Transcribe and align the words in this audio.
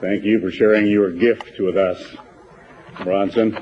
Thank 0.00 0.22
you 0.22 0.40
for 0.40 0.52
sharing 0.52 0.86
your 0.86 1.10
gift 1.10 1.58
with 1.58 1.76
us, 1.76 2.00
Bronson. 3.02 3.58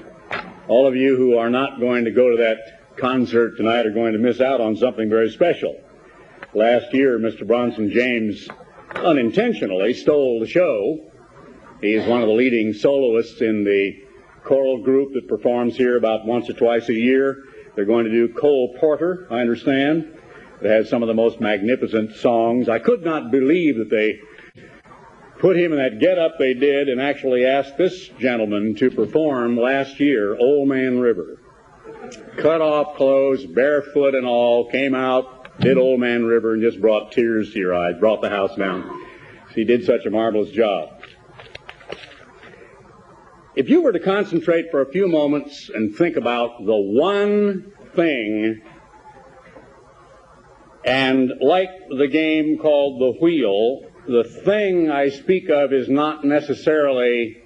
All 0.68 0.86
of 0.86 0.94
you 0.94 1.16
who 1.16 1.38
are 1.38 1.48
not 1.48 1.80
going 1.80 2.04
to 2.04 2.10
go 2.10 2.30
to 2.30 2.36
that 2.36 2.98
concert 2.98 3.56
tonight 3.56 3.86
are 3.86 3.90
going 3.90 4.12
to 4.12 4.18
miss 4.18 4.38
out 4.42 4.60
on 4.60 4.76
something 4.76 5.08
very 5.08 5.30
special. 5.30 5.80
Last 6.52 6.92
year, 6.92 7.18
Mr. 7.18 7.46
Bronson 7.46 7.90
James 7.90 8.46
unintentionally 8.94 9.94
stole 9.94 10.38
the 10.38 10.46
show. 10.46 11.10
He 11.80 11.94
is 11.94 12.06
one 12.06 12.20
of 12.20 12.28
the 12.28 12.34
leading 12.34 12.74
soloists 12.74 13.40
in 13.40 13.64
the 13.64 14.04
choral 14.44 14.82
group 14.82 15.14
that 15.14 15.28
performs 15.28 15.74
here 15.74 15.96
about 15.96 16.26
once 16.26 16.50
or 16.50 16.52
twice 16.52 16.90
a 16.90 16.94
year. 16.94 17.44
They're 17.74 17.86
going 17.86 18.04
to 18.04 18.10
do 18.10 18.34
Cole 18.34 18.76
Porter, 18.78 19.26
I 19.30 19.40
understand. 19.40 20.18
It 20.60 20.68
has 20.68 20.90
some 20.90 21.02
of 21.02 21.06
the 21.06 21.14
most 21.14 21.40
magnificent 21.40 22.14
songs. 22.16 22.68
I 22.68 22.78
could 22.78 23.02
not 23.02 23.30
believe 23.30 23.78
that 23.78 23.88
they 23.88 24.20
put 25.38 25.56
him 25.56 25.72
in 25.72 25.78
that 25.78 25.98
get-up 25.98 26.38
they 26.38 26.54
did 26.54 26.88
and 26.88 27.00
actually 27.00 27.44
asked 27.44 27.76
this 27.76 28.08
gentleman 28.18 28.74
to 28.76 28.90
perform 28.90 29.56
last 29.56 30.00
year, 30.00 30.36
Old 30.36 30.68
Man 30.68 30.98
River. 30.98 31.38
Cut 32.36 32.60
off 32.60 32.96
clothes, 32.96 33.44
barefoot 33.44 34.14
and 34.14 34.26
all, 34.26 34.70
came 34.70 34.94
out, 34.94 35.58
did 35.60 35.78
Old 35.78 36.00
Man 36.00 36.24
River, 36.24 36.54
and 36.54 36.62
just 36.62 36.80
brought 36.80 37.12
tears 37.12 37.52
to 37.52 37.58
your 37.58 37.74
eyes, 37.74 37.94
brought 37.98 38.22
the 38.22 38.30
house 38.30 38.54
down. 38.56 39.06
He 39.54 39.64
did 39.64 39.84
such 39.84 40.04
a 40.06 40.10
marvelous 40.10 40.50
job. 40.50 41.00
If 43.54 43.70
you 43.70 43.80
were 43.80 43.92
to 43.92 44.00
concentrate 44.00 44.70
for 44.70 44.82
a 44.82 44.90
few 44.92 45.08
moments 45.08 45.70
and 45.74 45.94
think 45.96 46.16
about 46.16 46.58
the 46.64 46.76
one 46.76 47.72
thing, 47.94 48.60
and 50.84 51.32
like 51.40 51.70
the 51.88 52.06
game 52.06 52.58
called 52.58 53.00
the 53.00 53.18
wheel, 53.18 53.80
the 54.08 54.24
thing 54.24 54.90
I 54.90 55.08
speak 55.08 55.48
of 55.48 55.72
is 55.72 55.88
not 55.88 56.24
necessarily 56.24 57.38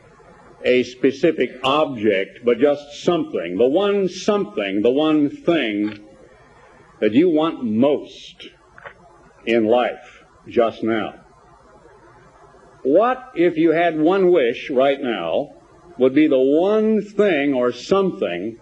a 0.64 0.82
specific 0.82 1.50
object, 1.64 2.40
but 2.44 2.58
just 2.58 3.02
something. 3.02 3.56
The 3.56 3.66
one 3.66 4.08
something, 4.08 4.82
the 4.82 4.90
one 4.90 5.30
thing 5.30 6.06
that 7.00 7.12
you 7.12 7.30
want 7.30 7.64
most 7.64 8.48
in 9.46 9.64
life 9.64 10.24
just 10.48 10.82
now. 10.82 11.14
What 12.82 13.32
if 13.34 13.56
you 13.56 13.72
had 13.72 13.98
one 13.98 14.30
wish 14.30 14.70
right 14.70 15.00
now 15.00 15.54
would 15.98 16.14
be 16.14 16.28
the 16.28 16.38
one 16.38 17.02
thing 17.02 17.54
or 17.54 17.72
something 17.72 18.58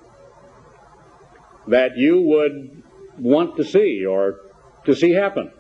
that 1.67 1.97
you 1.97 2.21
would 2.23 2.83
want 3.19 3.57
to 3.57 3.65
see 3.65 4.07
or 4.07 4.37
to 4.87 4.95
see 4.95 5.11
happen? 5.11 5.51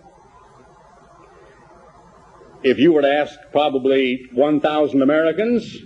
If 2.62 2.78
you 2.78 2.92
were 2.92 3.02
to 3.02 3.12
ask 3.12 3.38
probably 3.52 4.28
1,000 4.32 5.00
Americans, 5.00 5.76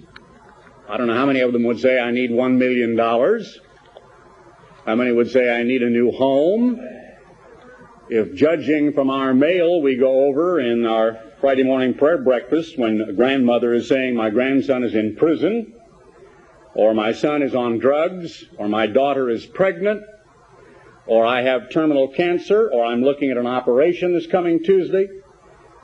I 0.89 0.97
don't 0.97 1.07
know 1.07 1.15
how 1.15 1.27
many 1.27 1.41
of 1.41 1.53
them 1.53 1.65
would 1.65 1.81
say, 1.81 2.01
I 2.01 2.11
need 2.11 2.31
$1 2.31 2.57
million. 2.57 2.97
How 2.97 4.95
many 4.95 5.13
would 5.13 5.31
say, 5.31 5.55
I 5.55 5.65
need 5.65 5.83
a 5.83 5.91
new 5.91 6.11
home? 6.13 6.81
If 8.09 8.35
judging 8.35 8.95
from 8.95 9.11
our 9.11 9.35
mail 9.35 9.83
we 9.83 9.97
go 9.97 10.25
over 10.25 10.61
in 10.61 10.87
our 10.87 11.21
Friday 11.43 11.63
morning 11.63 11.93
prayer 11.93 12.19
breakfast 12.19 12.79
when 12.79 13.03
a 13.03 13.13
grandmother 13.13 13.75
is 13.75 13.89
saying, 13.89 14.17
My 14.17 14.31
grandson 14.31 14.83
is 14.83 14.95
in 14.95 15.15
prison, 15.17 15.75
or 16.75 16.95
my 16.95 17.13
son 17.13 17.43
is 17.43 17.55
on 17.55 17.79
drugs, 17.81 18.47
or 18.57 18.69
my 18.69 18.87
daughter 18.87 19.29
is 19.29 19.45
pregnant, 19.45 20.03
or 21.07 21.27
I 21.27 21.43
have 21.43 21.71
terminal 21.71 22.09
cancer, 22.09 22.71
or 22.73 22.83
I'm 22.85 23.03
looking 23.03 23.31
at 23.31 23.37
an 23.37 23.47
operation 23.47 24.15
this 24.15 24.27
coming 24.27 24.65
Tuesday, 24.65 25.09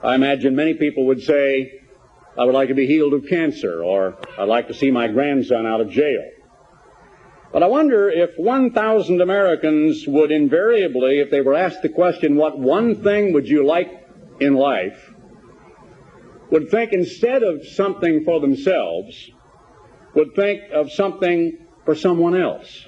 I 0.03 0.15
imagine 0.15 0.55
many 0.55 0.75
people 0.75 1.07
would 1.07 1.23
say, 1.23 1.81
I 2.37 2.45
would 2.45 2.55
like 2.55 2.69
to 2.69 2.75
be 2.75 2.87
healed 2.87 3.15
of 3.15 3.27
cancer, 3.29 3.83
or 3.83 4.17
I'd 4.39 4.49
like 4.49 4.69
to 4.69 4.75
see 4.75 4.93
my 4.93 5.09
grandson 5.09 5.67
out 5.67 5.81
of 5.81 5.91
jail. 5.91 6.25
But 7.53 7.63
I 7.63 7.67
wonder 7.67 8.09
if 8.09 8.31
1,000 8.37 9.20
Americans 9.20 10.07
would 10.07 10.31
invariably, 10.31 11.19
if 11.19 11.31
they 11.31 11.41
were 11.41 11.55
asked 11.55 11.83
the 11.83 11.89
question, 11.89 12.37
what 12.37 12.58
one 12.58 13.03
thing 13.03 13.33
would 13.33 13.48
you 13.48 13.67
like 13.67 13.91
in 14.39 14.55
life, 14.55 15.14
would 16.51 16.70
think 16.70 16.92
instead 16.92 17.42
of 17.42 17.67
something 17.67 18.25
for 18.25 18.41
themselves, 18.41 19.31
would 20.14 20.35
think 20.37 20.70
of 20.73 20.92
something 20.92 21.67
for 21.85 21.95
someone 21.95 22.37
else. 22.37 22.87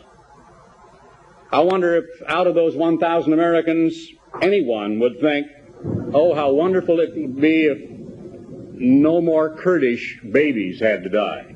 I 1.50 1.60
wonder 1.60 1.96
if 1.96 2.04
out 2.28 2.46
of 2.46 2.54
those 2.54 2.76
1,000 2.76 3.32
Americans, 3.32 4.08
anyone 4.40 5.00
would 5.00 5.20
think, 5.20 5.48
Oh, 6.12 6.34
how 6.34 6.50
wonderful 6.50 6.98
it 6.98 7.14
would 7.14 7.40
be 7.40 7.66
if 7.66 7.88
no 8.72 9.20
more 9.20 9.56
Kurdish 9.56 10.20
babies 10.28 10.80
had 10.80 11.04
to 11.04 11.08
die. 11.08 11.54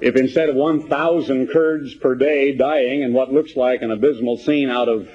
If 0.00 0.14
instead 0.14 0.48
of 0.48 0.54
1,000 0.54 1.48
Kurds 1.48 1.94
per 1.96 2.14
day 2.14 2.54
dying 2.54 3.02
in 3.02 3.12
what 3.12 3.32
looks 3.32 3.56
like 3.56 3.82
an 3.82 3.90
abysmal 3.90 4.36
scene 4.36 4.70
out 4.70 4.88
of 4.88 5.08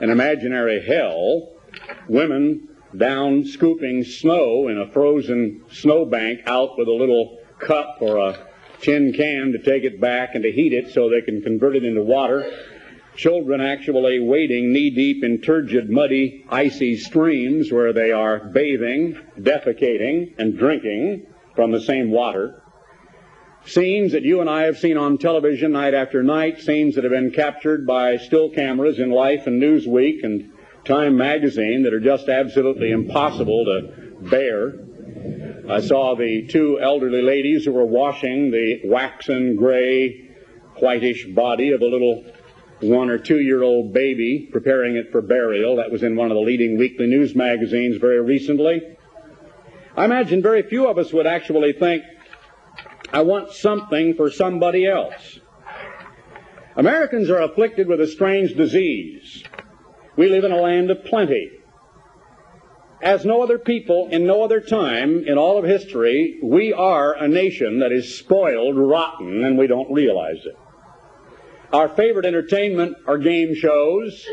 an 0.00 0.10
imaginary 0.10 0.84
hell, 0.84 1.54
women 2.06 2.68
down 2.96 3.46
scooping 3.46 4.04
snow 4.04 4.68
in 4.68 4.78
a 4.78 4.90
frozen 4.92 5.62
snowbank 5.70 6.40
out 6.46 6.76
with 6.76 6.88
a 6.88 6.92
little 6.92 7.38
cup 7.58 7.96
or 8.00 8.18
a 8.18 8.46
tin 8.82 9.14
can 9.14 9.52
to 9.52 9.58
take 9.58 9.84
it 9.84 10.00
back 10.00 10.34
and 10.34 10.42
to 10.44 10.52
heat 10.52 10.74
it 10.74 10.92
so 10.92 11.08
they 11.08 11.22
can 11.22 11.40
convert 11.40 11.76
it 11.76 11.84
into 11.84 12.02
water 12.02 12.44
Children 13.16 13.60
actually 13.60 14.20
wading 14.20 14.72
knee 14.72 14.90
deep 14.90 15.22
in 15.22 15.40
turgid, 15.40 15.90
muddy, 15.90 16.44
icy 16.48 16.96
streams 16.96 17.70
where 17.70 17.92
they 17.92 18.10
are 18.10 18.38
bathing, 18.40 19.18
defecating, 19.38 20.32
and 20.38 20.56
drinking 20.56 21.26
from 21.54 21.72
the 21.72 21.80
same 21.80 22.10
water. 22.10 22.62
Scenes 23.64 24.12
that 24.12 24.22
you 24.22 24.40
and 24.40 24.50
I 24.50 24.62
have 24.62 24.78
seen 24.78 24.96
on 24.96 25.18
television 25.18 25.72
night 25.72 25.94
after 25.94 26.22
night, 26.22 26.60
scenes 26.60 26.94
that 26.94 27.04
have 27.04 27.12
been 27.12 27.30
captured 27.30 27.86
by 27.86 28.16
still 28.16 28.50
cameras 28.50 28.98
in 28.98 29.10
Life 29.10 29.46
and 29.46 29.62
Newsweek 29.62 30.24
and 30.24 30.50
Time 30.84 31.16
magazine 31.16 31.84
that 31.84 31.94
are 31.94 32.00
just 32.00 32.28
absolutely 32.28 32.90
impossible 32.90 33.64
to 33.66 34.16
bear. 34.28 34.72
I 35.70 35.80
saw 35.80 36.16
the 36.16 36.48
two 36.48 36.80
elderly 36.80 37.22
ladies 37.22 37.64
who 37.64 37.72
were 37.72 37.84
washing 37.84 38.50
the 38.50 38.80
waxen 38.84 39.54
gray, 39.54 40.28
whitish 40.80 41.28
body 41.28 41.70
of 41.70 41.82
a 41.82 41.86
little 41.86 42.24
one 42.82 43.10
or 43.10 43.18
two 43.18 43.40
year 43.40 43.62
old 43.62 43.92
baby, 43.92 44.48
preparing 44.50 44.96
it 44.96 45.12
for 45.12 45.22
burial. 45.22 45.76
That 45.76 45.90
was 45.90 46.02
in 46.02 46.16
one 46.16 46.30
of 46.30 46.34
the 46.34 46.42
leading 46.42 46.78
weekly 46.78 47.06
news 47.06 47.34
magazines 47.34 47.96
very 47.96 48.20
recently. 48.20 48.96
I 49.96 50.04
imagine 50.04 50.42
very 50.42 50.62
few 50.62 50.88
of 50.88 50.98
us 50.98 51.12
would 51.12 51.26
actually 51.26 51.74
think, 51.74 52.02
I 53.12 53.22
want 53.22 53.52
something 53.52 54.14
for 54.14 54.30
somebody 54.30 54.86
else. 54.86 55.38
Americans 56.76 57.28
are 57.28 57.42
afflicted 57.42 57.86
with 57.86 58.00
a 58.00 58.06
strange 58.06 58.54
disease. 58.56 59.44
We 60.16 60.30
live 60.30 60.44
in 60.44 60.52
a 60.52 60.60
land 60.60 60.90
of 60.90 61.04
plenty. 61.04 61.50
As 63.02 63.24
no 63.24 63.42
other 63.42 63.58
people 63.58 64.08
in 64.10 64.26
no 64.26 64.42
other 64.44 64.60
time 64.60 65.24
in 65.26 65.36
all 65.36 65.58
of 65.58 65.64
history, 65.64 66.38
we 66.42 66.72
are 66.72 67.14
a 67.14 67.28
nation 67.28 67.80
that 67.80 67.92
is 67.92 68.16
spoiled 68.18 68.76
rotten 68.76 69.44
and 69.44 69.58
we 69.58 69.66
don't 69.66 69.92
realize 69.92 70.46
it. 70.46 70.56
Our 71.72 71.88
favorite 71.88 72.26
entertainment 72.26 72.98
are 73.06 73.16
game 73.16 73.54
shows. 73.54 74.26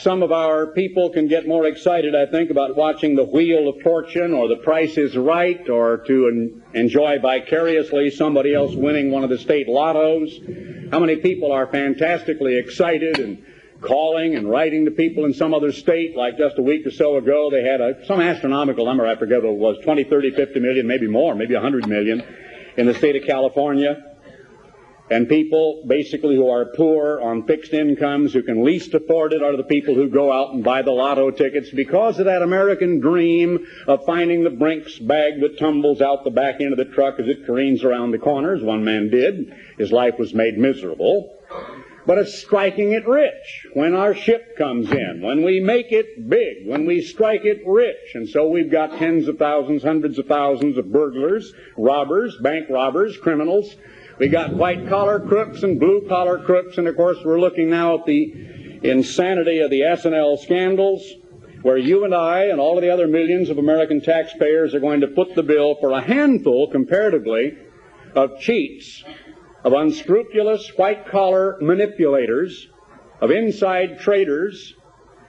Some 0.00 0.22
of 0.22 0.30
our 0.30 0.66
people 0.66 1.08
can 1.08 1.26
get 1.26 1.48
more 1.48 1.66
excited, 1.66 2.14
I 2.14 2.26
think, 2.26 2.50
about 2.50 2.76
watching 2.76 3.16
The 3.16 3.24
Wheel 3.24 3.66
of 3.68 3.80
Fortune 3.80 4.34
or 4.34 4.46
The 4.46 4.56
Price 4.56 4.98
is 4.98 5.16
Right 5.16 5.66
or 5.70 6.04
to 6.06 6.28
en- 6.28 6.62
enjoy 6.74 7.18
vicariously 7.18 8.10
somebody 8.10 8.54
else 8.54 8.74
winning 8.74 9.10
one 9.10 9.24
of 9.24 9.30
the 9.30 9.38
state 9.38 9.68
lottos. 9.68 10.90
How 10.90 10.98
many 10.98 11.16
people 11.16 11.50
are 11.50 11.66
fantastically 11.66 12.56
excited 12.56 13.18
and 13.18 13.42
calling 13.80 14.36
and 14.36 14.50
writing 14.50 14.84
to 14.84 14.90
people 14.90 15.24
in 15.24 15.32
some 15.32 15.54
other 15.54 15.72
state, 15.72 16.14
like 16.14 16.36
just 16.36 16.58
a 16.58 16.62
week 16.62 16.86
or 16.86 16.90
so 16.90 17.16
ago, 17.16 17.48
they 17.50 17.62
had 17.62 17.80
a, 17.80 18.04
some 18.04 18.20
astronomical 18.20 18.84
number, 18.84 19.06
I 19.06 19.16
forget 19.16 19.42
what 19.42 19.52
it 19.52 19.56
was, 19.56 19.78
20, 19.82 20.04
30, 20.04 20.32
50 20.32 20.60
million, 20.60 20.86
maybe 20.86 21.08
more, 21.08 21.34
maybe 21.34 21.54
100 21.54 21.88
million 21.88 22.22
in 22.76 22.84
the 22.84 22.92
state 22.92 23.16
of 23.16 23.26
California 23.26 24.09
and 25.10 25.28
people 25.28 25.82
basically 25.86 26.36
who 26.36 26.48
are 26.48 26.64
poor 26.64 27.20
on 27.20 27.44
fixed 27.44 27.72
incomes 27.72 28.32
who 28.32 28.42
can 28.42 28.64
least 28.64 28.94
afford 28.94 29.32
it 29.32 29.42
are 29.42 29.56
the 29.56 29.64
people 29.64 29.94
who 29.94 30.08
go 30.08 30.32
out 30.32 30.54
and 30.54 30.62
buy 30.62 30.82
the 30.82 30.92
lotto 30.92 31.30
tickets 31.32 31.68
because 31.70 32.18
of 32.20 32.26
that 32.26 32.42
American 32.42 33.00
dream 33.00 33.66
of 33.88 34.06
finding 34.06 34.44
the 34.44 34.50
Brinks 34.50 34.98
bag 34.98 35.40
that 35.40 35.58
tumbles 35.58 36.00
out 36.00 36.22
the 36.22 36.30
back 36.30 36.60
end 36.60 36.72
of 36.72 36.78
the 36.78 36.94
truck 36.94 37.18
as 37.18 37.26
it 37.26 37.44
careens 37.44 37.82
around 37.82 38.12
the 38.12 38.18
corners. 38.18 38.62
One 38.62 38.84
man 38.84 39.10
did. 39.10 39.52
His 39.78 39.90
life 39.90 40.14
was 40.18 40.32
made 40.32 40.56
miserable. 40.56 41.36
But 42.06 42.18
it's 42.18 42.38
striking 42.38 42.92
it 42.92 43.06
rich 43.06 43.66
when 43.74 43.94
our 43.94 44.14
ship 44.14 44.56
comes 44.56 44.90
in, 44.90 45.20
when 45.22 45.44
we 45.44 45.60
make 45.60 45.92
it 45.92 46.28
big, 46.28 46.66
when 46.66 46.86
we 46.86 47.02
strike 47.02 47.44
it 47.44 47.62
rich. 47.66 48.14
And 48.14 48.28
so 48.28 48.48
we've 48.48 48.70
got 48.70 48.98
tens 48.98 49.28
of 49.28 49.38
thousands, 49.38 49.82
hundreds 49.82 50.18
of 50.18 50.26
thousands 50.26 50.78
of 50.78 50.90
burglars, 50.90 51.52
robbers, 51.76 52.36
bank 52.42 52.70
robbers, 52.70 53.16
criminals, 53.18 53.76
we 54.20 54.28
got 54.28 54.52
white 54.52 54.86
collar 54.86 55.18
crooks 55.18 55.62
and 55.62 55.80
blue 55.80 56.06
collar 56.06 56.38
crooks, 56.44 56.76
and 56.76 56.86
of 56.86 56.94
course 56.94 57.16
we're 57.24 57.40
looking 57.40 57.70
now 57.70 57.98
at 57.98 58.04
the 58.04 58.78
insanity 58.82 59.60
of 59.60 59.70
the 59.70 59.82
S&L 59.82 60.36
scandals. 60.36 61.02
where 61.62 61.78
you 61.78 62.04
and 62.04 62.14
I 62.14 62.44
and 62.44 62.58
all 62.58 62.76
of 62.78 62.82
the 62.82 62.90
other 62.90 63.06
millions 63.06 63.50
of 63.50 63.58
American 63.58 64.00
taxpayers 64.00 64.74
are 64.74 64.80
going 64.80 65.00
to 65.00 65.08
put 65.08 65.34
the 65.34 65.42
bill 65.42 65.74
for 65.80 65.90
a 65.90 66.00
handful, 66.00 66.70
comparatively, 66.70 67.56
of 68.14 68.40
cheats, 68.40 69.04
of 69.64 69.74
unscrupulous 69.74 70.70
white 70.76 71.06
collar 71.06 71.58
manipulators, 71.60 72.68
of 73.20 73.30
inside 73.30 74.00
traders, 74.00 74.74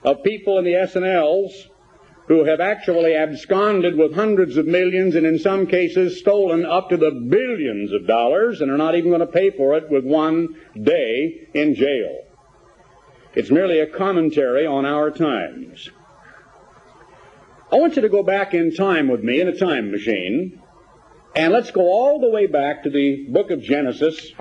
of 0.04 0.22
people 0.22 0.58
in 0.58 0.64
the 0.64 0.74
S&Ls 0.74 1.68
who 2.28 2.44
have 2.44 2.60
actually 2.60 3.14
absconded 3.14 3.96
with 3.96 4.14
hundreds 4.14 4.56
of 4.56 4.66
millions 4.66 5.14
and 5.14 5.26
in 5.26 5.38
some 5.38 5.66
cases 5.66 6.18
stolen 6.18 6.64
up 6.64 6.88
to 6.88 6.96
the 6.96 7.10
billions 7.10 7.92
of 7.92 8.06
dollars 8.06 8.60
and 8.60 8.70
are 8.70 8.76
not 8.76 8.94
even 8.94 9.10
going 9.10 9.20
to 9.20 9.26
pay 9.26 9.50
for 9.50 9.76
it 9.76 9.90
with 9.90 10.04
one 10.04 10.56
day 10.80 11.48
in 11.52 11.74
jail. 11.74 12.24
It's 13.34 13.50
merely 13.50 13.80
a 13.80 13.86
commentary 13.86 14.66
on 14.66 14.84
our 14.84 15.10
times. 15.10 15.90
I 17.72 17.76
want 17.76 17.96
you 17.96 18.02
to 18.02 18.08
go 18.10 18.22
back 18.22 18.52
in 18.52 18.74
time 18.74 19.08
with 19.08 19.24
me 19.24 19.40
in 19.40 19.48
a 19.48 19.58
time 19.58 19.90
machine, 19.90 20.60
and 21.34 21.52
let's 21.52 21.70
go 21.70 21.80
all 21.80 22.20
the 22.20 22.28
way 22.28 22.46
back 22.46 22.82
to 22.82 22.90
the 22.90 23.24
book 23.30 23.50
of 23.50 23.62
Genesis 23.62 24.32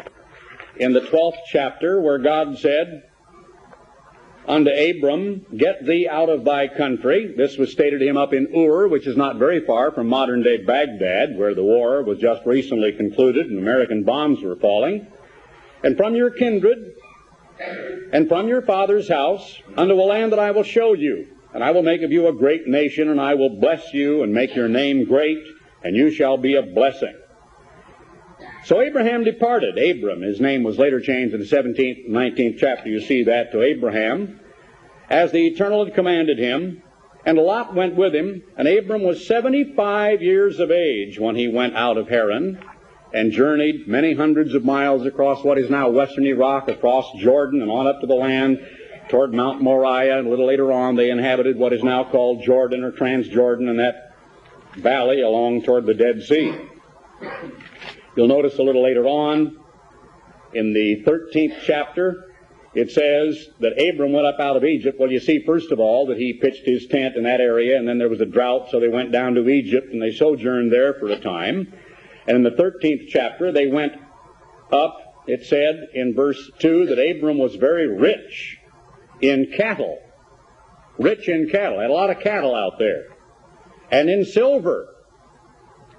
in 0.76 0.92
the 0.92 1.00
12th 1.00 1.38
chapter 1.50 2.02
where 2.02 2.18
God 2.18 2.58
said, 2.58 3.04
unto 4.52 4.70
Abram, 4.70 5.46
Get 5.56 5.86
thee 5.86 6.10
out 6.10 6.28
of 6.28 6.44
thy 6.44 6.68
country. 6.68 7.34
This 7.38 7.58
was 7.58 7.72
stated 7.72 8.00
to 8.00 8.06
him 8.06 8.18
up 8.18 8.34
in 8.34 8.54
Ur, 8.54 8.90
which 8.90 9.08
is 9.08 9.16
not 9.16 9.38
very 9.38 9.66
far 9.66 9.92
from 9.92 10.08
modern 10.08 10.44
day 10.44 10.58
Baghdad, 10.58 11.38
where 11.38 11.56
the 11.56 11.64
war 11.64 12.04
was 12.04 12.20
just 12.20 12.46
recently 12.46 12.92
concluded 12.92 13.48
and 13.48 13.58
American 13.58 14.04
bombs 14.04 14.44
were 14.44 14.58
falling. 14.58 15.08
And 15.84 15.96
from 15.96 16.16
your 16.16 16.32
kindred, 16.32 16.96
and 18.12 18.28
from 18.28 18.50
your 18.50 18.62
father's 18.62 19.08
house, 19.08 19.58
unto 19.78 19.94
a 19.94 20.04
land 20.04 20.34
that 20.34 20.40
I 20.40 20.52
will 20.52 20.64
show 20.64 20.94
you. 20.94 21.28
And 21.54 21.64
I 21.64 21.72
will 21.72 21.84
make 21.84 22.02
of 22.02 22.12
you 22.12 22.28
a 22.28 22.34
great 22.34 22.68
nation, 22.68 23.10
and 23.10 23.22
I 23.22 23.36
will 23.36 23.60
bless 23.60 23.94
you, 23.94 24.24
and 24.24 24.34
make 24.34 24.54
your 24.56 24.68
name 24.68 25.06
great, 25.06 25.44
and 25.84 25.96
you 25.96 26.12
shall 26.12 26.38
be 26.38 26.56
a 26.56 26.62
blessing. 26.62 27.16
So 28.66 28.82
Abraham 28.82 29.24
departed. 29.24 29.78
Abram, 29.78 30.22
his 30.22 30.40
name 30.40 30.64
was 30.64 30.78
later 30.78 31.00
changed 31.00 31.34
in 31.34 31.40
the 31.40 31.48
17th, 31.48 32.10
19th 32.10 32.58
chapter. 32.60 32.90
You 32.90 33.02
see 33.02 33.24
that 33.24 33.52
to 33.54 33.62
Abraham, 33.64 34.40
as 35.12 35.32
the 35.34 35.46
Eternal 35.46 35.86
had 35.86 35.94
commanded 35.94 36.40
him. 36.40 36.82
And 37.24 37.38
Lot 37.38 37.76
went 37.76 37.96
with 37.96 38.16
him, 38.16 38.42
and 38.58 38.68
Abram 38.68 39.04
was 39.04 39.28
75 39.28 40.24
years 40.24 40.60
of 40.60 40.72
age 40.72 41.20
when 41.20 41.36
he 41.36 41.48
went 41.48 41.76
out 41.76 41.98
of 41.98 42.10
Haran 42.10 42.58
and 43.14 43.32
journeyed 43.32 43.88
many 43.88 44.16
hundreds 44.16 44.56
of 44.56 44.66
miles 44.66 45.06
across 45.06 45.44
what 45.44 45.60
is 45.60 45.70
now 45.70 45.90
western 45.90 46.26
Iraq, 46.26 46.68
across 46.68 47.06
Jordan, 47.20 47.62
and 47.62 47.70
on 47.70 47.86
up 47.86 48.00
to 48.02 48.08
the 48.08 48.16
land 48.16 48.66
toward 49.10 49.34
Mount 49.34 49.62
Moriah. 49.62 50.18
And 50.18 50.28
a 50.28 50.30
little 50.32 50.48
later 50.48 50.72
on, 50.72 50.96
they 50.96 51.12
inhabited 51.12 51.58
what 51.58 51.74
is 51.74 51.84
now 51.84 52.06
called 52.06 52.44
Jordan 52.44 52.84
or 52.84 52.92
Transjordan 52.92 53.70
and 53.70 53.80
that 53.80 54.16
valley 54.78 55.22
along 55.22 55.62
toward 55.62 55.86
the 55.86 55.94
Dead 55.94 56.24
Sea. 56.24 56.56
You'll 58.16 58.30
notice 58.30 58.58
a 58.58 58.64
little 58.64 58.82
later 58.82 59.06
on 59.06 59.60
in 60.54 60.74
the 60.74 61.04
13th 61.04 61.60
chapter, 61.66 62.31
it 62.74 62.92
says 62.92 63.50
that 63.60 63.74
Abram 63.82 64.14
went 64.14 64.26
up 64.26 64.40
out 64.40 64.56
of 64.56 64.64
Egypt. 64.64 64.98
Well, 65.00 65.12
you 65.12 65.20
see, 65.20 65.44
first 65.44 65.72
of 65.72 65.80
all, 65.80 66.08
that 66.08 66.18
he 66.18 66.34
pitched 66.34 66.66
his 66.66 66.88
tent 66.88 67.18
in 67.18 67.24
that 67.24 67.42
area, 67.42 67.78
and 67.78 67.88
then 67.88 67.98
there 67.98 68.08
was 68.08 68.22
a 68.22 68.26
drought, 68.26 68.70
so 68.72 68.80
they 68.80 68.88
went 68.88 69.12
down 69.12 69.36
to 69.36 69.50
Egypt, 69.50 69.92
and 69.92 70.02
they 70.02 70.14
sojourned 70.14 70.72
there 70.72 70.94
for 70.94 71.08
a 71.08 71.20
time. 71.20 71.74
And 72.28 72.38
in 72.38 72.44
the 72.44 72.52
13th 72.52 73.10
chapter, 73.10 73.52
they 73.52 73.68
went 73.68 73.94
up, 74.72 75.24
it 75.28 75.46
said 75.46 75.90
in 75.94 76.14
verse 76.16 76.50
2, 76.60 76.86
that 76.88 77.00
Abram 77.00 77.38
was 77.38 77.56
very 77.56 77.88
rich 77.88 78.58
in 79.20 79.52
cattle. 79.58 80.00
Rich 80.98 81.28
in 81.28 81.50
cattle. 81.50 81.80
Had 81.80 81.90
a 81.90 81.94
lot 81.94 82.10
of 82.10 82.20
cattle 82.22 82.56
out 82.56 82.80
there. 82.80 83.08
And 83.92 84.10
in 84.10 84.24
silver. 84.24 84.88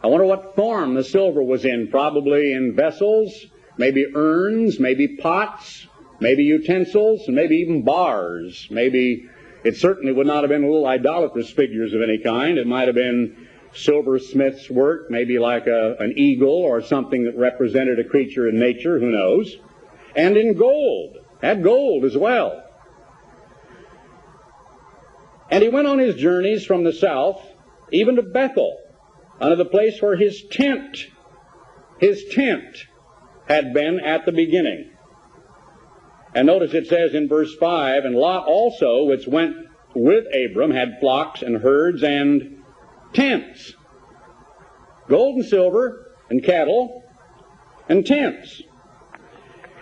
I 0.03 0.07
wonder 0.07 0.27
what 0.27 0.57
form 0.57 0.95
the 0.95 1.05
silver 1.05 1.43
was 1.43 1.65
in. 1.65 1.89
Probably 1.89 2.53
in 2.53 2.75
vessels, 2.75 3.47
maybe 3.77 4.07
urns, 4.15 4.81
maybe 4.81 5.17
pots, 5.17 5.87
maybe 6.23 6.45
utensils, 6.45 7.27
and 7.27 7.37
maybe 7.37 7.57
even 7.57 7.83
bars. 7.83 8.69
Maybe 8.71 9.29
it 9.65 9.77
certainly 9.77 10.13
would 10.13 10.27
not 10.27 10.43
have 10.43 10.49
been 10.49 10.63
little 10.63 10.87
idolatrous 10.87 11.51
figures 11.51 11.93
of 11.93 12.01
any 12.01 12.19
kind. 12.19 12.59
It 12.59 12.67
might 12.67 12.89
have 12.89 12.95
been 12.95 13.49
silversmith's 13.75 14.71
work, 14.71 15.11
maybe 15.11 15.39
like 15.39 15.67
a, 15.67 15.97
an 15.99 16.15
eagle 16.17 16.49
or 16.49 16.83
something 16.83 17.25
that 17.25 17.37
represented 17.37 17.99
a 17.99 18.05
creature 18.05 18.49
in 18.49 18.59
nature, 18.59 18.99
who 18.99 19.11
knows. 19.11 19.57
And 20.17 20.37
in 20.37 20.57
gold. 20.57 21.19
Had 21.43 21.63
gold 21.63 22.05
as 22.05 22.17
well. 22.17 22.63
And 25.51 25.63
he 25.63 25.69
went 25.69 25.89
on 25.89 25.99
his 25.99 26.15
journeys 26.15 26.65
from 26.65 26.85
the 26.85 26.93
south, 26.93 27.45
even 27.91 28.17
to 28.17 28.23
Bethel, 28.23 28.79
unto 29.41 29.57
the 29.57 29.65
place 29.65 30.01
where 30.01 30.17
his 30.17 30.45
tent, 30.51 31.09
his 31.99 32.25
tent 32.31 32.87
had 33.49 33.75
been 33.75 34.01
at 34.01 34.25
the 34.25 34.33
beginning. 34.33 34.92
And 36.35 36.47
notice 36.47 36.73
it 36.75 36.87
says 36.87 37.15
in 37.15 37.29
verse 37.29 37.55
5, 37.55 38.05
And 38.05 38.15
Lot 38.15 38.47
also, 38.47 39.05
which 39.05 39.27
went 39.27 39.57
with 39.95 40.25
Abram, 40.35 40.71
had 40.71 40.99
flocks 41.01 41.43
and 41.43 41.57
herds 41.57 42.03
and 42.03 42.63
tents. 43.13 43.75
Gold 45.09 45.37
and 45.37 45.45
silver 45.45 46.13
and 46.31 46.43
cattle 46.43 47.05
and 47.89 48.07
tents. 48.07 48.63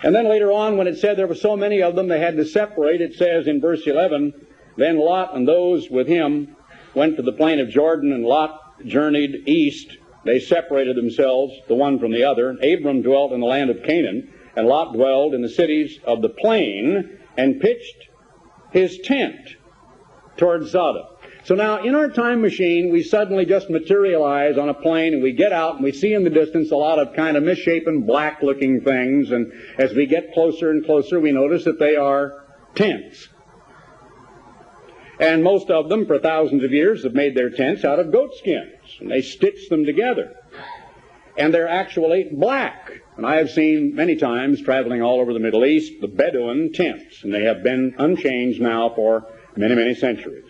And 0.03 0.15
then 0.15 0.29
later 0.29 0.51
on, 0.51 0.77
when 0.77 0.87
it 0.87 0.99
said 0.99 1.17
there 1.17 1.27
were 1.27 1.35
so 1.35 1.57
many 1.57 1.83
of 1.83 1.95
them, 1.95 2.09
they 2.09 2.19
had 2.19 2.37
to 2.37 2.45
separate, 2.45 3.01
it 3.01 3.15
says 3.15 3.47
in 3.47 3.61
verse 3.61 3.87
11, 3.87 4.33
Then 4.77 4.99
Lot 4.99 5.37
and 5.37 5.47
those 5.47 5.91
with 5.91 6.09
him 6.09 6.57
went 6.95 7.17
to 7.17 7.23
the 7.23 7.33
plain 7.33 7.61
of 7.61 7.69
Jordan, 7.69 8.13
and 8.13 8.25
Lot 8.25 8.59
journeyed 8.85 9.47
east, 9.47 9.99
they 10.25 10.41
separated 10.41 10.97
themselves, 10.97 11.55
the 11.69 11.75
one 11.75 11.99
from 11.99 12.13
the 12.13 12.25
other. 12.25 12.51
Abram 12.51 13.03
dwelt 13.03 13.33
in 13.33 13.41
the 13.41 13.47
land 13.47 13.71
of 13.71 13.83
Canaan, 13.83 14.33
and 14.57 14.67
Lot 14.67 14.93
dwelled 14.93 15.35
in 15.35 15.43
the 15.43 15.49
cities 15.49 15.99
of 16.05 16.23
the 16.23 16.29
plain, 16.29 17.19
and 17.37 17.61
pitched 17.61 18.09
his 18.73 18.99
tent 19.01 19.57
toward 20.37 20.69
Sodom. 20.69 21.05
So 21.45 21.55
now, 21.55 21.83
in 21.83 21.95
our 21.95 22.09
time 22.09 22.43
machine, 22.43 22.93
we 22.93 23.03
suddenly 23.03 23.47
just 23.47 23.71
materialize 23.71 24.59
on 24.59 24.69
a 24.69 24.75
plane, 24.75 25.15
and 25.15 25.23
we 25.23 25.33
get 25.33 25.53
out, 25.53 25.77
and 25.77 25.85
we 25.85 25.93
see 25.93 26.13
in 26.13 26.23
the 26.23 26.31
distance 26.31 26.71
a 26.71 26.77
lot 26.77 26.99
of 26.99 27.15
kind 27.15 27.37
of 27.37 27.43
misshapen, 27.43 28.03
black-looking 28.03 28.83
things, 28.83 29.31
and 29.31 29.53
as 29.79 29.95
we 29.95 30.07
get 30.07 30.35
closer 30.35 30.71
and 30.71 30.85
closer, 30.85 31.19
we 31.19 31.33
notice 31.33 31.65
that 31.65 31.79
they 31.79 31.97
are 31.97 32.45
tents. 32.75 33.29
And 35.19 35.43
most 35.43 35.71
of 35.71 35.89
them, 35.89 36.07
for 36.07 36.19
thousands 36.19 36.65
of 36.65 36.73
years, 36.73 37.05
have 37.05 37.15
made 37.15 37.35
their 37.35 37.51
tents 37.51 37.85
out 37.85 37.99
of 37.99 38.13
goat 38.13 38.35
skins, 38.37 38.99
and 39.01 39.11
they 39.11 39.23
stitch 39.23 39.69
them 39.69 39.85
together. 39.85 40.37
And 41.41 41.55
they're 41.55 41.69
actually 41.69 42.29
black. 42.31 42.93
And 43.17 43.27
I 43.27 43.37
have 43.37 43.51
seen 43.51 43.95
many 43.95 44.17
times, 44.17 44.61
traveling 44.61 45.01
all 45.01 45.21
over 45.21 45.33
the 45.33 45.41
Middle 45.41 45.65
East, 45.65 45.95
the 46.01 46.09
Bedouin 46.09 46.73
tents, 46.73 47.25
and 47.25 47.33
they 47.33 47.45
have 47.45 47.63
been 47.63 47.95
unchanged 47.99 48.61
now 48.61 48.93
for 48.95 49.27
many, 49.57 49.75
many 49.75 49.95
centuries. 49.95 50.45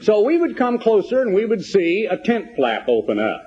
So 0.00 0.22
we 0.22 0.38
would 0.38 0.56
come 0.56 0.78
closer 0.78 1.22
and 1.22 1.34
we 1.34 1.44
would 1.44 1.64
see 1.64 2.06
a 2.06 2.16
tent 2.16 2.56
flap 2.56 2.88
open 2.88 3.18
up. 3.18 3.42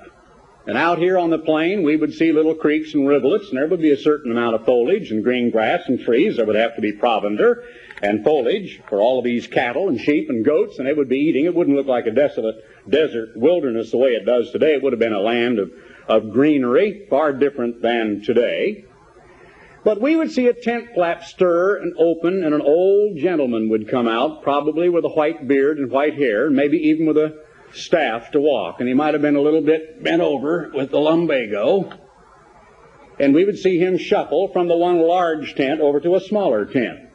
And 0.66 0.76
out 0.78 0.98
here 0.98 1.18
on 1.18 1.30
the 1.30 1.38
plain, 1.38 1.82
we 1.82 1.96
would 1.96 2.14
see 2.14 2.32
little 2.32 2.54
creeks 2.54 2.94
and 2.94 3.08
rivulets, 3.08 3.48
and 3.48 3.58
there 3.58 3.66
would 3.66 3.80
be 3.80 3.90
a 3.90 3.96
certain 3.96 4.30
amount 4.30 4.54
of 4.54 4.64
foliage 4.64 5.10
and 5.10 5.24
green 5.24 5.50
grass 5.50 5.82
and 5.86 5.98
trees. 5.98 6.36
There 6.36 6.46
would 6.46 6.54
have 6.54 6.76
to 6.76 6.80
be 6.80 6.92
provender 6.92 7.64
and 8.02 8.22
foliage 8.22 8.80
for 8.88 9.00
all 9.00 9.18
of 9.18 9.24
these 9.24 9.46
cattle 9.46 9.88
and 9.88 10.00
sheep 10.00 10.28
and 10.28 10.44
goats, 10.44 10.78
and 10.78 10.86
they 10.86 10.92
would 10.92 11.08
be 11.08 11.18
eating. 11.18 11.46
It 11.46 11.54
wouldn't 11.54 11.76
look 11.76 11.86
like 11.86 12.06
a 12.06 12.12
desolate 12.12 12.64
desert 12.88 13.36
wilderness 13.36 13.90
the 13.90 13.96
way 13.96 14.10
it 14.10 14.24
does 14.24 14.50
today. 14.50 14.74
It 14.74 14.82
would 14.82 14.92
have 14.92 15.00
been 15.00 15.12
a 15.12 15.20
land 15.20 15.58
of, 15.58 15.72
of 16.08 16.30
greenery, 16.32 17.06
far 17.08 17.32
different 17.32 17.82
than 17.82 18.22
today. 18.22 18.84
But 19.82 20.00
we 20.00 20.14
would 20.14 20.30
see 20.30 20.46
a 20.46 20.52
tent 20.52 20.90
flap 20.94 21.24
stir 21.24 21.76
and 21.76 21.94
open, 21.98 22.44
and 22.44 22.54
an 22.54 22.60
old 22.60 23.16
gentleman 23.16 23.70
would 23.70 23.88
come 23.88 24.08
out, 24.08 24.42
probably 24.42 24.88
with 24.88 25.04
a 25.04 25.08
white 25.08 25.48
beard 25.48 25.78
and 25.78 25.90
white 25.90 26.14
hair, 26.14 26.46
and 26.46 26.56
maybe 26.56 26.76
even 26.88 27.06
with 27.06 27.16
a 27.16 27.42
staff 27.72 28.32
to 28.32 28.40
walk. 28.40 28.80
And 28.80 28.88
he 28.88 28.94
might 28.94 29.14
have 29.14 29.22
been 29.22 29.36
a 29.36 29.40
little 29.40 29.62
bit 29.62 30.02
bent 30.02 30.20
over 30.20 30.70
with 30.74 30.90
the 30.90 30.98
lumbago. 30.98 31.90
And 33.18 33.34
we 33.34 33.44
would 33.44 33.58
see 33.58 33.78
him 33.78 33.96
shuffle 33.98 34.48
from 34.48 34.68
the 34.68 34.76
one 34.76 34.98
large 34.98 35.54
tent 35.54 35.80
over 35.80 36.00
to 36.00 36.14
a 36.14 36.20
smaller 36.20 36.66
tent. 36.66 37.09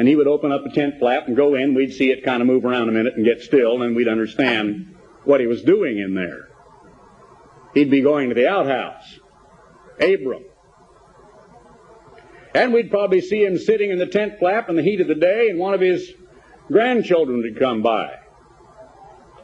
And 0.00 0.08
he 0.08 0.16
would 0.16 0.26
open 0.26 0.50
up 0.50 0.64
a 0.64 0.70
tent 0.70 0.94
flap 0.98 1.26
and 1.26 1.36
go 1.36 1.54
in. 1.54 1.74
We'd 1.74 1.92
see 1.92 2.10
it 2.10 2.24
kind 2.24 2.40
of 2.40 2.46
move 2.46 2.64
around 2.64 2.88
a 2.88 2.92
minute 2.92 3.16
and 3.16 3.22
get 3.22 3.42
still, 3.42 3.82
and 3.82 3.94
we'd 3.94 4.08
understand 4.08 4.94
what 5.24 5.40
he 5.40 5.46
was 5.46 5.62
doing 5.62 5.98
in 5.98 6.14
there. 6.14 6.48
He'd 7.74 7.90
be 7.90 8.00
going 8.00 8.30
to 8.30 8.34
the 8.34 8.48
outhouse. 8.48 9.18
Abram. 10.00 10.44
And 12.54 12.72
we'd 12.72 12.90
probably 12.90 13.20
see 13.20 13.44
him 13.44 13.58
sitting 13.58 13.90
in 13.90 13.98
the 13.98 14.06
tent 14.06 14.38
flap 14.38 14.70
in 14.70 14.76
the 14.76 14.82
heat 14.82 15.02
of 15.02 15.06
the 15.06 15.14
day, 15.14 15.50
and 15.50 15.58
one 15.58 15.74
of 15.74 15.82
his 15.82 16.10
grandchildren 16.68 17.42
would 17.42 17.58
come 17.58 17.82
by. 17.82 18.14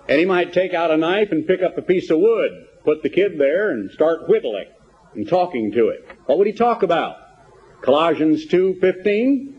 And 0.09 0.19
he 0.19 0.25
might 0.25 0.55
take 0.55 0.73
out 0.73 0.91
a 0.91 0.97
knife 0.97 1.33
and 1.33 1.47
pick 1.47 1.61
up 1.63 1.77
a 1.77 1.83
piece 1.83 2.09
of 2.09 2.19
wood, 2.19 2.51
put 2.83 3.03
the 3.03 3.11
kid 3.11 3.39
there, 3.39 3.73
and 3.73 3.91
start 3.91 4.27
whittling 4.27 4.69
and 5.15 5.29
talking 5.29 5.73
to 5.73 5.89
it. 5.89 6.09
What 6.25 6.39
would 6.39 6.47
he 6.47 6.55
talk 6.55 6.83
about? 6.83 7.17
Colossians 7.83 8.47
2:15. 8.47 9.56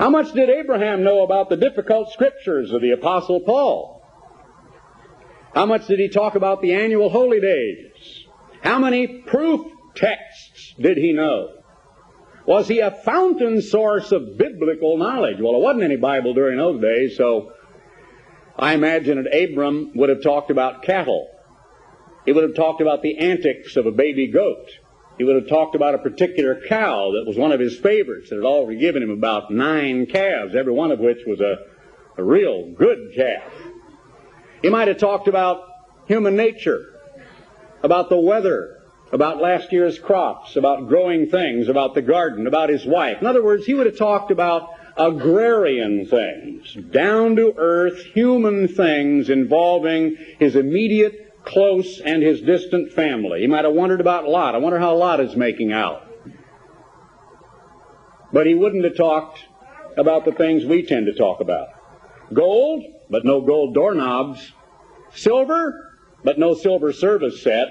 How 0.00 0.08
much 0.08 0.32
did 0.32 0.48
Abraham 0.48 1.04
know 1.04 1.24
about 1.24 1.50
the 1.50 1.58
difficult 1.58 2.10
scriptures 2.10 2.72
of 2.72 2.80
the 2.80 2.92
Apostle 2.92 3.40
Paul? 3.40 4.02
How 5.54 5.66
much 5.66 5.88
did 5.88 5.98
he 5.98 6.08
talk 6.08 6.36
about 6.36 6.62
the 6.62 6.72
annual 6.72 7.10
holy 7.10 7.38
days? 7.38 8.24
How 8.62 8.78
many 8.78 9.06
proof 9.06 9.60
texts 9.94 10.74
did 10.80 10.96
he 10.96 11.12
know? 11.12 11.50
Was 12.46 12.66
he 12.66 12.78
a 12.78 12.90
fountain 12.90 13.60
source 13.60 14.10
of 14.10 14.38
biblical 14.38 14.96
knowledge? 14.96 15.36
Well, 15.38 15.52
there 15.52 15.60
wasn't 15.60 15.84
any 15.84 15.96
Bible 15.96 16.32
during 16.32 16.56
those 16.56 16.80
days, 16.80 17.18
so 17.18 17.52
I 18.58 18.72
imagine 18.72 19.22
that 19.22 19.36
Abram 19.36 19.92
would 19.96 20.08
have 20.08 20.22
talked 20.22 20.50
about 20.50 20.82
cattle. 20.82 21.28
He 22.24 22.32
would 22.32 22.44
have 22.44 22.54
talked 22.54 22.80
about 22.80 23.02
the 23.02 23.18
antics 23.18 23.76
of 23.76 23.84
a 23.84 23.92
baby 23.92 24.28
goat. 24.28 24.66
He 25.20 25.24
would 25.24 25.36
have 25.36 25.48
talked 25.48 25.74
about 25.74 25.94
a 25.94 25.98
particular 25.98 26.62
cow 26.66 27.10
that 27.12 27.26
was 27.26 27.36
one 27.36 27.52
of 27.52 27.60
his 27.60 27.78
favorites 27.78 28.30
that 28.30 28.36
had 28.36 28.44
already 28.46 28.80
given 28.80 29.02
him 29.02 29.10
about 29.10 29.50
nine 29.50 30.06
calves, 30.06 30.54
every 30.54 30.72
one 30.72 30.92
of 30.92 30.98
which 30.98 31.18
was 31.26 31.42
a, 31.42 31.58
a 32.16 32.24
real 32.24 32.70
good 32.70 33.12
calf. 33.14 33.52
He 34.62 34.70
might 34.70 34.88
have 34.88 34.96
talked 34.96 35.28
about 35.28 35.60
human 36.06 36.36
nature, 36.36 36.86
about 37.82 38.08
the 38.08 38.16
weather, 38.16 38.78
about 39.12 39.42
last 39.42 39.72
year's 39.72 39.98
crops, 39.98 40.56
about 40.56 40.88
growing 40.88 41.28
things, 41.28 41.68
about 41.68 41.94
the 41.94 42.00
garden, 42.00 42.46
about 42.46 42.70
his 42.70 42.86
wife. 42.86 43.18
In 43.20 43.26
other 43.26 43.44
words, 43.44 43.66
he 43.66 43.74
would 43.74 43.84
have 43.84 43.98
talked 43.98 44.30
about 44.30 44.70
agrarian 44.96 46.06
things, 46.06 46.72
down 46.92 47.36
to 47.36 47.52
earth, 47.58 48.02
human 48.14 48.68
things 48.68 49.28
involving 49.28 50.16
his 50.38 50.56
immediate 50.56 51.29
close 51.44 52.00
and 52.00 52.22
his 52.22 52.40
distant 52.40 52.92
family. 52.92 53.40
He 53.40 53.46
might 53.46 53.64
have 53.64 53.74
wondered 53.74 54.00
about 54.00 54.28
Lot. 54.28 54.54
I 54.54 54.58
wonder 54.58 54.78
how 54.78 54.96
Lot 54.96 55.20
is 55.20 55.36
making 55.36 55.72
out. 55.72 56.06
But 58.32 58.46
he 58.46 58.54
wouldn't 58.54 58.84
have 58.84 58.96
talked 58.96 59.38
about 59.96 60.24
the 60.24 60.32
things 60.32 60.64
we 60.64 60.84
tend 60.84 61.06
to 61.06 61.14
talk 61.14 61.40
about. 61.40 61.68
Gold, 62.32 62.84
but 63.08 63.24
no 63.24 63.40
gold 63.40 63.74
doorknobs. 63.74 64.52
Silver, 65.12 65.74
but 66.22 66.38
no 66.38 66.54
silver 66.54 66.92
service 66.92 67.42
set. 67.42 67.68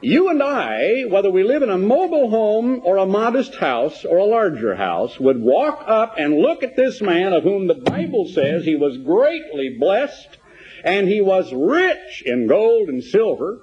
You 0.00 0.28
and 0.28 0.42
I, 0.42 1.04
whether 1.08 1.30
we 1.30 1.42
live 1.42 1.62
in 1.62 1.70
a 1.70 1.78
mobile 1.78 2.28
home 2.28 2.82
or 2.84 2.98
a 2.98 3.06
modest 3.06 3.56
house 3.56 4.04
or 4.04 4.18
a 4.18 4.24
larger 4.24 4.74
house, 4.74 5.18
would 5.18 5.40
walk 5.40 5.82
up 5.86 6.14
and 6.18 6.36
look 6.36 6.62
at 6.62 6.76
this 6.76 7.00
man 7.00 7.32
of 7.32 7.42
whom 7.42 7.66
the 7.66 7.74
Bible 7.74 8.28
says 8.28 8.64
he 8.64 8.76
was 8.76 8.98
greatly 8.98 9.76
blessed 9.78 10.38
and 10.84 11.08
he 11.08 11.22
was 11.22 11.52
rich 11.52 12.22
in 12.26 12.46
gold 12.46 12.90
and 12.90 13.02
silver, 13.02 13.58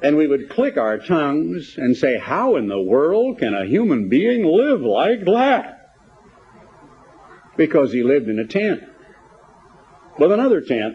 and 0.00 0.16
we 0.16 0.28
would 0.28 0.48
click 0.48 0.78
our 0.78 0.96
tongues 0.96 1.74
and 1.76 1.96
say, 1.96 2.18
How 2.18 2.56
in 2.56 2.68
the 2.68 2.80
world 2.80 3.38
can 3.38 3.52
a 3.52 3.66
human 3.66 4.08
being 4.08 4.44
live 4.44 4.80
like 4.80 5.24
that? 5.24 5.96
Because 7.56 7.92
he 7.92 8.04
lived 8.04 8.28
in 8.28 8.38
a 8.38 8.46
tent 8.46 8.84
with 10.18 10.30
another 10.30 10.60
tent 10.60 10.94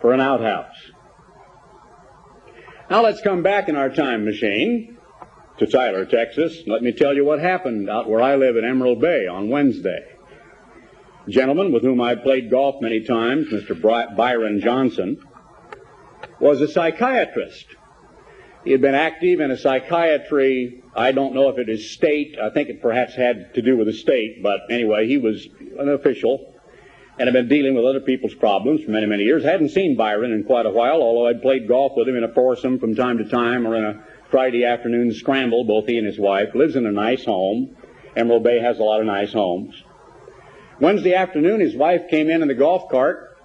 for 0.00 0.12
an 0.12 0.20
outhouse. 0.20 0.74
Now 2.90 3.02
let's 3.02 3.20
come 3.22 3.42
back 3.42 3.68
in 3.68 3.76
our 3.76 3.88
time 3.88 4.24
machine 4.24 4.98
to 5.58 5.66
Tyler, 5.66 6.04
Texas. 6.04 6.62
Let 6.66 6.82
me 6.82 6.92
tell 6.92 7.14
you 7.14 7.24
what 7.24 7.38
happened 7.38 7.88
out 7.88 8.10
where 8.10 8.20
I 8.20 8.34
live 8.34 8.56
in 8.56 8.64
Emerald 8.64 9.00
Bay 9.00 9.28
on 9.28 9.48
Wednesday 9.48 10.15
gentleman 11.28 11.72
with 11.72 11.82
whom 11.82 12.00
I 12.00 12.14
played 12.14 12.50
golf 12.50 12.80
many 12.80 13.02
times, 13.02 13.48
Mr. 13.48 13.80
Byron 14.16 14.60
Johnson, 14.60 15.18
was 16.40 16.60
a 16.60 16.68
psychiatrist. 16.68 17.66
He 18.64 18.72
had 18.72 18.80
been 18.80 18.94
active 18.94 19.40
in 19.40 19.50
a 19.50 19.56
psychiatry, 19.56 20.82
I 20.94 21.12
don't 21.12 21.34
know 21.34 21.48
if 21.50 21.58
it 21.58 21.68
is 21.68 21.92
state, 21.92 22.36
I 22.42 22.50
think 22.50 22.68
it 22.68 22.82
perhaps 22.82 23.14
had 23.14 23.54
to 23.54 23.62
do 23.62 23.76
with 23.76 23.86
the 23.86 23.92
state, 23.92 24.42
but 24.42 24.60
anyway, 24.70 25.06
he 25.06 25.18
was 25.18 25.46
an 25.78 25.88
official 25.88 26.52
and 27.18 27.28
had 27.28 27.32
been 27.32 27.48
dealing 27.48 27.74
with 27.74 27.84
other 27.84 28.00
people's 28.00 28.34
problems 28.34 28.82
for 28.84 28.90
many, 28.90 29.06
many 29.06 29.22
years. 29.22 29.44
I 29.44 29.52
hadn't 29.52 29.70
seen 29.70 29.96
Byron 29.96 30.32
in 30.32 30.44
quite 30.44 30.66
a 30.66 30.70
while, 30.70 31.00
although 31.00 31.28
I'd 31.28 31.42
played 31.42 31.68
golf 31.68 31.92
with 31.96 32.08
him 32.08 32.16
in 32.16 32.24
a 32.24 32.34
foursome 32.34 32.78
from 32.78 32.94
time 32.94 33.18
to 33.18 33.24
time 33.24 33.66
or 33.66 33.76
in 33.76 33.84
a 33.84 34.04
Friday 34.30 34.64
afternoon 34.64 35.14
scramble, 35.14 35.64
both 35.64 35.86
he 35.86 35.96
and 35.96 36.06
his 36.06 36.18
wife. 36.18 36.54
Lives 36.54 36.76
in 36.76 36.84
a 36.86 36.92
nice 36.92 37.24
home. 37.24 37.76
Emerald 38.16 38.42
Bay 38.42 38.58
has 38.60 38.78
a 38.78 38.82
lot 38.82 39.00
of 39.00 39.06
nice 39.06 39.32
homes. 39.32 39.82
Wednesday 40.80 41.14
afternoon, 41.14 41.60
his 41.60 41.74
wife 41.74 42.02
came 42.10 42.28
in 42.28 42.42
in 42.42 42.48
the 42.48 42.54
golf 42.54 42.90
cart, 42.90 43.36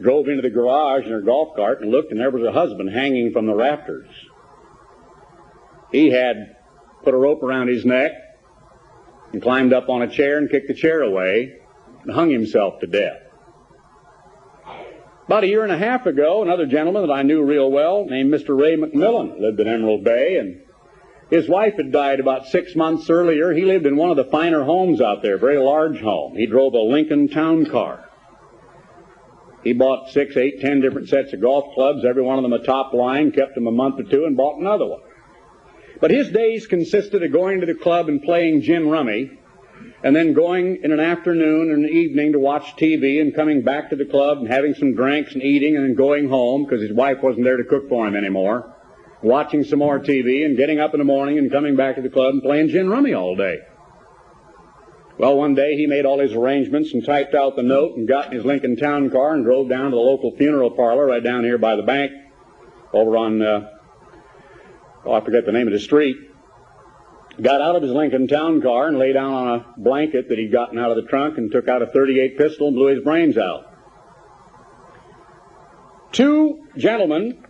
drove 0.00 0.28
into 0.28 0.42
the 0.42 0.50
garage 0.50 1.04
in 1.04 1.12
her 1.12 1.20
golf 1.20 1.54
cart, 1.56 1.80
and 1.80 1.90
looked, 1.90 2.10
and 2.10 2.20
there 2.20 2.30
was 2.30 2.42
her 2.42 2.52
husband 2.52 2.90
hanging 2.90 3.32
from 3.32 3.46
the 3.46 3.54
rafters. 3.54 4.08
He 5.92 6.10
had 6.10 6.56
put 7.04 7.14
a 7.14 7.16
rope 7.16 7.42
around 7.42 7.68
his 7.68 7.84
neck 7.84 8.12
and 9.32 9.40
climbed 9.40 9.72
up 9.72 9.88
on 9.88 10.02
a 10.02 10.08
chair 10.08 10.38
and 10.38 10.50
kicked 10.50 10.68
the 10.68 10.74
chair 10.74 11.02
away 11.02 11.58
and 12.02 12.12
hung 12.12 12.30
himself 12.30 12.80
to 12.80 12.86
death. 12.86 13.20
About 15.26 15.44
a 15.44 15.48
year 15.48 15.62
and 15.62 15.72
a 15.72 15.78
half 15.78 16.06
ago, 16.06 16.42
another 16.42 16.66
gentleman 16.66 17.06
that 17.06 17.12
I 17.12 17.22
knew 17.22 17.42
real 17.42 17.70
well, 17.70 18.04
named 18.04 18.32
Mr. 18.32 18.58
Ray 18.58 18.76
McMillan, 18.76 19.40
lived 19.40 19.58
in 19.58 19.66
Emerald 19.66 20.04
Bay, 20.04 20.38
and 20.38 20.60
his 21.30 21.48
wife 21.48 21.74
had 21.76 21.90
died 21.90 22.20
about 22.20 22.46
six 22.46 22.76
months 22.76 23.10
earlier. 23.10 23.52
He 23.52 23.64
lived 23.64 23.86
in 23.86 23.96
one 23.96 24.10
of 24.10 24.16
the 24.16 24.30
finer 24.30 24.62
homes 24.62 25.00
out 25.00 25.22
there, 25.22 25.34
a 25.34 25.38
very 25.38 25.58
large 25.58 26.00
home. 26.00 26.36
He 26.36 26.46
drove 26.46 26.74
a 26.74 26.78
Lincoln 26.78 27.28
town 27.28 27.66
car. 27.66 28.04
He 29.64 29.72
bought 29.72 30.10
six, 30.10 30.36
eight, 30.36 30.60
ten 30.60 30.80
different 30.80 31.08
sets 31.08 31.32
of 31.32 31.40
golf 31.40 31.74
clubs, 31.74 32.04
every 32.04 32.22
one 32.22 32.38
of 32.38 32.42
them 32.42 32.52
a 32.52 32.64
top 32.64 32.92
line, 32.92 33.32
kept 33.32 33.56
them 33.56 33.66
a 33.66 33.72
month 33.72 33.98
or 33.98 34.04
two, 34.04 34.24
and 34.24 34.36
bought 34.36 34.60
another 34.60 34.86
one. 34.86 35.00
But 36.00 36.12
his 36.12 36.30
days 36.30 36.68
consisted 36.68 37.24
of 37.24 37.32
going 37.32 37.60
to 37.60 37.66
the 37.66 37.74
club 37.74 38.08
and 38.08 38.22
playing 38.22 38.62
gin 38.62 38.88
rummy, 38.88 39.40
and 40.04 40.14
then 40.14 40.32
going 40.32 40.84
in 40.84 40.92
an 40.92 41.00
afternoon 41.00 41.72
and 41.72 41.84
an 41.84 41.90
evening 41.90 42.32
to 42.32 42.38
watch 42.38 42.76
TV 42.76 43.20
and 43.20 43.34
coming 43.34 43.62
back 43.62 43.90
to 43.90 43.96
the 43.96 44.04
club 44.04 44.38
and 44.38 44.46
having 44.46 44.74
some 44.74 44.94
drinks 44.94 45.32
and 45.32 45.42
eating 45.42 45.74
and 45.74 45.84
then 45.84 45.94
going 45.94 46.28
home 46.28 46.64
because 46.64 46.80
his 46.80 46.92
wife 46.92 47.18
wasn't 47.20 47.44
there 47.44 47.56
to 47.56 47.64
cook 47.64 47.88
for 47.88 48.06
him 48.06 48.14
anymore 48.14 48.75
watching 49.26 49.64
some 49.64 49.78
more 49.78 49.98
TV 49.98 50.44
and 50.44 50.56
getting 50.56 50.80
up 50.80 50.94
in 50.94 50.98
the 50.98 51.04
morning 51.04 51.38
and 51.38 51.50
coming 51.50 51.76
back 51.76 51.96
to 51.96 52.02
the 52.02 52.08
club 52.08 52.34
and 52.34 52.42
playing 52.42 52.68
gin 52.68 52.88
rummy 52.88 53.14
all 53.14 53.36
day. 53.36 53.58
Well, 55.18 55.36
one 55.36 55.54
day 55.54 55.76
he 55.76 55.86
made 55.86 56.04
all 56.04 56.18
his 56.18 56.34
arrangements 56.34 56.92
and 56.92 57.04
typed 57.04 57.34
out 57.34 57.56
the 57.56 57.62
note 57.62 57.96
and 57.96 58.06
got 58.06 58.26
in 58.26 58.32
his 58.32 58.44
Lincoln 58.44 58.76
Town 58.76 59.10
car 59.10 59.34
and 59.34 59.44
drove 59.44 59.68
down 59.68 59.90
to 59.90 59.96
the 59.96 60.02
local 60.02 60.36
funeral 60.36 60.70
parlor 60.70 61.06
right 61.06 61.24
down 61.24 61.42
here 61.42 61.56
by 61.56 61.76
the 61.76 61.82
bank 61.82 62.12
over 62.92 63.16
on, 63.16 63.40
uh, 63.40 63.70
oh, 65.06 65.12
I 65.12 65.24
forget 65.24 65.46
the 65.46 65.52
name 65.52 65.66
of 65.66 65.72
the 65.72 65.80
street. 65.80 66.16
Got 67.40 67.60
out 67.60 67.76
of 67.76 67.82
his 67.82 67.92
Lincoln 67.92 68.28
Town 68.28 68.60
car 68.60 68.88
and 68.88 68.98
lay 68.98 69.12
down 69.12 69.32
on 69.32 69.48
a 69.48 69.74
blanket 69.76 70.28
that 70.28 70.38
he'd 70.38 70.52
gotten 70.52 70.78
out 70.78 70.90
of 70.90 70.96
the 70.96 71.08
trunk 71.08 71.38
and 71.38 71.50
took 71.50 71.68
out 71.68 71.82
a 71.82 71.86
38 71.86 72.38
pistol 72.38 72.68
and 72.68 72.76
blew 72.76 72.94
his 72.94 73.02
brains 73.02 73.36
out. 73.38 73.72
Two 76.12 76.66
gentlemen 76.76 77.44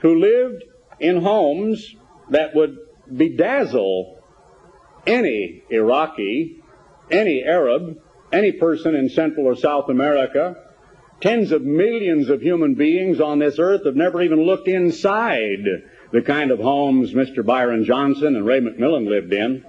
who 0.00 0.20
lived 0.20 0.64
in 1.00 1.20
homes 1.20 1.94
that 2.30 2.54
would 2.54 2.78
bedazzle 3.12 4.16
any 5.06 5.62
Iraqi, 5.70 6.62
any 7.10 7.44
Arab, 7.44 8.00
any 8.32 8.52
person 8.52 8.94
in 8.94 9.08
Central 9.08 9.46
or 9.46 9.56
South 9.56 9.88
America. 9.88 10.56
Tens 11.20 11.52
of 11.52 11.62
millions 11.62 12.28
of 12.28 12.42
human 12.42 12.74
beings 12.74 13.20
on 13.20 13.38
this 13.38 13.58
earth 13.58 13.86
have 13.86 13.96
never 13.96 14.20
even 14.22 14.42
looked 14.42 14.68
inside 14.68 15.64
the 16.12 16.22
kind 16.22 16.50
of 16.50 16.58
homes 16.58 17.12
Mr. 17.12 17.44
Byron 17.44 17.84
Johnson 17.84 18.36
and 18.36 18.44
Ray 18.44 18.60
McMillan 18.60 19.08
lived 19.08 19.32
in. 19.32 19.64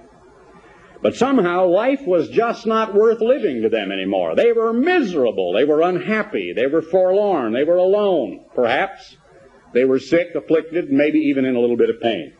But 1.00 1.14
somehow 1.14 1.66
life 1.66 2.02
was 2.02 2.28
just 2.28 2.66
not 2.66 2.92
worth 2.94 3.20
living 3.20 3.62
to 3.62 3.68
them 3.68 3.92
anymore. 3.92 4.34
They 4.34 4.52
were 4.52 4.72
miserable. 4.72 5.52
They 5.52 5.64
were 5.64 5.82
unhappy. 5.82 6.52
They 6.54 6.66
were 6.66 6.82
forlorn. 6.82 7.52
They 7.52 7.64
were 7.64 7.76
alone, 7.76 8.44
perhaps. 8.54 9.16
They 9.72 9.84
were 9.84 9.98
sick, 9.98 10.34
afflicted, 10.34 10.90
maybe 10.90 11.18
even 11.18 11.44
in 11.44 11.56
a 11.56 11.60
little 11.60 11.76
bit 11.76 11.90
of 11.90 12.00
pain. 12.00 12.32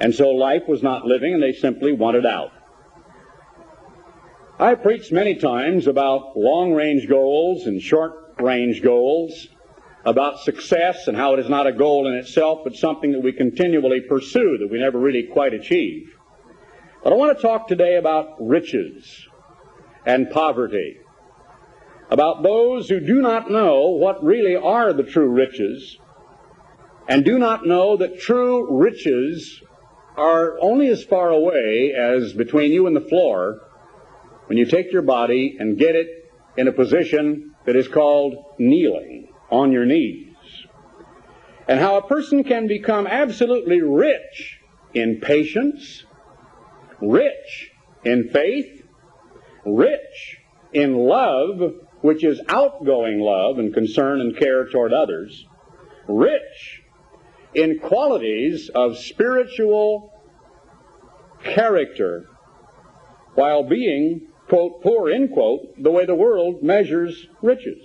And 0.00 0.14
so 0.14 0.30
life 0.30 0.62
was 0.68 0.82
not 0.82 1.06
living, 1.06 1.34
and 1.34 1.42
they 1.42 1.52
simply 1.52 1.92
wanted 1.92 2.26
out. 2.26 2.52
I 4.58 4.74
preached 4.74 5.10
many 5.10 5.36
times 5.36 5.86
about 5.86 6.36
long 6.36 6.72
range 6.74 7.08
goals 7.08 7.66
and 7.66 7.80
short 7.80 8.34
range 8.38 8.82
goals, 8.82 9.48
about 10.04 10.40
success 10.40 11.08
and 11.08 11.16
how 11.16 11.34
it 11.34 11.40
is 11.40 11.48
not 11.48 11.66
a 11.66 11.72
goal 11.72 12.06
in 12.06 12.14
itself, 12.14 12.60
but 12.64 12.74
something 12.76 13.12
that 13.12 13.20
we 13.20 13.32
continually 13.32 14.00
pursue 14.00 14.58
that 14.58 14.68
we 14.70 14.78
never 14.78 14.98
really 14.98 15.24
quite 15.24 15.54
achieve. 15.54 16.14
But 17.02 17.12
I 17.12 17.16
want 17.16 17.36
to 17.36 17.42
talk 17.42 17.68
today 17.68 17.96
about 17.96 18.36
riches 18.38 19.26
and 20.06 20.30
poverty 20.30 20.99
about 22.10 22.42
those 22.42 22.88
who 22.88 23.00
do 23.00 23.20
not 23.22 23.50
know 23.50 23.88
what 23.88 24.22
really 24.22 24.56
are 24.56 24.92
the 24.92 25.04
true 25.04 25.28
riches 25.28 25.96
and 27.08 27.24
do 27.24 27.38
not 27.38 27.66
know 27.66 27.96
that 27.96 28.20
true 28.20 28.78
riches 28.78 29.62
are 30.16 30.58
only 30.60 30.88
as 30.88 31.02
far 31.04 31.30
away 31.30 31.92
as 31.92 32.32
between 32.32 32.72
you 32.72 32.86
and 32.86 32.94
the 32.94 33.00
floor 33.00 33.60
when 34.46 34.58
you 34.58 34.64
take 34.64 34.92
your 34.92 35.02
body 35.02 35.56
and 35.58 35.78
get 35.78 35.94
it 35.94 36.08
in 36.56 36.68
a 36.68 36.72
position 36.72 37.54
that 37.64 37.76
is 37.76 37.88
called 37.88 38.34
kneeling 38.58 39.28
on 39.50 39.72
your 39.72 39.86
knees. 39.86 40.34
And 41.68 41.78
how 41.78 41.96
a 41.96 42.06
person 42.06 42.42
can 42.42 42.66
become 42.66 43.06
absolutely 43.06 43.80
rich 43.80 44.60
in 44.92 45.20
patience, 45.20 46.04
rich 47.00 47.70
in 48.04 48.28
faith, 48.30 48.82
rich 49.64 50.38
in 50.72 50.94
love, 50.94 51.74
which 52.00 52.24
is 52.24 52.40
outgoing 52.48 53.20
love 53.20 53.58
and 53.58 53.74
concern 53.74 54.20
and 54.20 54.36
care 54.36 54.66
toward 54.66 54.92
others, 54.92 55.46
rich 56.08 56.82
in 57.54 57.78
qualities 57.78 58.70
of 58.74 58.96
spiritual 58.96 60.12
character, 61.42 62.26
while 63.34 63.62
being, 63.62 64.28
quote, 64.48 64.82
poor, 64.82 65.10
end 65.10 65.32
quote, 65.32 65.82
the 65.82 65.90
way 65.90 66.06
the 66.06 66.14
world 66.14 66.62
measures 66.62 67.26
riches. 67.42 67.82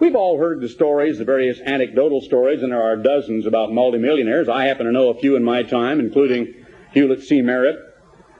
We've 0.00 0.14
all 0.14 0.38
heard 0.38 0.60
the 0.60 0.68
stories, 0.68 1.18
the 1.18 1.24
various 1.24 1.60
anecdotal 1.60 2.20
stories, 2.20 2.62
and 2.62 2.70
there 2.70 2.82
are 2.82 2.96
dozens 2.96 3.46
about 3.46 3.72
multimillionaires. 3.72 4.48
I 4.48 4.66
happen 4.66 4.86
to 4.86 4.92
know 4.92 5.08
a 5.08 5.18
few 5.18 5.34
in 5.34 5.42
my 5.42 5.64
time, 5.64 5.98
including 5.98 6.54
Hulett 6.94 7.22
C. 7.22 7.42
Merritt, 7.42 7.78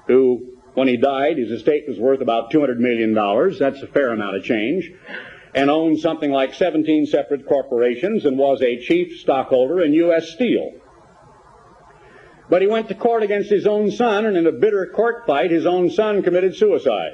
who, 0.07 0.48
when 0.75 0.89
he 0.89 0.97
died, 0.97 1.39
his 1.39 1.51
estate 1.51 1.85
was 1.89 1.99
worth 1.99 2.21
about 2.21 2.53
$200 2.53 2.79
million. 2.79 3.15
That's 3.15 3.83
a 3.83 3.87
fair 3.87 4.13
amount 4.13 4.37
of 4.37 4.45
change. 4.45 4.91
And 5.55 5.71
owned 5.71 5.99
something 5.99 6.31
like 6.31 6.55
17 6.55 7.07
separate 7.07 7.47
corporations 7.47 8.25
and 8.25 8.39
was 8.39 8.63
a 8.63 8.81
chief 8.81 9.21
stockholder 9.21 9.83
in 9.83 9.93
U.S. 9.95 10.31
Steel. 10.31 10.73
But 12.51 12.63
he 12.63 12.69
went 12.69 12.89
to 12.89 12.95
court 12.95 13.23
against 13.23 13.51
his 13.51 13.67
own 13.67 13.91
son, 13.91 14.25
and 14.25 14.37
in 14.37 14.47
a 14.47 14.53
bitter 14.53 14.87
court 14.95 15.27
fight, 15.27 15.51
his 15.51 15.67
own 15.67 15.91
son 15.91 16.23
committed 16.23 16.57
suicide. 16.57 17.13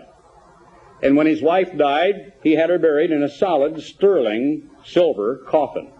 And 1.03 1.17
when 1.17 1.27
his 1.27 1.43
wife 1.43 1.77
died, 1.77 2.35
he 2.43 2.53
had 2.53 2.71
her 2.71 2.79
buried 2.79 3.11
in 3.11 3.23
a 3.23 3.29
solid 3.29 3.81
sterling 3.83 4.71
silver 4.85 5.43
coffin. 5.49 5.91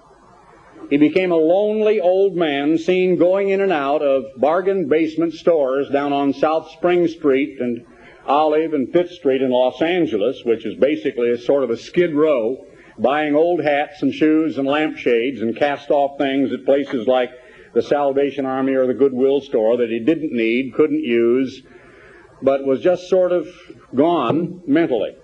He 0.91 0.97
became 0.99 1.33
a 1.33 1.37
lonely 1.37 2.01
old 2.01 2.37
man 2.37 2.77
seen 2.79 3.17
going 3.17 3.49
in 3.49 3.61
and 3.61 3.73
out 3.73 4.03
of 4.03 4.25
bargain 4.37 4.89
basement 4.89 5.33
stores 5.33 5.89
down 5.89 6.13
on 6.13 6.33
South 6.33 6.71
Spring 6.73 7.09
Street 7.09 7.59
and 7.61 7.85
Olive 8.27 8.75
and 8.75 8.93
Fifth 8.93 9.13
Street 9.13 9.43
in 9.43 9.51
Los 9.51 9.81
Angeles, 9.81 10.43
which 10.45 10.67
is 10.67 10.75
basically 10.77 11.31
a 11.31 11.39
sort 11.39 11.65
of 11.65 11.71
a 11.71 11.77
skid 11.77 12.15
row, 12.15 12.67
buying 12.99 13.35
old 13.35 13.63
hats 13.63 14.03
and 14.03 14.13
shoes 14.13 14.59
and 14.59 14.67
lampshades 14.67 15.41
and 15.41 15.57
cast 15.57 15.91
off 15.91 16.19
things 16.19 16.53
at 16.53 16.65
places 16.65 17.07
like 17.07 17.31
the 17.75 17.83
Salvation 17.83 18.47
Army 18.47 18.75
or 18.75 18.87
the 18.87 18.95
Goodwill 18.95 19.41
store 19.41 19.79
that 19.79 19.91
he 19.91 19.99
didn't 19.99 20.33
need, 20.33 20.75
couldn't 20.75 21.03
use, 21.03 21.63
but 22.43 22.65
was 22.65 22.81
just 22.81 23.09
sort 23.09 23.33
of 23.33 23.49
gone 23.95 24.63
mentally. 24.67 25.17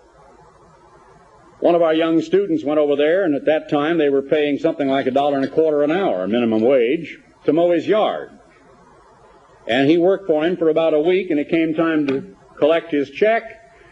One 1.61 1.75
of 1.75 1.83
our 1.83 1.93
young 1.93 2.23
students 2.23 2.65
went 2.65 2.81
over 2.81 2.97
there, 2.97 3.25
and 3.25 3.35
at 3.35 3.45
that 3.45 3.69
time 3.69 3.99
they 3.99 4.09
were 4.09 4.23
paying 4.23 4.59
something 4.59 4.89
like 4.89 5.07
a 5.07 5.11
dollar 5.11 5.37
and 5.37 5.45
a 5.45 5.51
quarter 5.51 5.83
an 5.83 5.91
hour, 5.91 6.27
minimum 6.27 6.63
wage, 6.63 7.19
to 7.45 7.53
mow 7.53 7.71
his 7.71 7.87
yard. 7.87 8.31
And 9.67 9.89
he 9.89 9.99
worked 9.99 10.27
for 10.27 10.45
him 10.45 10.57
for 10.57 10.71
about 10.71 10.95
a 10.95 11.01
week, 11.01 11.31
and 11.31 11.39
it 11.39 11.51
came 11.51 11.75
time 11.75 12.07
to 12.07 12.35
collect 12.59 12.91
his 12.91 13.11
check. 13.11 13.43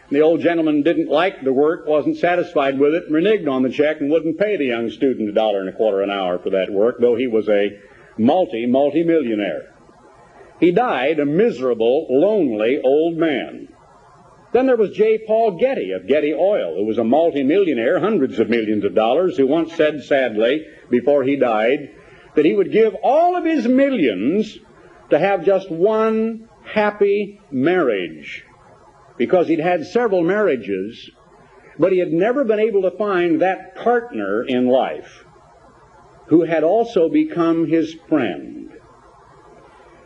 The 0.09 0.21
old 0.21 0.41
gentleman 0.41 0.81
didn't 0.81 1.09
like 1.09 1.43
the 1.43 1.53
work, 1.53 1.85
wasn't 1.85 2.17
satisfied 2.17 2.79
with 2.79 2.95
it, 2.95 3.11
reneged 3.11 3.47
on 3.47 3.61
the 3.61 3.69
check, 3.69 4.01
and 4.01 4.09
wouldn't 4.09 4.39
pay 4.39 4.57
the 4.57 4.65
young 4.65 4.89
student 4.89 5.29
a 5.29 5.33
dollar 5.33 5.59
and 5.59 5.69
a 5.69 5.73
quarter 5.73 6.01
an 6.01 6.09
hour 6.09 6.39
for 6.39 6.49
that 6.49 6.71
work, 6.71 6.95
though 6.99 7.15
he 7.15 7.27
was 7.27 7.47
a 7.49 7.79
multi, 8.17 8.65
multi-millionaire. 8.65 9.75
He 10.59 10.71
died 10.71 11.19
a 11.19 11.25
miserable, 11.25 12.07
lonely 12.09 12.81
old 12.83 13.15
man. 13.17 13.69
Then 14.51 14.65
there 14.65 14.77
was 14.77 14.91
J. 14.91 15.19
Paul 15.19 15.59
Getty 15.59 15.91
of 15.91 16.07
Getty 16.07 16.33
Oil, 16.33 16.75
who 16.75 16.85
was 16.85 16.97
a 16.97 17.03
multimillionaire, 17.03 17.99
hundreds 17.99 18.39
of 18.39 18.49
millions 18.49 18.83
of 18.83 18.95
dollars, 18.95 19.37
who 19.37 19.45
once 19.45 19.73
said 19.75 20.03
sadly, 20.03 20.65
before 20.89 21.23
he 21.23 21.35
died, 21.35 21.91
that 22.35 22.45
he 22.45 22.55
would 22.55 22.71
give 22.71 22.95
all 23.03 23.35
of 23.35 23.45
his 23.45 23.67
millions 23.67 24.57
to 25.11 25.19
have 25.19 25.45
just 25.45 25.69
one 25.69 26.49
happy 26.63 27.39
marriage. 27.51 28.43
Because 29.17 29.47
he'd 29.47 29.59
had 29.59 29.85
several 29.85 30.23
marriages, 30.23 31.11
but 31.77 31.91
he 31.91 31.99
had 31.99 32.11
never 32.11 32.43
been 32.43 32.59
able 32.59 32.83
to 32.83 32.97
find 32.97 33.41
that 33.41 33.75
partner 33.75 34.43
in 34.43 34.67
life 34.67 35.25
who 36.27 36.43
had 36.43 36.63
also 36.63 37.09
become 37.09 37.67
his 37.67 37.95
friend. 38.07 38.71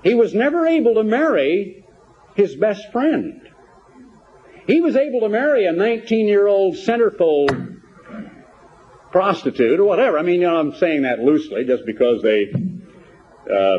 He 0.03 0.13
was 0.13 0.33
never 0.33 0.65
able 0.65 0.95
to 0.95 1.03
marry 1.03 1.85
his 2.35 2.55
best 2.55 2.91
friend. 2.91 3.42
He 4.67 4.81
was 4.81 4.95
able 4.95 5.21
to 5.21 5.29
marry 5.29 5.65
a 5.65 5.71
19 5.71 6.27
year 6.27 6.47
old 6.47 6.75
centerfold 6.75 7.81
prostitute 9.11 9.79
or 9.79 9.85
whatever. 9.85 10.17
I 10.17 10.23
mean, 10.23 10.41
you 10.41 10.47
know, 10.47 10.57
I'm 10.57 10.75
saying 10.75 11.03
that 11.03 11.19
loosely 11.19 11.65
just 11.65 11.85
because 11.85 12.21
they 12.21 12.51
uh, 13.53 13.77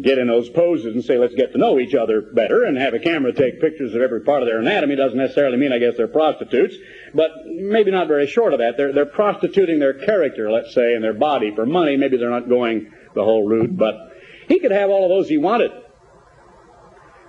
get 0.00 0.18
in 0.18 0.28
those 0.28 0.48
poses 0.48 0.94
and 0.94 1.04
say, 1.04 1.18
let's 1.18 1.34
get 1.34 1.52
to 1.52 1.58
know 1.58 1.78
each 1.78 1.94
other 1.94 2.22
better 2.22 2.64
and 2.64 2.78
have 2.78 2.94
a 2.94 2.98
camera 2.98 3.32
take 3.32 3.60
pictures 3.60 3.94
of 3.94 4.00
every 4.00 4.20
part 4.20 4.42
of 4.42 4.48
their 4.48 4.60
anatomy 4.60 4.94
doesn't 4.96 5.18
necessarily 5.18 5.56
mean, 5.56 5.72
I 5.72 5.78
guess, 5.78 5.96
they're 5.96 6.08
prostitutes, 6.08 6.76
but 7.12 7.30
maybe 7.46 7.90
not 7.90 8.06
very 8.06 8.26
short 8.26 8.52
of 8.52 8.60
that. 8.60 8.76
They're, 8.76 8.92
they're 8.92 9.06
prostituting 9.06 9.80
their 9.80 9.94
character, 9.94 10.50
let's 10.50 10.72
say, 10.74 10.94
and 10.94 11.02
their 11.02 11.14
body 11.14 11.52
for 11.54 11.66
money. 11.66 11.96
Maybe 11.96 12.16
they're 12.16 12.30
not 12.30 12.48
going 12.48 12.92
the 13.14 13.24
whole 13.24 13.46
route, 13.46 13.76
but 13.76 13.94
he 14.46 14.60
could 14.60 14.70
have 14.70 14.90
all 14.90 15.04
of 15.04 15.10
those 15.10 15.28
he 15.28 15.38
wanted, 15.38 15.72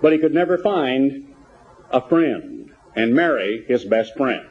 but 0.00 0.12
he 0.12 0.18
could 0.18 0.32
never 0.32 0.56
find 0.56 1.34
a 1.90 2.08
friend 2.08 2.59
and 2.94 3.14
marry 3.14 3.64
his 3.66 3.84
best 3.84 4.16
friend. 4.16 4.46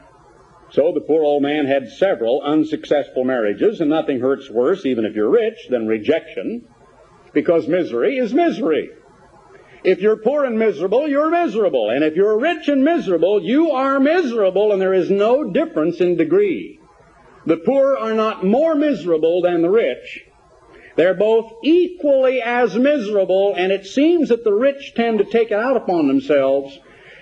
So 0.71 0.91
the 0.93 1.01
poor 1.01 1.23
old 1.23 1.41
man 1.41 1.65
had 1.65 1.89
several 1.89 2.41
unsuccessful 2.41 3.23
marriages, 3.23 3.81
and 3.81 3.89
nothing 3.89 4.19
hurts 4.19 4.49
worse, 4.49 4.85
even 4.85 5.05
if 5.05 5.15
you're 5.15 5.29
rich, 5.29 5.67
than 5.69 5.87
rejection, 5.87 6.67
because 7.33 7.67
misery 7.67 8.17
is 8.17 8.33
misery. 8.33 8.89
If 9.83 10.01
you're 10.01 10.17
poor 10.17 10.45
and 10.45 10.59
miserable, 10.59 11.07
you're 11.07 11.29
miserable. 11.29 11.89
And 11.89 12.03
if 12.03 12.15
you're 12.15 12.37
rich 12.37 12.67
and 12.67 12.83
miserable, 12.83 13.41
you 13.41 13.71
are 13.71 13.99
miserable, 13.99 14.71
and 14.71 14.81
there 14.81 14.93
is 14.93 15.09
no 15.09 15.51
difference 15.51 16.01
in 16.01 16.17
degree. 16.17 16.79
The 17.45 17.57
poor 17.57 17.95
are 17.95 18.13
not 18.13 18.45
more 18.45 18.75
miserable 18.75 19.41
than 19.41 19.61
the 19.61 19.69
rich, 19.69 20.25
they're 20.99 21.13
both 21.13 21.53
equally 21.63 22.41
as 22.41 22.75
miserable, 22.75 23.53
and 23.55 23.71
it 23.71 23.85
seems 23.85 24.27
that 24.27 24.43
the 24.43 24.51
rich 24.51 24.95
tend 24.95 25.19
to 25.19 25.23
take 25.23 25.49
it 25.49 25.53
out 25.53 25.77
upon 25.77 26.09
themselves. 26.09 26.77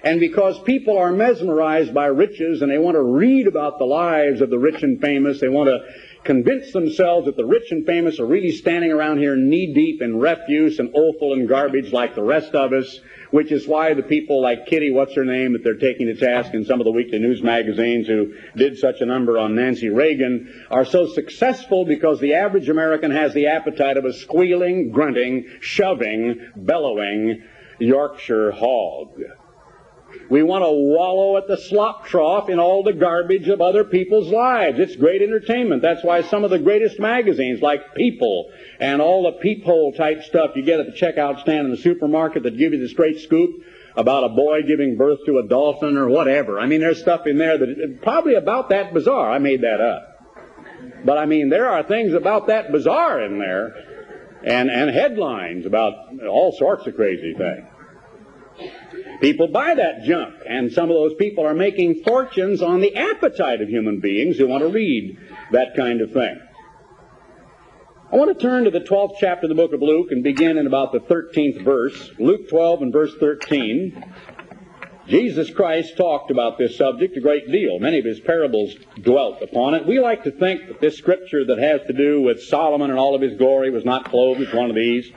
And 0.07 0.21
because 0.21 0.57
people 0.59 0.97
are 0.97 1.11
mesmerized 1.11 1.93
by 1.93 2.05
riches 2.05 2.61
and 2.61 2.71
they 2.71 2.77
want 2.77 2.95
to 2.95 3.01
read 3.01 3.45
about 3.45 3.77
the 3.77 3.83
lives 3.83 4.39
of 4.39 4.49
the 4.49 4.57
rich 4.57 4.81
and 4.81 5.01
famous, 5.01 5.41
they 5.41 5.49
want 5.49 5.67
to 5.67 5.81
convince 6.23 6.71
themselves 6.71 7.25
that 7.25 7.35
the 7.35 7.43
rich 7.43 7.71
and 7.71 7.85
famous 7.85 8.17
are 8.17 8.25
really 8.25 8.53
standing 8.53 8.89
around 8.89 9.17
here 9.17 9.35
knee 9.35 9.73
deep 9.73 10.01
in 10.01 10.17
refuse 10.17 10.79
and 10.79 10.95
offal 10.95 11.33
and 11.33 11.49
garbage 11.49 11.91
like 11.91 12.15
the 12.15 12.23
rest 12.23 12.55
of 12.55 12.71
us, 12.71 13.01
which 13.31 13.51
is 13.51 13.67
why 13.67 13.93
the 13.93 14.01
people 14.01 14.41
like 14.41 14.65
Kitty, 14.65 14.91
what's 14.91 15.13
her 15.13 15.25
name, 15.25 15.51
that 15.51 15.65
they're 15.65 15.75
taking 15.75 16.07
to 16.07 16.15
task 16.15 16.53
in 16.53 16.63
some 16.63 16.79
of 16.79 16.85
the 16.85 16.91
weekly 16.91 17.19
news 17.19 17.43
magazines 17.43 18.07
who 18.07 18.33
did 18.55 18.77
such 18.77 19.01
a 19.01 19.05
number 19.05 19.37
on 19.37 19.55
Nancy 19.55 19.89
Reagan, 19.89 20.67
are 20.71 20.85
so 20.85 21.07
successful 21.07 21.83
because 21.83 22.21
the 22.21 22.35
average 22.35 22.69
American 22.69 23.11
has 23.11 23.33
the 23.33 23.47
appetite 23.47 23.97
of 23.97 24.05
a 24.05 24.13
squealing, 24.13 24.89
grunting, 24.89 25.49
shoving, 25.59 26.49
bellowing 26.55 27.43
Yorkshire 27.77 28.51
hog. 28.51 29.21
We 30.29 30.43
want 30.43 30.63
to 30.63 30.71
wallow 30.71 31.37
at 31.37 31.47
the 31.47 31.57
slop 31.57 32.05
trough 32.05 32.49
in 32.49 32.59
all 32.59 32.83
the 32.83 32.93
garbage 32.93 33.47
of 33.47 33.61
other 33.61 33.83
people's 33.83 34.29
lives. 34.29 34.79
It's 34.79 34.95
great 34.95 35.21
entertainment. 35.21 35.81
That's 35.81 36.03
why 36.03 36.21
some 36.23 36.43
of 36.43 36.49
the 36.49 36.59
greatest 36.59 36.99
magazines, 36.99 37.61
like 37.61 37.95
People 37.95 38.49
and 38.79 39.01
all 39.01 39.23
the 39.23 39.39
peephole 39.39 39.93
type 39.93 40.23
stuff 40.23 40.51
you 40.55 40.63
get 40.63 40.79
at 40.79 40.85
the 40.85 40.91
checkout 40.91 41.41
stand 41.41 41.65
in 41.65 41.71
the 41.71 41.77
supermarket 41.77 42.43
that 42.43 42.57
give 42.57 42.73
you 42.73 42.79
the 42.79 42.89
straight 42.89 43.19
scoop 43.19 43.63
about 43.95 44.23
a 44.23 44.29
boy 44.29 44.61
giving 44.61 44.97
birth 44.97 45.19
to 45.25 45.39
a 45.39 45.47
dolphin 45.47 45.97
or 45.97 46.07
whatever. 46.07 46.59
I 46.59 46.67
mean, 46.67 46.81
there's 46.81 47.01
stuff 47.01 47.25
in 47.25 47.37
there 47.37 47.57
that 47.57 47.99
probably 48.03 48.35
about 48.35 48.69
that 48.69 48.93
bizarre. 48.93 49.31
I 49.31 49.39
made 49.39 49.61
that 49.61 49.81
up. 49.81 50.03
But 51.03 51.17
I 51.17 51.25
mean, 51.25 51.49
there 51.49 51.69
are 51.69 51.83
things 51.83 52.13
about 52.13 52.47
that 52.47 52.71
bizarre 52.71 53.21
in 53.21 53.39
there 53.39 53.73
and, 54.43 54.69
and 54.69 54.89
headlines 54.89 55.65
about 55.65 55.93
all 56.23 56.51
sorts 56.51 56.85
of 56.85 56.95
crazy 56.95 57.33
things. 57.33 57.65
People 59.21 59.47
buy 59.47 59.73
that 59.73 60.03
junk, 60.03 60.35
and 60.47 60.71
some 60.71 60.89
of 60.89 60.95
those 60.95 61.15
people 61.15 61.45
are 61.45 61.55
making 61.55 62.03
fortunes 62.03 62.61
on 62.61 62.81
the 62.81 62.95
appetite 62.95 63.61
of 63.61 63.69
human 63.69 63.99
beings 63.99 64.37
who 64.37 64.47
want 64.47 64.61
to 64.61 64.69
read 64.69 65.17
that 65.51 65.75
kind 65.75 66.01
of 66.01 66.11
thing. 66.11 66.39
I 68.11 68.15
want 68.15 68.37
to 68.37 68.41
turn 68.41 68.63
to 68.65 68.71
the 68.71 68.79
12th 68.79 69.15
chapter 69.19 69.45
of 69.45 69.49
the 69.49 69.55
book 69.55 69.73
of 69.73 69.81
Luke 69.81 70.11
and 70.11 70.23
begin 70.23 70.57
in 70.57 70.67
about 70.67 70.93
the 70.93 70.99
13th 70.99 71.63
verse. 71.63 72.11
Luke 72.19 72.47
12 72.49 72.83
and 72.83 72.93
verse 72.93 73.13
13. 73.19 74.13
Jesus 75.07 75.49
Christ 75.49 75.97
talked 75.97 76.31
about 76.31 76.57
this 76.57 76.77
subject 76.77 77.17
a 77.17 77.21
great 77.21 77.49
deal. 77.51 77.79
Many 77.79 77.99
of 77.99 78.05
his 78.05 78.19
parables 78.19 78.75
dwelt 79.01 79.41
upon 79.41 79.73
it. 79.73 79.87
We 79.87 79.99
like 79.99 80.23
to 80.25 80.31
think 80.31 80.67
that 80.67 80.79
this 80.79 80.97
scripture 80.97 81.45
that 81.45 81.57
has 81.57 81.81
to 81.87 81.93
do 81.93 82.21
with 82.21 82.43
Solomon 82.43 82.91
and 82.91 82.99
all 82.99 83.15
of 83.15 83.21
his 83.21 83.37
glory 83.37 83.71
was 83.71 83.85
not 83.85 84.09
clothed 84.09 84.41
with 84.41 84.53
one 84.53 84.69
of 84.69 84.75
these 84.75 85.11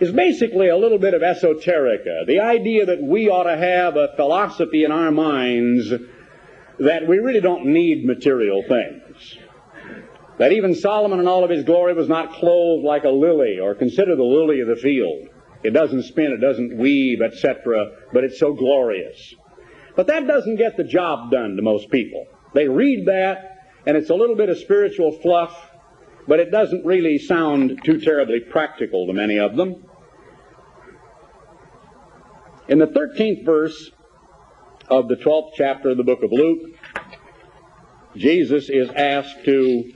is 0.00 0.12
basically 0.12 0.68
a 0.68 0.76
little 0.76 0.98
bit 0.98 1.14
of 1.14 1.20
esoterica. 1.20 2.26
The 2.26 2.40
idea 2.40 2.86
that 2.86 3.02
we 3.02 3.28
ought 3.28 3.44
to 3.44 3.56
have 3.56 3.96
a 3.96 4.14
philosophy 4.16 4.84
in 4.84 4.90
our 4.90 5.10
minds 5.10 5.92
that 6.78 7.06
we 7.06 7.18
really 7.18 7.42
don't 7.42 7.66
need 7.66 8.06
material 8.06 8.64
things. 8.66 9.36
That 10.38 10.52
even 10.52 10.74
Solomon 10.74 11.20
in 11.20 11.28
all 11.28 11.44
of 11.44 11.50
his 11.50 11.64
glory 11.64 11.92
was 11.92 12.08
not 12.08 12.32
clothed 12.32 12.82
like 12.82 13.04
a 13.04 13.10
lily 13.10 13.58
or 13.60 13.74
considered 13.74 14.16
the 14.16 14.24
lily 14.24 14.60
of 14.60 14.68
the 14.68 14.76
field. 14.76 15.28
It 15.62 15.72
doesn't 15.72 16.04
spin, 16.04 16.32
it 16.32 16.40
doesn't 16.40 16.78
weave, 16.78 17.20
etc., 17.20 17.90
but 18.14 18.24
it's 18.24 18.38
so 18.38 18.54
glorious. 18.54 19.34
But 19.96 20.06
that 20.06 20.26
doesn't 20.26 20.56
get 20.56 20.78
the 20.78 20.84
job 20.84 21.30
done 21.30 21.56
to 21.56 21.62
most 21.62 21.90
people. 21.90 22.26
They 22.54 22.68
read 22.68 23.04
that, 23.06 23.58
and 23.84 23.98
it's 23.98 24.08
a 24.08 24.14
little 24.14 24.36
bit 24.36 24.48
of 24.48 24.56
spiritual 24.56 25.12
fluff, 25.20 25.70
but 26.26 26.40
it 26.40 26.50
doesn't 26.50 26.86
really 26.86 27.18
sound 27.18 27.80
too 27.84 28.00
terribly 28.00 28.40
practical 28.40 29.06
to 29.06 29.12
many 29.12 29.38
of 29.38 29.56
them. 29.56 29.84
In 32.70 32.78
the 32.78 32.86
13th 32.86 33.44
verse 33.44 33.90
of 34.88 35.08
the 35.08 35.16
12th 35.16 35.54
chapter 35.56 35.90
of 35.90 35.96
the 35.96 36.04
book 36.04 36.22
of 36.22 36.30
Luke, 36.30 36.70
Jesus 38.16 38.68
is 38.68 38.88
asked 38.90 39.44
to 39.44 39.92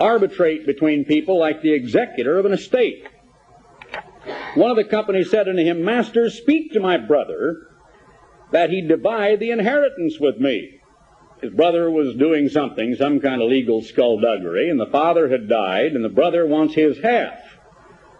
arbitrate 0.00 0.66
between 0.66 1.04
people 1.04 1.38
like 1.38 1.62
the 1.62 1.72
executor 1.72 2.36
of 2.40 2.44
an 2.44 2.52
estate. 2.52 3.06
One 4.56 4.72
of 4.72 4.76
the 4.76 4.82
company 4.82 5.22
said 5.22 5.48
unto 5.48 5.62
him, 5.62 5.84
Master, 5.84 6.28
speak 6.28 6.72
to 6.72 6.80
my 6.80 6.96
brother 6.96 7.68
that 8.50 8.70
he 8.70 8.80
divide 8.80 9.38
the 9.38 9.52
inheritance 9.52 10.18
with 10.18 10.38
me. 10.38 10.80
His 11.40 11.52
brother 11.52 11.88
was 11.88 12.16
doing 12.16 12.48
something, 12.48 12.96
some 12.96 13.20
kind 13.20 13.40
of 13.40 13.48
legal 13.48 13.80
skullduggery, 13.80 14.68
and 14.68 14.80
the 14.80 14.86
father 14.86 15.28
had 15.28 15.48
died, 15.48 15.92
and 15.92 16.04
the 16.04 16.08
brother 16.08 16.48
wants 16.48 16.74
his 16.74 16.98
half. 16.98 17.38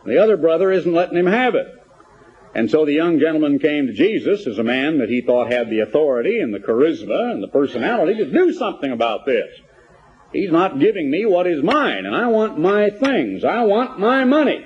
The 0.06 0.22
other 0.22 0.37
brother 0.37 0.70
isn't 0.70 0.94
letting 0.94 1.18
him 1.18 1.26
have 1.26 1.56
it. 1.56 1.66
And 2.54 2.70
so 2.70 2.84
the 2.84 2.92
young 2.92 3.20
gentleman 3.20 3.58
came 3.58 3.87
to 3.87 3.92
Jesus 3.92 4.46
as 4.46 4.58
a 4.58 4.64
man 4.64 4.98
that 4.98 5.08
he 5.08 5.20
thought 5.20 5.52
had 5.52 5.70
the 5.70 5.80
authority 5.80 6.40
and 6.40 6.52
the 6.52 6.58
charisma 6.58 7.32
and 7.32 7.42
the 7.42 7.48
personality 7.48 8.14
to 8.16 8.30
do 8.30 8.52
something 8.52 8.90
about 8.90 9.26
this. 9.26 9.48
He's 10.32 10.50
not 10.50 10.78
giving 10.78 11.11
me 11.11 11.24
what 11.24 11.46
is 11.46 11.62
mine, 11.62 12.04
and 12.04 12.14
I 12.14 12.28
want 12.28 12.58
my 12.58 12.90
things. 12.90 13.44
I 13.44 13.64
want 13.64 13.98
my 13.98 14.24
money. 14.24 14.64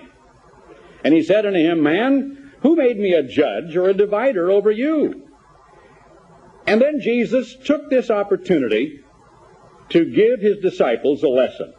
And 1.04 1.14
he 1.14 1.22
said 1.22 1.46
unto 1.46 1.58
him, 1.58 1.82
Man, 1.82 2.52
who 2.62 2.76
made 2.76 2.98
me 2.98 3.12
a 3.12 3.22
judge 3.22 3.76
or 3.76 3.88
a 3.88 3.94
divider 3.94 4.50
over 4.50 4.70
you? 4.70 5.28
And 6.66 6.80
then 6.80 7.00
Jesus 7.00 7.56
took 7.64 7.90
this 7.90 8.10
opportunity 8.10 9.00
to 9.90 10.04
give 10.04 10.40
his 10.40 10.58
disciples 10.58 11.22
a 11.22 11.28
lesson. 11.28 11.74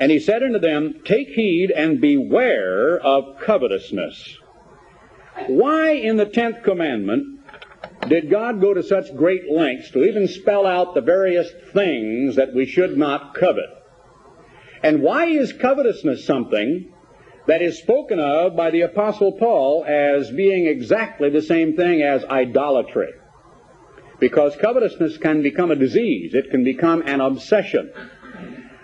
And 0.00 0.10
he 0.10 0.18
said 0.18 0.42
unto 0.42 0.58
them, 0.58 1.02
Take 1.04 1.28
heed 1.28 1.70
and 1.70 2.00
beware 2.00 2.98
of 2.98 3.40
covetousness. 3.40 4.38
Why 5.46 5.92
in 5.92 6.16
the 6.16 6.26
tenth 6.26 6.62
commandment 6.62 7.40
did 8.08 8.30
God 8.30 8.60
go 8.60 8.74
to 8.74 8.82
such 8.82 9.14
great 9.16 9.50
lengths 9.50 9.90
to 9.90 10.04
even 10.04 10.28
spell 10.28 10.66
out 10.66 10.94
the 10.94 11.00
various 11.00 11.50
things 11.72 12.36
that 12.36 12.54
we 12.54 12.66
should 12.66 12.96
not 12.96 13.34
covet? 13.34 13.70
And 14.82 15.02
why 15.02 15.26
is 15.26 15.52
covetousness 15.52 16.26
something 16.26 16.92
that 17.46 17.62
is 17.62 17.78
spoken 17.78 18.20
of 18.20 18.56
by 18.56 18.70
the 18.70 18.82
Apostle 18.82 19.32
Paul 19.32 19.84
as 19.84 20.30
being 20.30 20.66
exactly 20.66 21.30
the 21.30 21.42
same 21.42 21.74
thing 21.76 22.02
as 22.02 22.24
idolatry? 22.24 23.12
Because 24.20 24.56
covetousness 24.56 25.18
can 25.18 25.42
become 25.42 25.70
a 25.70 25.76
disease. 25.76 26.34
It 26.34 26.50
can 26.50 26.64
become 26.64 27.02
an 27.06 27.20
obsession. 27.20 27.92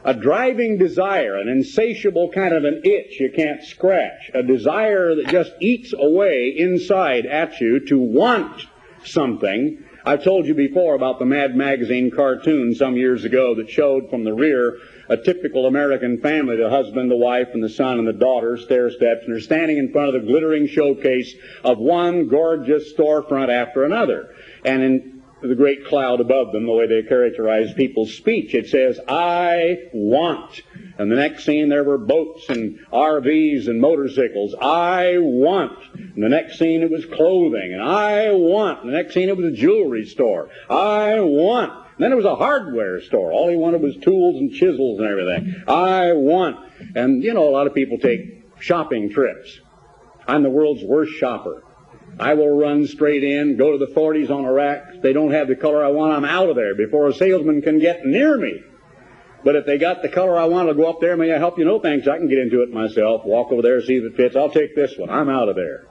A 0.04 0.14
driving 0.14 0.78
desire, 0.78 1.36
an 1.36 1.48
insatiable 1.48 2.30
kind 2.30 2.54
of 2.54 2.64
an 2.64 2.82
itch 2.84 3.20
you 3.20 3.30
can't 3.30 3.62
scratch. 3.62 4.30
A 4.32 4.42
desire 4.42 5.14
that 5.14 5.28
just 5.28 5.52
eats 5.60 5.92
away 5.92 6.54
inside 6.56 7.26
at 7.26 7.60
you 7.60 7.80
to 7.86 7.98
want 7.98 8.66
something. 9.04 9.84
I've 10.04 10.24
told 10.24 10.46
you 10.46 10.54
before 10.54 10.94
about 10.94 11.18
the 11.18 11.26
Mad 11.26 11.54
Magazine 11.54 12.10
cartoon 12.10 12.74
some 12.74 12.96
years 12.96 13.24
ago 13.24 13.54
that 13.56 13.68
showed 13.68 14.08
from 14.08 14.24
the 14.24 14.32
rear 14.32 14.78
a 15.10 15.18
typical 15.18 15.66
American 15.66 16.18
family, 16.18 16.56
the 16.56 16.70
husband, 16.70 17.10
the 17.10 17.16
wife, 17.16 17.48
and 17.52 17.62
the 17.62 17.68
son 17.68 17.98
and 17.98 18.08
the 18.08 18.14
daughter, 18.14 18.56
stair 18.56 18.90
steps, 18.90 19.24
and 19.24 19.34
they're 19.34 19.40
standing 19.40 19.76
in 19.76 19.92
front 19.92 20.14
of 20.14 20.22
the 20.22 20.26
glittering 20.26 20.66
showcase 20.68 21.34
of 21.62 21.78
one 21.78 22.28
gorgeous 22.28 22.94
storefront 22.94 23.50
after 23.50 23.84
another. 23.84 24.34
And 24.64 24.82
in 24.82 25.09
the 25.42 25.54
great 25.54 25.86
cloud 25.86 26.20
above 26.20 26.52
them, 26.52 26.66
the 26.66 26.72
way 26.72 26.86
they 26.86 27.02
characterize 27.02 27.72
people's 27.74 28.14
speech. 28.14 28.54
It 28.54 28.68
says, 28.68 29.00
I 29.08 29.88
want. 29.92 30.62
And 30.98 31.10
the 31.10 31.16
next 31.16 31.44
scene, 31.44 31.68
there 31.68 31.84
were 31.84 31.98
boats 31.98 32.48
and 32.48 32.78
RVs 32.92 33.68
and 33.68 33.80
motorcycles. 33.80 34.54
I 34.60 35.16
want. 35.18 35.78
And 35.94 36.22
the 36.22 36.28
next 36.28 36.58
scene, 36.58 36.82
it 36.82 36.90
was 36.90 37.06
clothing. 37.06 37.72
And 37.72 37.82
I 37.82 38.32
want. 38.32 38.80
And 38.80 38.90
the 38.90 38.96
next 38.96 39.14
scene, 39.14 39.28
it 39.28 39.36
was 39.36 39.46
a 39.46 39.56
jewelry 39.56 40.06
store. 40.06 40.50
I 40.68 41.20
want. 41.20 41.72
And 41.72 42.04
then 42.04 42.12
it 42.12 42.16
was 42.16 42.24
a 42.24 42.36
hardware 42.36 43.00
store. 43.02 43.32
All 43.32 43.48
he 43.48 43.56
wanted 43.56 43.82
was 43.82 43.96
tools 43.96 44.36
and 44.36 44.52
chisels 44.52 44.98
and 44.98 45.08
everything. 45.08 45.62
I 45.66 46.12
want. 46.12 46.56
And, 46.94 47.22
you 47.22 47.34
know, 47.34 47.48
a 47.48 47.50
lot 47.50 47.66
of 47.66 47.74
people 47.74 47.98
take 47.98 48.44
shopping 48.60 49.10
trips. 49.10 49.58
I'm 50.26 50.42
the 50.42 50.50
world's 50.50 50.84
worst 50.84 51.12
shopper. 51.14 51.62
I 52.20 52.34
will 52.34 52.50
run 52.50 52.86
straight 52.86 53.24
in, 53.24 53.56
go 53.56 53.72
to 53.72 53.78
the 53.78 53.92
40s 53.92 54.30
on 54.30 54.44
a 54.44 54.52
rack. 54.52 55.00
they 55.02 55.14
don't 55.14 55.32
have 55.32 55.48
the 55.48 55.56
color 55.56 55.82
I 55.82 55.88
want, 55.88 56.12
I'm 56.12 56.26
out 56.26 56.50
of 56.50 56.56
there 56.56 56.74
before 56.74 57.08
a 57.08 57.14
salesman 57.14 57.62
can 57.62 57.78
get 57.78 58.04
near 58.04 58.36
me. 58.36 58.62
But 59.42 59.56
if 59.56 59.64
they 59.64 59.78
got 59.78 60.02
the 60.02 60.10
color 60.10 60.36
I 60.38 60.44
want, 60.44 60.68
I'll 60.68 60.74
go 60.74 60.90
up 60.90 61.00
there. 61.00 61.16
May 61.16 61.32
I 61.32 61.38
help 61.38 61.58
you? 61.58 61.64
No, 61.64 61.80
thanks. 61.80 62.06
I 62.06 62.18
can 62.18 62.28
get 62.28 62.38
into 62.38 62.62
it 62.62 62.70
myself. 62.70 63.24
Walk 63.24 63.50
over 63.50 63.62
there, 63.62 63.80
see 63.80 63.94
if 63.94 64.04
it 64.04 64.16
fits. 64.16 64.36
I'll 64.36 64.50
take 64.50 64.76
this 64.76 64.98
one. 64.98 65.08
I'm 65.08 65.30
out 65.30 65.48
of 65.48 65.56
there. 65.56 65.86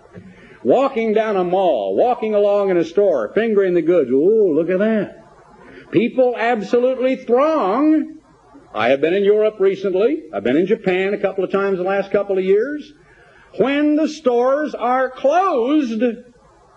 Walking 0.64 1.14
down 1.14 1.36
a 1.36 1.44
mall, 1.44 1.96
walking 1.96 2.36
along 2.36 2.70
in 2.70 2.78
a 2.78 2.86
store, 2.86 3.32
fingering 3.34 3.74
the 3.74 3.82
goods. 3.82 4.12
Ooh, 4.12 4.54
look 4.54 4.70
at 4.70 4.78
that. 4.78 5.92
People 5.92 6.36
absolutely 6.38 7.16
throng. 7.16 8.20
I 8.72 8.90
have 8.90 9.02
been 9.02 9.16
in 9.16 9.24
Europe 9.24 9.56
recently. 9.60 10.26
I've 10.32 10.44
been 10.44 10.58
in 10.58 10.68
Japan 10.68 11.16
a 11.16 11.18
couple 11.18 11.44
of 11.44 11.52
times 11.52 11.80
the 11.80 11.84
last 11.84 12.12
couple 12.12 12.38
of 12.38 12.44
years. 12.44 12.94
When 13.58 13.96
the 13.96 14.08
stores 14.08 14.76
are 14.76 15.10
closed, 15.10 16.02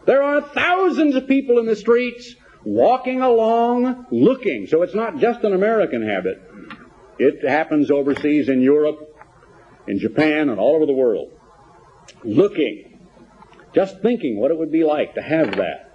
there 0.06 0.22
are 0.22 0.40
thousands 0.40 1.14
of 1.14 1.28
people 1.28 1.58
in 1.58 1.66
the 1.66 1.76
streets 1.76 2.35
walking 2.64 3.20
along 3.20 4.06
looking. 4.11 4.66
So 4.66 4.82
it's 4.82 4.94
not 4.94 5.18
just 5.18 5.44
an 5.44 5.52
American 5.52 6.06
habit. 6.06 6.42
It 7.18 7.46
happens 7.46 7.90
overseas 7.90 8.48
in 8.48 8.62
Europe, 8.62 8.98
in 9.87 9.98
Japan, 9.98 10.48
and 10.48 10.58
all 10.58 10.76
over 10.76 10.87
the 10.87 10.92
world. 10.92 11.32
Looking. 12.24 13.00
Just 13.74 14.00
thinking 14.00 14.38
what 14.38 14.50
it 14.50 14.58
would 14.58 14.72
be 14.72 14.85
like 14.85 15.14
to 15.14 15.22
have 15.22 15.56
that. 15.56 15.92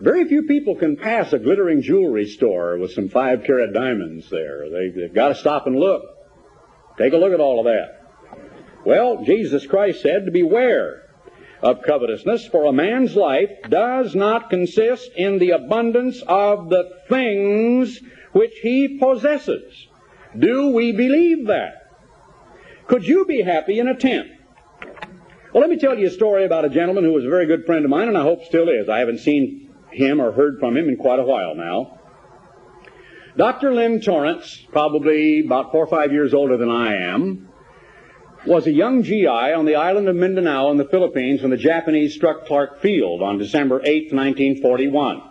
Very 0.00 0.26
few 0.26 0.44
people 0.44 0.76
can 0.76 0.96
pass 0.96 1.32
a 1.32 1.38
glittering 1.38 1.82
jewelry 1.82 2.26
store 2.26 2.78
with 2.78 2.92
some 2.92 3.10
five 3.10 3.44
carat 3.44 3.74
diamonds 3.74 4.30
there. 4.30 4.70
They, 4.70 5.02
have 5.02 5.14
got 5.14 5.28
to 5.28 5.34
stop 5.34 5.66
and 5.66 5.76
look. 5.76 6.02
Take 6.96 7.12
a 7.12 7.18
look 7.18 7.32
at 7.32 7.40
all 7.40 7.58
of 7.58 7.66
that. 7.66 7.99
Well, 8.84 9.24
Jesus 9.24 9.66
Christ 9.66 10.02
said 10.02 10.24
to 10.24 10.30
beware 10.30 11.02
of 11.62 11.82
covetousness, 11.82 12.46
for 12.46 12.64
a 12.64 12.72
man's 12.72 13.14
life 13.14 13.50
does 13.68 14.14
not 14.14 14.48
consist 14.48 15.10
in 15.14 15.38
the 15.38 15.50
abundance 15.50 16.22
of 16.26 16.70
the 16.70 16.90
things 17.08 18.00
which 18.32 18.54
he 18.62 18.98
possesses. 18.98 19.88
Do 20.38 20.70
we 20.70 20.92
believe 20.92 21.48
that? 21.48 21.74
Could 22.86 23.06
you 23.06 23.26
be 23.26 23.42
happy 23.42 23.78
in 23.78 23.88
a 23.88 23.96
tent? 23.96 24.28
Well, 25.52 25.60
let 25.60 25.70
me 25.70 25.78
tell 25.78 25.98
you 25.98 26.06
a 26.06 26.10
story 26.10 26.46
about 26.46 26.64
a 26.64 26.70
gentleman 26.70 27.04
who 27.04 27.12
was 27.12 27.24
a 27.24 27.28
very 27.28 27.46
good 27.46 27.66
friend 27.66 27.84
of 27.84 27.90
mine, 27.90 28.08
and 28.08 28.16
I 28.16 28.22
hope 28.22 28.44
still 28.44 28.68
is. 28.68 28.88
I 28.88 29.00
haven't 29.00 29.18
seen 29.18 29.74
him 29.90 30.20
or 30.20 30.32
heard 30.32 30.60
from 30.60 30.76
him 30.76 30.88
in 30.88 30.96
quite 30.96 31.18
a 31.18 31.24
while 31.24 31.54
now. 31.54 31.98
Dr. 33.36 33.74
Lynn 33.74 34.00
Torrance, 34.00 34.64
probably 34.72 35.44
about 35.44 35.72
four 35.72 35.84
or 35.84 35.88
five 35.88 36.12
years 36.12 36.32
older 36.34 36.56
than 36.56 36.70
I 36.70 36.96
am, 36.96 37.49
was 38.46 38.66
a 38.66 38.72
young 38.72 39.02
GI 39.02 39.26
on 39.26 39.66
the 39.66 39.76
island 39.76 40.08
of 40.08 40.16
Mindanao 40.16 40.70
in 40.70 40.78
the 40.78 40.86
Philippines 40.86 41.42
when 41.42 41.50
the 41.50 41.56
Japanese 41.56 42.14
struck 42.14 42.46
Clark 42.46 42.80
Field 42.80 43.22
on 43.22 43.38
December 43.38 43.80
8, 43.84 44.12
1941. 44.12 45.22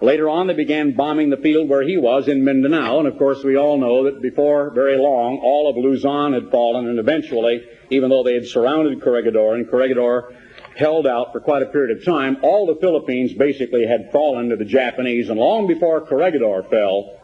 Later 0.00 0.28
on, 0.28 0.46
they 0.46 0.54
began 0.54 0.94
bombing 0.94 1.28
the 1.28 1.36
field 1.36 1.68
where 1.68 1.82
he 1.82 1.96
was 1.96 2.28
in 2.28 2.44
Mindanao, 2.44 3.00
and 3.00 3.08
of 3.08 3.18
course, 3.18 3.42
we 3.42 3.56
all 3.56 3.78
know 3.78 4.04
that 4.04 4.22
before 4.22 4.70
very 4.70 4.96
long, 4.96 5.40
all 5.42 5.68
of 5.68 5.76
Luzon 5.76 6.34
had 6.34 6.52
fallen, 6.52 6.86
and 6.86 7.00
eventually, 7.00 7.62
even 7.90 8.08
though 8.08 8.22
they 8.22 8.34
had 8.34 8.46
surrounded 8.46 9.02
Corregidor, 9.02 9.54
and 9.54 9.68
Corregidor 9.68 10.32
held 10.76 11.04
out 11.04 11.32
for 11.32 11.40
quite 11.40 11.62
a 11.62 11.66
period 11.66 11.98
of 11.98 12.04
time, 12.04 12.36
all 12.42 12.66
the 12.66 12.80
Philippines 12.80 13.32
basically 13.34 13.86
had 13.86 14.12
fallen 14.12 14.50
to 14.50 14.56
the 14.56 14.64
Japanese, 14.64 15.30
and 15.30 15.40
long 15.40 15.66
before 15.66 16.00
Corregidor 16.06 16.62
fell, 16.70 17.18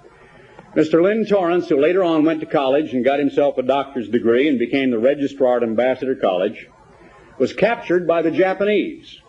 Mr. 0.74 1.00
Lynn 1.00 1.24
Torrance, 1.24 1.68
who 1.68 1.80
later 1.80 2.02
on 2.02 2.24
went 2.24 2.40
to 2.40 2.46
college 2.46 2.94
and 2.94 3.04
got 3.04 3.20
himself 3.20 3.58
a 3.58 3.62
doctor's 3.62 4.08
degree 4.08 4.48
and 4.48 4.58
became 4.58 4.90
the 4.90 4.98
registrar 4.98 5.58
at 5.58 5.62
Ambassador 5.62 6.16
College, 6.16 6.66
was 7.38 7.52
captured 7.52 8.08
by 8.08 8.22
the 8.22 8.32
Japanese. 8.32 9.20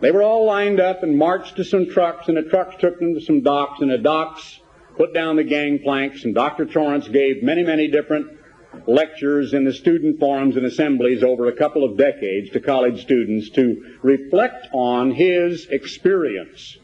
They 0.00 0.12
were 0.12 0.22
all 0.22 0.46
lined 0.46 0.78
up 0.78 1.02
and 1.02 1.18
marched 1.18 1.56
to 1.56 1.64
some 1.64 1.90
trucks, 1.90 2.28
and 2.28 2.36
the 2.36 2.44
trucks 2.44 2.76
took 2.78 3.00
them 3.00 3.14
to 3.14 3.20
some 3.20 3.40
docks, 3.40 3.80
and 3.80 3.90
the 3.90 3.98
docks 3.98 4.60
put 4.96 5.12
down 5.12 5.34
the 5.34 5.42
gangplanks, 5.42 6.24
and 6.24 6.32
Dr. 6.32 6.64
Torrance 6.64 7.08
gave 7.08 7.42
many, 7.42 7.64
many 7.64 7.88
different 7.88 8.38
lectures 8.86 9.54
in 9.54 9.64
the 9.64 9.72
student 9.72 10.20
forums 10.20 10.56
and 10.56 10.64
assemblies 10.64 11.24
over 11.24 11.48
a 11.48 11.56
couple 11.56 11.82
of 11.82 11.96
decades 11.96 12.50
to 12.50 12.60
college 12.60 13.02
students 13.02 13.50
to 13.50 13.98
reflect 14.02 14.68
on 14.72 15.10
his 15.10 15.66
experience 15.66 16.78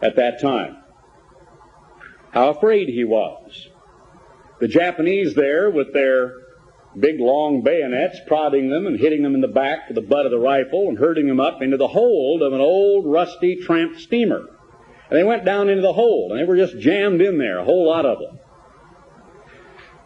at 0.00 0.14
that 0.14 0.40
time 0.40 0.76
how 2.32 2.50
afraid 2.50 2.88
he 2.88 3.04
was. 3.04 3.68
The 4.60 4.68
Japanese 4.68 5.34
there, 5.34 5.70
with 5.70 5.92
their 5.92 6.34
big 6.98 7.20
long 7.20 7.62
bayonets, 7.62 8.18
prodding 8.26 8.70
them 8.70 8.86
and 8.86 8.98
hitting 8.98 9.22
them 9.22 9.34
in 9.34 9.40
the 9.40 9.48
back 9.48 9.88
with 9.88 9.94
the 9.94 10.02
butt 10.02 10.26
of 10.26 10.32
the 10.32 10.38
rifle 10.38 10.88
and 10.88 10.98
herding 10.98 11.26
them 11.26 11.40
up 11.40 11.62
into 11.62 11.76
the 11.76 11.88
hold 11.88 12.42
of 12.42 12.52
an 12.52 12.60
old 12.60 13.06
rusty 13.06 13.56
tramp 13.56 13.98
steamer. 13.98 14.48
And 15.10 15.18
they 15.18 15.24
went 15.24 15.44
down 15.44 15.68
into 15.68 15.82
the 15.82 15.92
hold, 15.92 16.32
and 16.32 16.40
they 16.40 16.44
were 16.44 16.56
just 16.56 16.78
jammed 16.78 17.20
in 17.20 17.38
there, 17.38 17.58
a 17.58 17.64
whole 17.64 17.86
lot 17.86 18.06
of 18.06 18.18
them. 18.18 18.38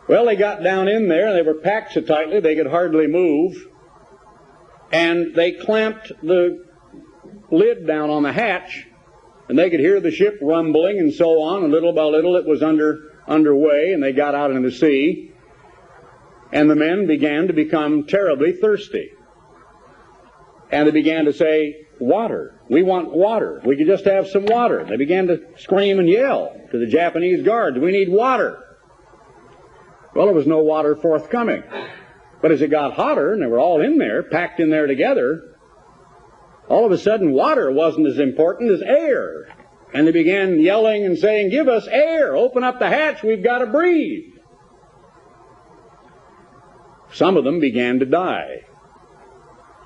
Well, 0.09 0.27
they 0.27 0.37
got 0.37 0.63
down 0.63 0.89
in 0.89 1.09
there, 1.09 1.29
and 1.29 1.37
they 1.37 1.43
were 1.43 1.61
packed 1.61 1.93
so 1.93 2.01
tightly 2.01 2.41
they 2.41 2.57
could 2.57 2.67
hardly 2.67 3.07
move. 3.07 3.57
And 4.93 5.35
they 5.35 5.53
clamped 5.53 6.13
the 6.23 6.65
lid 7.51 7.87
down 7.87 8.11
on 8.11 8.23
the 8.23 8.33
hatch, 8.33 8.87
and 9.49 9.59
they 9.59 9.71
could 9.71 9.81
hear 9.81 10.01
the 10.01 10.11
ship 10.11 10.39
rumbling 10.43 10.99
and 10.99 11.13
so 11.13 11.43
on, 11.43 11.63
and 11.63 11.73
little 11.73 11.93
by 11.93 12.05
little 12.05 12.37
it 12.37 12.47
was 12.47 12.63
under 12.63 13.13
underway, 13.29 13.93
and 13.93 14.03
they 14.03 14.13
got 14.13 14.35
out 14.35 14.51
into 14.51 14.69
the 14.69 14.75
sea 14.75 15.33
and 16.53 16.71
the 16.71 16.77
men 16.77 17.07
began 17.07 17.49
to 17.49 17.53
become 17.53 18.05
terribly 18.05 18.53
thirsty. 18.53 19.11
And 20.71 20.87
they 20.87 20.93
began 20.93 21.25
to 21.27 21.33
say, 21.33 21.87
water. 22.01 22.61
We 22.69 22.83
want 22.83 23.13
water. 23.13 23.61
We 23.65 23.77
could 23.77 23.87
just 23.87 24.05
have 24.05 24.29
some 24.29 24.47
water. 24.47 24.85
They 24.85 24.97
began 24.97 25.29
to 25.29 25.41
scream 25.57 25.99
and 25.99 26.09
yell 26.09 26.57
to 26.71 26.79
the 26.79 26.87
Japanese 26.87 27.43
guards, 27.43 27.79
we 27.79 27.93
need 27.93 28.09
water. 28.09 28.63
Well, 30.15 30.27
there 30.27 30.35
was 30.35 30.47
no 30.47 30.61
water 30.61 30.97
forthcoming. 30.97 31.63
But 32.43 32.53
as 32.53 32.63
it 32.63 32.71
got 32.71 32.95
hotter, 32.95 33.33
and 33.33 33.43
they 33.43 33.47
were 33.47 33.59
all 33.59 33.81
in 33.81 33.99
there, 33.99 34.23
packed 34.23 34.61
in 34.61 34.71
there 34.71 34.87
together, 34.87 35.56
all 36.69 36.85
of 36.85 36.93
a 36.93 36.99
sudden 36.99 37.33
water 37.33 37.71
wasn't 37.71 38.07
as 38.07 38.19
important 38.19 38.71
as 38.71 38.83
air. 38.83 39.49
And 39.95 40.07
they 40.07 40.13
began 40.13 40.61
yelling 40.61 41.05
and 41.05 41.17
saying, 41.17 41.51
give 41.51 41.69
us 41.69 41.87
air, 41.87 42.37
open 42.37 42.65
up 42.65 42.79
the 42.79 42.89
hatch, 42.89 43.23
we've 43.23 43.43
got 43.43 43.59
to 43.59 43.67
breathe. 43.67 44.35
Some 47.13 47.37
of 47.37 47.45
them 47.45 47.61
began 47.61 48.01
to 48.01 48.07
die. 48.07 48.65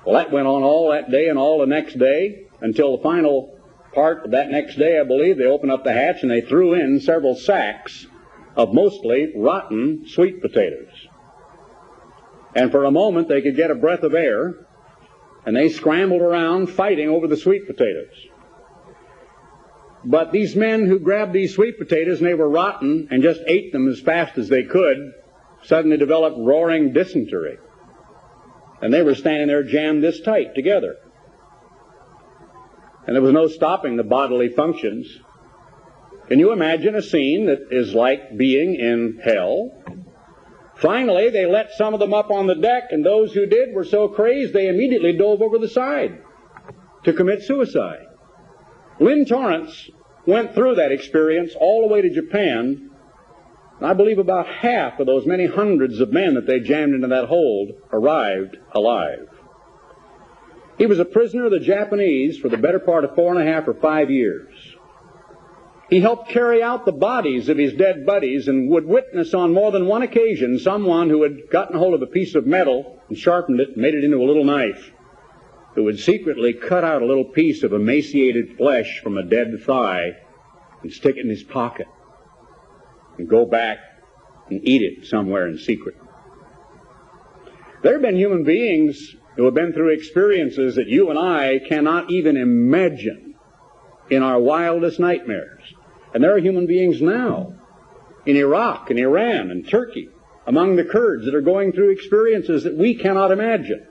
Well, 0.05 0.15
that 0.15 0.31
went 0.31 0.47
on 0.47 0.63
all 0.63 0.91
that 0.91 1.11
day 1.11 1.27
and 1.27 1.37
all 1.37 1.59
the 1.59 1.67
next 1.67 1.99
day 1.99 2.47
until 2.59 2.97
the 2.97 3.03
final 3.03 3.59
part 3.93 4.25
of 4.25 4.31
that 4.31 4.49
next 4.49 4.77
day, 4.77 4.99
I 4.99 5.03
believe, 5.03 5.37
they 5.37 5.45
opened 5.45 5.71
up 5.71 5.83
the 5.83 5.93
hatch 5.93 6.23
and 6.23 6.31
they 6.31 6.41
threw 6.41 6.73
in 6.73 6.99
several 6.99 7.35
sacks 7.35 8.07
of 8.55 8.73
mostly 8.73 9.31
rotten 9.35 10.07
sweet 10.07 10.41
potatoes. 10.41 11.07
And 12.55 12.71
for 12.71 12.83
a 12.83 12.91
moment 12.91 13.29
they 13.29 13.41
could 13.41 13.55
get 13.55 13.71
a 13.71 13.75
breath 13.75 14.03
of 14.03 14.13
air 14.13 14.67
and 15.45 15.55
they 15.55 15.69
scrambled 15.69 16.21
around 16.21 16.67
fighting 16.67 17.09
over 17.09 17.27
the 17.27 17.37
sweet 17.37 17.67
potatoes. 17.67 18.13
But 20.03 20.31
these 20.31 20.55
men 20.55 20.87
who 20.87 20.99
grabbed 20.99 21.33
these 21.33 21.53
sweet 21.53 21.77
potatoes 21.77 22.19
and 22.19 22.27
they 22.27 22.33
were 22.33 22.49
rotten 22.49 23.07
and 23.11 23.21
just 23.21 23.41
ate 23.45 23.71
them 23.71 23.87
as 23.87 23.99
fast 23.99 24.37
as 24.37 24.49
they 24.49 24.63
could 24.63 25.13
suddenly 25.63 25.97
developed 25.97 26.37
roaring 26.39 26.91
dysentery. 26.93 27.57
And 28.81 28.91
they 28.91 29.03
were 29.03 29.13
standing 29.13 29.47
there 29.47 29.63
jammed 29.63 30.03
this 30.03 30.21
tight 30.21 30.55
together. 30.55 30.95
And 33.05 33.15
there 33.15 33.21
was 33.21 33.33
no 33.33 33.47
stopping 33.47 33.95
the 33.95 34.03
bodily 34.03 34.49
functions. 34.49 35.07
Can 36.27 36.39
you 36.39 36.51
imagine 36.51 36.95
a 36.95 37.01
scene 37.01 37.47
that 37.47 37.67
is 37.71 37.93
like 37.93 38.37
being 38.37 38.75
in 38.75 39.19
hell? 39.23 39.80
Finally, 40.81 41.29
they 41.29 41.45
let 41.45 41.71
some 41.71 41.93
of 41.93 41.99
them 41.99 42.13
up 42.13 42.31
on 42.31 42.47
the 42.47 42.55
deck, 42.55 42.91
and 42.91 43.05
those 43.05 43.33
who 43.33 43.45
did 43.45 43.73
were 43.73 43.85
so 43.85 44.07
crazed 44.07 44.53
they 44.53 44.67
immediately 44.67 45.15
dove 45.15 45.41
over 45.41 45.57
the 45.57 45.67
side 45.67 46.19
to 47.03 47.13
commit 47.13 47.43
suicide. 47.43 48.07
Lynn 48.99 49.25
Torrance 49.25 49.89
went 50.25 50.53
through 50.53 50.75
that 50.75 50.91
experience 50.91 51.53
all 51.59 51.81
the 51.81 51.93
way 51.93 52.01
to 52.01 52.09
Japan 52.09 52.91
I 53.81 53.93
believe 53.93 54.19
about 54.19 54.47
half 54.47 54.99
of 54.99 55.07
those 55.07 55.25
many 55.25 55.47
hundreds 55.47 55.99
of 55.99 56.13
men 56.13 56.35
that 56.35 56.45
they 56.45 56.59
jammed 56.59 56.93
into 56.93 57.07
that 57.07 57.25
hold 57.25 57.71
arrived 57.91 58.57
alive. 58.73 59.27
He 60.77 60.85
was 60.85 60.99
a 60.99 61.05
prisoner 61.05 61.45
of 61.45 61.51
the 61.51 61.59
Japanese 61.59 62.37
for 62.37 62.47
the 62.47 62.57
better 62.57 62.79
part 62.79 63.03
of 63.03 63.15
four 63.15 63.33
and 63.33 63.41
a 63.41 63.51
half 63.51 63.67
or 63.67 63.73
five 63.73 64.11
years. 64.11 64.53
He 65.91 65.99
helped 65.99 66.29
carry 66.29 66.63
out 66.63 66.85
the 66.85 66.93
bodies 66.93 67.49
of 67.49 67.57
his 67.57 67.73
dead 67.73 68.05
buddies 68.05 68.47
and 68.47 68.69
would 68.69 68.85
witness 68.85 69.33
on 69.33 69.51
more 69.51 69.73
than 69.73 69.87
one 69.87 70.03
occasion 70.03 70.57
someone 70.57 71.09
who 71.09 71.23
had 71.23 71.49
gotten 71.49 71.77
hold 71.77 71.93
of 71.93 72.01
a 72.01 72.07
piece 72.07 72.33
of 72.33 72.47
metal 72.47 73.01
and 73.09 73.17
sharpened 73.17 73.59
it 73.59 73.71
and 73.73 73.77
made 73.77 73.93
it 73.93 74.05
into 74.05 74.15
a 74.15 74.23
little 74.23 74.45
knife, 74.45 74.89
who 75.75 75.83
would 75.83 75.99
secretly 75.99 76.53
cut 76.53 76.85
out 76.85 77.01
a 77.01 77.05
little 77.05 77.25
piece 77.25 77.63
of 77.63 77.73
emaciated 77.73 78.55
flesh 78.55 79.01
from 79.03 79.17
a 79.17 79.23
dead 79.23 79.47
thigh 79.65 80.15
and 80.81 80.93
stick 80.93 81.17
it 81.17 81.25
in 81.25 81.29
his 81.29 81.43
pocket 81.43 81.87
and 83.17 83.27
go 83.27 83.45
back 83.45 83.79
and 84.49 84.65
eat 84.65 84.81
it 84.81 85.05
somewhere 85.07 85.45
in 85.45 85.57
secret. 85.57 85.97
There 87.83 87.91
have 87.91 88.01
been 88.01 88.15
human 88.15 88.45
beings 88.45 89.13
who 89.35 89.43
have 89.43 89.55
been 89.55 89.73
through 89.73 89.89
experiences 89.89 90.75
that 90.75 90.87
you 90.87 91.09
and 91.09 91.19
I 91.19 91.59
cannot 91.59 92.11
even 92.11 92.37
imagine 92.37 93.35
in 94.09 94.23
our 94.23 94.39
wildest 94.39 94.97
nightmares. 94.97 95.61
And 96.13 96.23
there 96.23 96.35
are 96.35 96.39
human 96.39 96.67
beings 96.67 97.01
now 97.01 97.53
in 98.25 98.35
Iraq 98.35 98.89
and 98.89 98.99
Iran 98.99 99.51
and 99.51 99.67
Turkey 99.67 100.09
among 100.45 100.75
the 100.75 100.83
Kurds 100.83 101.25
that 101.25 101.35
are 101.35 101.41
going 101.41 101.71
through 101.71 101.91
experiences 101.91 102.63
that 102.63 102.75
we 102.75 102.95
cannot 102.95 103.31
imagine. 103.31 103.87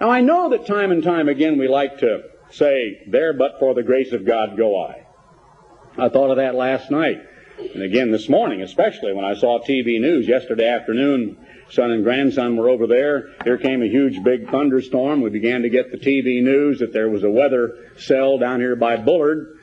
Now 0.00 0.10
I 0.10 0.20
know 0.20 0.50
that 0.50 0.66
time 0.66 0.92
and 0.92 1.02
time 1.02 1.28
again 1.28 1.58
we 1.58 1.68
like 1.68 1.98
to 1.98 2.22
say, 2.50 3.02
there 3.06 3.32
but 3.32 3.58
for 3.58 3.74
the 3.74 3.82
grace 3.82 4.12
of 4.12 4.24
God 4.24 4.56
go 4.56 4.80
I. 4.82 5.06
I 5.98 6.08
thought 6.08 6.30
of 6.30 6.36
that 6.36 6.54
last 6.54 6.90
night. 6.90 7.20
And 7.74 7.82
again 7.82 8.10
this 8.10 8.28
morning, 8.28 8.62
especially 8.62 9.12
when 9.12 9.24
I 9.24 9.34
saw 9.34 9.60
TV 9.60 10.00
news 10.00 10.26
yesterday 10.26 10.68
afternoon, 10.68 11.36
son 11.70 11.90
and 11.90 12.04
grandson 12.04 12.56
were 12.56 12.68
over 12.68 12.86
there. 12.86 13.30
Here 13.44 13.58
came 13.58 13.82
a 13.82 13.86
huge 13.86 14.22
big 14.22 14.50
thunderstorm. 14.50 15.20
We 15.20 15.30
began 15.30 15.62
to 15.62 15.68
get 15.68 15.90
the 15.90 15.98
TV 15.98 16.42
news 16.42 16.78
that 16.78 16.92
there 16.92 17.10
was 17.10 17.24
a 17.24 17.30
weather 17.30 17.90
cell 17.96 18.38
down 18.38 18.60
here 18.60 18.76
by 18.76 18.96
Bullard. 18.96 19.59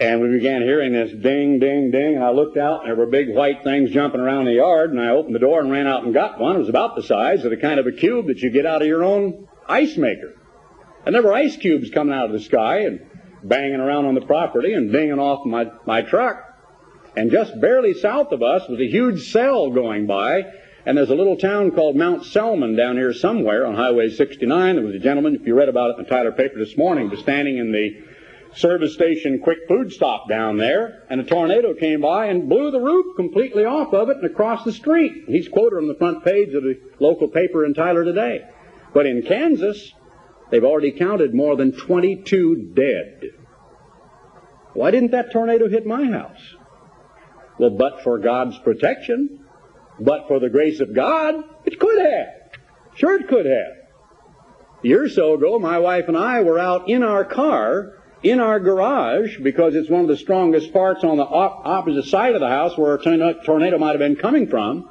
And 0.00 0.20
we 0.20 0.28
began 0.28 0.62
hearing 0.62 0.92
this 0.92 1.12
ding, 1.12 1.60
ding, 1.60 1.90
ding. 1.90 2.16
And 2.16 2.24
I 2.24 2.30
looked 2.30 2.56
out 2.56 2.80
and 2.80 2.88
there 2.88 2.96
were 2.96 3.06
big 3.06 3.32
white 3.32 3.62
things 3.62 3.90
jumping 3.90 4.20
around 4.20 4.46
the 4.46 4.54
yard. 4.54 4.90
And 4.90 5.00
I 5.00 5.10
opened 5.10 5.34
the 5.34 5.40
door 5.40 5.60
and 5.60 5.70
ran 5.70 5.86
out 5.86 6.04
and 6.04 6.12
got 6.12 6.40
one. 6.40 6.56
It 6.56 6.60
was 6.60 6.68
about 6.68 6.96
the 6.96 7.02
size 7.02 7.44
of 7.44 7.50
the 7.50 7.56
kind 7.56 7.78
of 7.78 7.86
a 7.86 7.92
cube 7.92 8.26
that 8.26 8.38
you 8.38 8.50
get 8.50 8.66
out 8.66 8.82
of 8.82 8.88
your 8.88 9.04
own 9.04 9.46
ice 9.68 9.96
maker. 9.96 10.34
And 11.06 11.14
there 11.14 11.22
were 11.22 11.34
ice 11.34 11.56
cubes 11.56 11.90
coming 11.90 12.14
out 12.14 12.26
of 12.26 12.32
the 12.32 12.40
sky 12.40 12.80
and 12.80 13.06
banging 13.44 13.80
around 13.80 14.06
on 14.06 14.14
the 14.14 14.22
property 14.22 14.72
and 14.72 14.90
dinging 14.90 15.18
off 15.18 15.46
my, 15.46 15.66
my 15.86 16.02
truck. 16.02 16.42
And 17.16 17.30
just 17.30 17.60
barely 17.60 17.94
south 17.94 18.32
of 18.32 18.42
us 18.42 18.68
was 18.68 18.80
a 18.80 18.88
huge 18.88 19.30
cell 19.30 19.70
going 19.70 20.06
by, 20.06 20.44
and 20.84 20.98
there's 20.98 21.10
a 21.10 21.14
little 21.14 21.36
town 21.36 21.70
called 21.70 21.94
Mount 21.94 22.24
Selman 22.24 22.74
down 22.74 22.96
here 22.96 23.12
somewhere 23.12 23.66
on 23.66 23.74
Highway 23.74 24.10
69. 24.10 24.76
There 24.76 24.84
was 24.84 24.96
a 24.96 24.98
gentleman, 24.98 25.36
if 25.36 25.46
you 25.46 25.54
read 25.54 25.68
about 25.68 25.90
it 25.90 25.98
in 25.98 26.04
the 26.04 26.10
Tyler 26.10 26.32
paper 26.32 26.58
this 26.58 26.76
morning, 26.76 27.08
was 27.10 27.20
standing 27.20 27.58
in 27.58 27.70
the 27.70 28.02
service 28.54 28.94
station 28.94 29.40
quick 29.40 29.58
food 29.68 29.92
stop 29.92 30.28
down 30.28 30.56
there, 30.56 31.02
and 31.10 31.20
a 31.20 31.24
tornado 31.24 31.74
came 31.74 32.00
by 32.00 32.26
and 32.26 32.48
blew 32.48 32.70
the 32.70 32.80
roof 32.80 33.16
completely 33.16 33.64
off 33.64 33.92
of 33.92 34.08
it 34.08 34.16
and 34.18 34.26
across 34.26 34.64
the 34.64 34.72
street. 34.72 35.24
He's 35.26 35.48
quoted 35.48 35.76
on 35.76 35.88
the 35.88 35.96
front 35.96 36.24
page 36.24 36.54
of 36.54 36.62
the 36.62 36.80
local 37.00 37.28
paper 37.28 37.64
in 37.64 37.74
Tyler 37.74 38.04
today. 38.04 38.42
But 38.92 39.06
in 39.06 39.22
Kansas, 39.22 39.92
they've 40.50 40.64
already 40.64 40.92
counted 40.92 41.34
more 41.34 41.56
than 41.56 41.72
22 41.72 42.72
dead. 42.74 43.22
Why 44.72 44.90
didn't 44.90 45.12
that 45.12 45.32
tornado 45.32 45.68
hit 45.68 45.86
my 45.86 46.04
house? 46.04 46.54
Well, 47.58 47.70
but 47.70 48.02
for 48.02 48.18
God's 48.18 48.58
protection, 48.58 49.46
but 50.00 50.26
for 50.26 50.40
the 50.40 50.48
grace 50.48 50.80
of 50.80 50.94
God, 50.94 51.36
it 51.64 51.78
could 51.78 52.00
have. 52.00 52.26
Sure, 52.96 53.20
it 53.20 53.28
could 53.28 53.46
have. 53.46 53.72
A 54.82 54.86
year 54.86 55.04
or 55.04 55.08
so 55.08 55.34
ago, 55.34 55.58
my 55.58 55.78
wife 55.78 56.08
and 56.08 56.16
I 56.16 56.42
were 56.42 56.58
out 56.58 56.88
in 56.88 57.02
our 57.02 57.24
car, 57.24 57.92
in 58.24 58.40
our 58.40 58.58
garage, 58.58 59.38
because 59.38 59.74
it's 59.74 59.90
one 59.90 60.00
of 60.00 60.08
the 60.08 60.16
strongest 60.16 60.72
parts 60.72 61.04
on 61.04 61.18
the 61.18 61.24
op- 61.24 61.66
opposite 61.66 62.06
side 62.06 62.34
of 62.34 62.40
the 62.40 62.48
house 62.48 62.76
where 62.76 62.94
a 62.94 63.44
tornado 63.44 63.78
might 63.78 63.90
have 63.90 63.98
been 63.98 64.16
coming 64.16 64.48
from, 64.48 64.88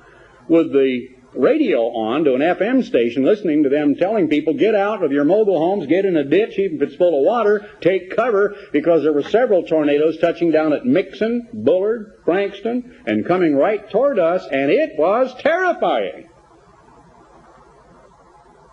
with 0.48 0.72
the 0.72 1.10
radio 1.36 1.80
on 1.80 2.24
to 2.26 2.36
an 2.36 2.42
FM 2.42 2.84
station, 2.84 3.24
listening 3.24 3.64
to 3.64 3.70
them 3.70 3.96
telling 3.96 4.28
people, 4.28 4.54
get 4.54 4.76
out 4.76 5.04
of 5.04 5.12
your 5.12 5.26
mobile 5.26 5.58
homes, 5.58 5.88
get 5.88 6.06
in 6.06 6.16
a 6.16 6.24
ditch, 6.24 6.60
even 6.60 6.78
if 6.78 6.84
it's 6.84 6.96
full 6.96 7.20
of 7.20 7.26
water, 7.26 7.68
take 7.82 8.16
cover, 8.16 8.56
because 8.72 9.02
there 9.02 9.14
were 9.14 9.24
several 9.24 9.64
tornadoes 9.64 10.20
touching 10.20 10.52
down 10.52 10.74
at 10.74 10.86
Mixon, 10.86 11.50
Bullard, 11.52 12.22
Frankston, 12.26 13.02
and 13.08 13.26
coming 13.26 13.56
right 13.56 13.90
toward 13.90 14.20
us, 14.20 14.46
and 14.52 14.70
it 14.70 14.92
was 14.98 15.34
terrifying. 15.40 16.30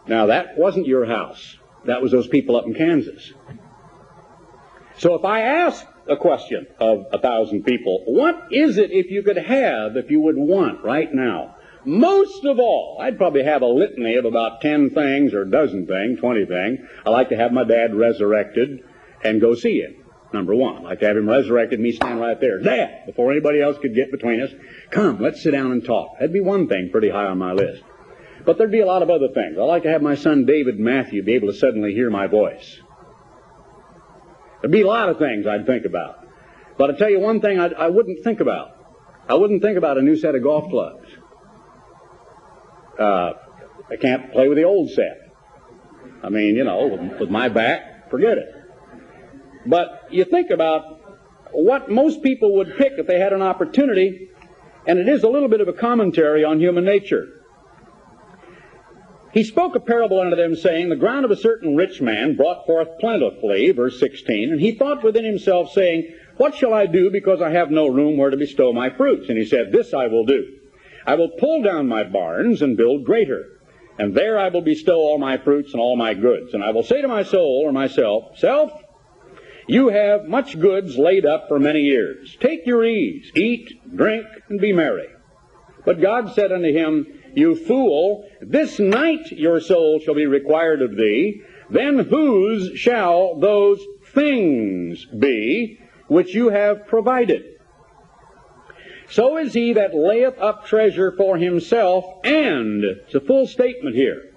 Now, 0.06 0.26
that 0.26 0.58
wasn't 0.58 0.86
your 0.86 1.06
house. 1.06 1.56
That 1.86 2.02
was 2.02 2.12
those 2.12 2.28
people 2.28 2.56
up 2.56 2.66
in 2.66 2.74
Kansas. 2.74 3.32
So 5.00 5.14
if 5.14 5.24
I 5.24 5.40
ask 5.40 5.86
a 6.10 6.16
question 6.18 6.66
of 6.78 7.06
a 7.10 7.18
thousand 7.18 7.64
people, 7.64 8.02
what 8.04 8.48
is 8.52 8.76
it 8.76 8.90
if 8.90 9.10
you 9.10 9.22
could 9.22 9.38
have, 9.38 9.96
if 9.96 10.10
you 10.10 10.20
would 10.20 10.36
want 10.36 10.84
right 10.84 11.08
now? 11.10 11.56
Most 11.86 12.44
of 12.44 12.58
all, 12.58 12.98
I'd 13.00 13.16
probably 13.16 13.44
have 13.44 13.62
a 13.62 13.66
litany 13.66 14.16
of 14.16 14.26
about 14.26 14.60
10 14.60 14.90
things 14.90 15.32
or 15.32 15.42
a 15.42 15.50
dozen 15.50 15.86
things, 15.86 16.20
20 16.20 16.44
things. 16.44 16.80
I'd 17.06 17.10
like 17.10 17.30
to 17.30 17.36
have 17.36 17.50
my 17.50 17.64
dad 17.64 17.94
resurrected 17.94 18.84
and 19.24 19.40
go 19.40 19.54
see 19.54 19.80
him. 19.80 20.04
Number 20.34 20.54
one. 20.54 20.76
I'd 20.76 20.82
like 20.82 21.00
to 21.00 21.06
have 21.06 21.16
him 21.16 21.30
resurrected, 21.30 21.78
and 21.78 21.82
me 21.82 21.92
stand 21.92 22.20
right 22.20 22.38
there. 22.38 22.60
Dad! 22.60 23.06
Before 23.06 23.32
anybody 23.32 23.62
else 23.62 23.78
could 23.80 23.94
get 23.94 24.10
between 24.10 24.42
us. 24.42 24.50
Come, 24.90 25.18
let's 25.18 25.42
sit 25.42 25.52
down 25.52 25.72
and 25.72 25.82
talk. 25.82 26.18
That'd 26.18 26.34
be 26.34 26.40
one 26.40 26.68
thing 26.68 26.90
pretty 26.92 27.08
high 27.08 27.24
on 27.24 27.38
my 27.38 27.54
list. 27.54 27.82
But 28.44 28.58
there'd 28.58 28.70
be 28.70 28.80
a 28.80 28.86
lot 28.86 29.02
of 29.02 29.08
other 29.08 29.28
things. 29.28 29.56
I'd 29.56 29.62
like 29.62 29.84
to 29.84 29.90
have 29.90 30.02
my 30.02 30.14
son 30.14 30.44
David 30.44 30.78
Matthew 30.78 31.22
be 31.22 31.36
able 31.36 31.48
to 31.48 31.58
suddenly 31.58 31.94
hear 31.94 32.10
my 32.10 32.26
voice. 32.26 32.80
There'd 34.60 34.72
be 34.72 34.82
a 34.82 34.86
lot 34.86 35.08
of 35.08 35.18
things 35.18 35.46
I'd 35.46 35.66
think 35.66 35.84
about. 35.84 36.26
But 36.76 36.90
I'll 36.90 36.96
tell 36.96 37.10
you 37.10 37.20
one 37.20 37.40
thing 37.40 37.58
I'd, 37.58 37.74
I 37.74 37.88
would 37.88 38.08
not 38.08 38.24
think 38.24 38.40
about. 38.40 38.76
I 39.28 39.34
wouldn't 39.34 39.62
think 39.62 39.78
about 39.78 39.98
a 39.98 40.02
new 40.02 40.16
set 40.16 40.34
of 40.34 40.42
golf 40.42 40.70
clubs. 40.70 41.06
Uh, 42.98 43.32
I 43.90 43.96
can't 44.00 44.32
play 44.32 44.48
with 44.48 44.58
the 44.58 44.64
old 44.64 44.90
set. 44.90 45.18
I 46.22 46.28
mean, 46.28 46.56
you 46.56 46.64
know, 46.64 46.86
with, 46.86 47.20
with 47.20 47.30
my 47.30 47.48
back, 47.48 48.10
forget 48.10 48.38
it. 48.38 48.48
But 49.66 50.08
you 50.10 50.24
think 50.24 50.50
about 50.50 51.00
what 51.52 51.90
most 51.90 52.22
people 52.22 52.56
would 52.56 52.76
pick 52.76 52.92
if 52.98 53.06
they 53.06 53.18
had 53.18 53.32
an 53.32 53.42
opportunity, 53.42 54.28
and 54.86 54.98
it 54.98 55.08
is 55.08 55.22
a 55.22 55.28
little 55.28 55.48
bit 55.48 55.60
of 55.60 55.68
a 55.68 55.72
commentary 55.72 56.44
on 56.44 56.60
human 56.60 56.84
nature. 56.84 57.39
He 59.32 59.44
spoke 59.44 59.76
a 59.76 59.80
parable 59.80 60.20
unto 60.20 60.34
them, 60.34 60.56
saying, 60.56 60.88
The 60.88 60.96
ground 60.96 61.24
of 61.24 61.30
a 61.30 61.36
certain 61.36 61.76
rich 61.76 62.00
man 62.00 62.36
brought 62.36 62.66
forth 62.66 62.98
plentifully, 62.98 63.70
verse 63.70 64.00
16, 64.00 64.50
and 64.50 64.60
he 64.60 64.72
thought 64.72 65.04
within 65.04 65.24
himself, 65.24 65.70
saying, 65.72 66.12
What 66.36 66.56
shall 66.56 66.74
I 66.74 66.86
do, 66.86 67.10
because 67.10 67.40
I 67.40 67.50
have 67.50 67.70
no 67.70 67.86
room 67.86 68.16
where 68.16 68.30
to 68.30 68.36
bestow 68.36 68.72
my 68.72 68.90
fruits? 68.90 69.28
And 69.28 69.38
he 69.38 69.44
said, 69.44 69.70
This 69.70 69.94
I 69.94 70.08
will 70.08 70.24
do. 70.24 70.58
I 71.06 71.14
will 71.14 71.28
pull 71.28 71.62
down 71.62 71.86
my 71.86 72.02
barns 72.02 72.60
and 72.60 72.76
build 72.76 73.04
greater, 73.04 73.60
and 73.98 74.14
there 74.14 74.38
I 74.38 74.48
will 74.48 74.62
bestow 74.62 74.96
all 74.96 75.18
my 75.18 75.38
fruits 75.38 75.72
and 75.72 75.80
all 75.80 75.96
my 75.96 76.14
goods. 76.14 76.52
And 76.52 76.64
I 76.64 76.70
will 76.70 76.82
say 76.82 77.00
to 77.00 77.08
my 77.08 77.22
soul 77.22 77.62
or 77.64 77.72
myself, 77.72 78.36
Self, 78.36 78.72
you 79.68 79.90
have 79.90 80.26
much 80.26 80.58
goods 80.58 80.98
laid 80.98 81.24
up 81.24 81.46
for 81.46 81.60
many 81.60 81.82
years. 81.82 82.36
Take 82.40 82.66
your 82.66 82.84
ease, 82.84 83.30
eat, 83.36 83.80
drink, 83.94 84.26
and 84.48 84.60
be 84.60 84.72
merry. 84.72 85.06
But 85.84 86.00
God 86.00 86.34
said 86.34 86.50
unto 86.50 86.72
him, 86.72 87.19
You 87.34 87.54
fool, 87.54 88.28
this 88.40 88.78
night 88.78 89.32
your 89.32 89.60
soul 89.60 90.00
shall 90.00 90.14
be 90.14 90.26
required 90.26 90.82
of 90.82 90.96
thee. 90.96 91.42
Then 91.68 91.98
whose 91.98 92.78
shall 92.78 93.38
those 93.38 93.80
things 94.12 95.06
be 95.06 95.80
which 96.08 96.34
you 96.34 96.48
have 96.48 96.86
provided? 96.86 97.44
So 99.10 99.38
is 99.38 99.52
he 99.52 99.72
that 99.72 99.94
layeth 99.94 100.38
up 100.38 100.66
treasure 100.66 101.12
for 101.16 101.36
himself, 101.36 102.04
and, 102.24 102.84
it's 102.84 103.14
a 103.14 103.20
full 103.20 103.46
statement 103.46 103.96
here, 103.96 104.32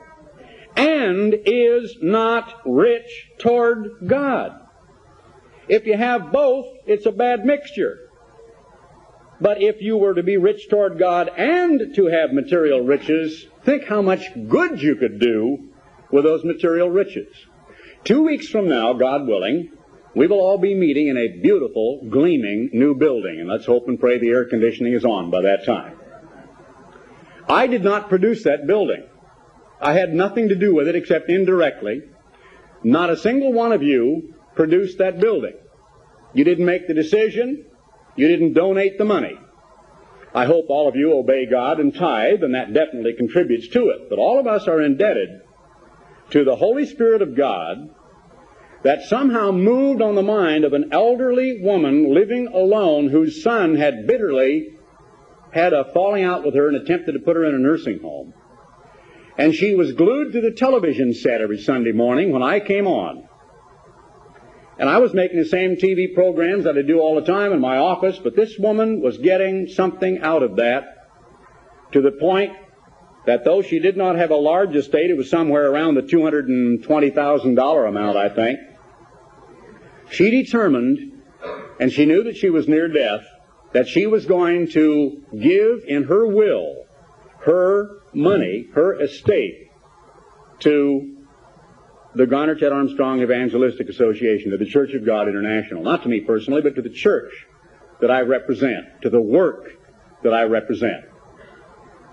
and 0.75 1.35
is 1.45 1.97
not 2.01 2.51
rich 2.65 3.29
toward 3.37 4.07
God. 4.07 4.59
If 5.67 5.85
you 5.85 5.95
have 5.95 6.31
both, 6.31 6.65
it's 6.87 7.05
a 7.05 7.11
bad 7.11 7.45
mixture. 7.45 8.02
But 9.41 9.61
if 9.61 9.81
you 9.81 9.97
were 9.97 10.13
to 10.13 10.23
be 10.23 10.37
rich 10.37 10.69
toward 10.69 10.99
God 10.99 11.29
and 11.35 11.95
to 11.95 12.05
have 12.07 12.31
material 12.31 12.81
riches, 12.81 13.45
think 13.63 13.85
how 13.85 14.01
much 14.01 14.25
good 14.47 14.81
you 14.81 14.95
could 14.95 15.19
do 15.19 15.69
with 16.11 16.23
those 16.23 16.43
material 16.43 16.89
riches. 16.89 17.35
Two 18.03 18.23
weeks 18.23 18.47
from 18.47 18.69
now, 18.69 18.93
God 18.93 19.27
willing, 19.27 19.71
we 20.15 20.27
will 20.27 20.39
all 20.39 20.57
be 20.57 20.75
meeting 20.75 21.07
in 21.07 21.17
a 21.17 21.39
beautiful, 21.41 22.05
gleaming 22.09 22.69
new 22.71 22.95
building, 22.95 23.39
and 23.39 23.49
let's 23.49 23.65
hope 23.65 23.87
and 23.87 23.99
pray 23.99 24.19
the 24.19 24.29
air 24.29 24.45
conditioning 24.45 24.93
is 24.93 25.05
on 25.05 25.31
by 25.31 25.41
that 25.41 25.65
time. 25.65 25.97
I 27.49 27.67
did 27.67 27.83
not 27.83 28.09
produce 28.09 28.43
that 28.43 28.67
building. 28.67 29.03
I 29.81 29.93
had 29.93 30.13
nothing 30.13 30.49
to 30.49 30.55
do 30.55 30.73
with 30.73 30.87
it 30.87 30.95
except 30.95 31.29
indirectly. 31.29 32.03
Not 32.83 33.09
a 33.09 33.17
single 33.17 33.51
one 33.51 33.71
of 33.71 33.81
you 33.81 34.35
produced 34.55 34.99
that 34.99 35.19
building. 35.19 35.55
You 36.33 36.43
didn't 36.43 36.65
make 36.65 36.87
the 36.87 36.93
decision. 36.93 37.65
You 38.15 38.27
didn't 38.27 38.53
donate 38.53 38.97
the 38.97 39.05
money. 39.05 39.37
I 40.35 40.45
hope 40.45 40.65
all 40.69 40.87
of 40.87 40.95
you 40.95 41.13
obey 41.13 41.45
God 41.45 41.79
and 41.79 41.93
tithe, 41.93 42.43
and 42.43 42.55
that 42.55 42.73
definitely 42.73 43.13
contributes 43.13 43.67
to 43.69 43.89
it. 43.89 44.09
But 44.09 44.19
all 44.19 44.39
of 44.39 44.47
us 44.47 44.67
are 44.67 44.81
indebted 44.81 45.41
to 46.31 46.43
the 46.43 46.55
Holy 46.55 46.85
Spirit 46.85 47.21
of 47.21 47.35
God 47.35 47.93
that 48.83 49.03
somehow 49.03 49.51
moved 49.51 50.01
on 50.01 50.15
the 50.15 50.23
mind 50.23 50.65
of 50.65 50.73
an 50.73 50.89
elderly 50.91 51.61
woman 51.61 52.13
living 52.13 52.47
alone 52.47 53.09
whose 53.09 53.43
son 53.43 53.75
had 53.75 54.07
bitterly 54.07 54.75
had 55.51 55.73
a 55.73 55.91
falling 55.93 56.23
out 56.23 56.43
with 56.43 56.55
her 56.55 56.67
and 56.67 56.77
attempted 56.77 57.13
to 57.13 57.19
put 57.19 57.35
her 57.35 57.45
in 57.45 57.55
a 57.55 57.59
nursing 57.59 57.99
home. 57.99 58.33
And 59.37 59.53
she 59.53 59.75
was 59.75 59.93
glued 59.93 60.33
to 60.33 60.41
the 60.41 60.51
television 60.51 61.13
set 61.13 61.41
every 61.41 61.59
Sunday 61.59 61.91
morning 61.91 62.31
when 62.31 62.43
I 62.43 62.59
came 62.59 62.87
on. 62.87 63.27
And 64.77 64.89
I 64.89 64.97
was 64.97 65.13
making 65.13 65.37
the 65.37 65.45
same 65.45 65.75
TV 65.75 66.13
programs 66.13 66.63
that 66.63 66.77
I 66.77 66.81
do 66.81 66.99
all 66.99 67.15
the 67.15 67.25
time 67.25 67.51
in 67.51 67.59
my 67.59 67.77
office, 67.77 68.17
but 68.17 68.35
this 68.35 68.57
woman 68.57 69.01
was 69.01 69.17
getting 69.17 69.67
something 69.67 70.19
out 70.19 70.41
of 70.41 70.55
that 70.55 71.11
to 71.91 72.01
the 72.01 72.11
point 72.11 72.53
that 73.25 73.45
though 73.45 73.61
she 73.61 73.79
did 73.79 73.95
not 73.95 74.15
have 74.15 74.31
a 74.31 74.35
large 74.35 74.75
estate, 74.75 75.09
it 75.09 75.17
was 75.17 75.29
somewhere 75.29 75.71
around 75.71 75.95
the 75.95 76.01
$220,000 76.01 77.87
amount, 77.87 78.17
I 78.17 78.29
think, 78.29 78.59
she 80.09 80.29
determined, 80.29 81.21
and 81.79 81.91
she 81.91 82.05
knew 82.05 82.23
that 82.23 82.35
she 82.35 82.49
was 82.49 82.67
near 82.67 82.87
death, 82.87 83.25
that 83.71 83.87
she 83.87 84.07
was 84.07 84.25
going 84.25 84.69
to 84.71 85.23
give 85.31 85.83
in 85.87 86.03
her 86.03 86.27
will 86.27 86.83
her 87.43 87.99
money, 88.13 88.67
her 88.73 89.01
estate, 89.01 89.69
to 90.59 91.12
the 92.15 92.27
Garner 92.27 92.55
Ted 92.55 92.71
Armstrong 92.71 93.21
Evangelistic 93.21 93.89
Association, 93.89 94.51
to 94.51 94.57
the 94.57 94.65
Church 94.65 94.93
of 94.93 95.05
God 95.05 95.27
International. 95.27 95.83
Not 95.83 96.03
to 96.03 96.09
me 96.09 96.21
personally, 96.21 96.61
but 96.61 96.75
to 96.75 96.81
the 96.81 96.89
church 96.89 97.31
that 98.01 98.11
I 98.11 98.21
represent, 98.21 99.01
to 99.01 99.09
the 99.09 99.21
work 99.21 99.71
that 100.23 100.33
I 100.33 100.43
represent. 100.43 101.05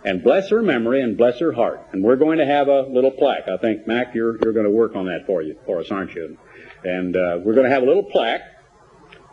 And 0.04 0.22
bless 0.22 0.48
her 0.48 0.62
memory 0.62 1.02
and 1.02 1.18
bless 1.18 1.40
her 1.40 1.52
heart. 1.52 1.88
And 1.92 2.02
we're 2.02 2.16
going 2.16 2.38
to 2.38 2.46
have 2.46 2.68
a 2.68 2.82
little 2.82 3.10
plaque. 3.10 3.48
I 3.48 3.58
think, 3.58 3.86
Mac, 3.86 4.14
you're, 4.14 4.38
you're 4.42 4.54
going 4.54 4.64
to 4.64 4.70
work 4.70 4.96
on 4.96 5.06
that 5.06 5.26
for 5.26 5.42
you, 5.42 5.58
for 5.66 5.80
us, 5.80 5.90
aren't 5.90 6.14
you? 6.14 6.38
And 6.84 7.14
uh, 7.14 7.38
we're 7.42 7.54
going 7.54 7.68
to 7.68 7.72
have 7.72 7.82
a 7.82 7.86
little 7.86 8.04
plaque 8.04 8.40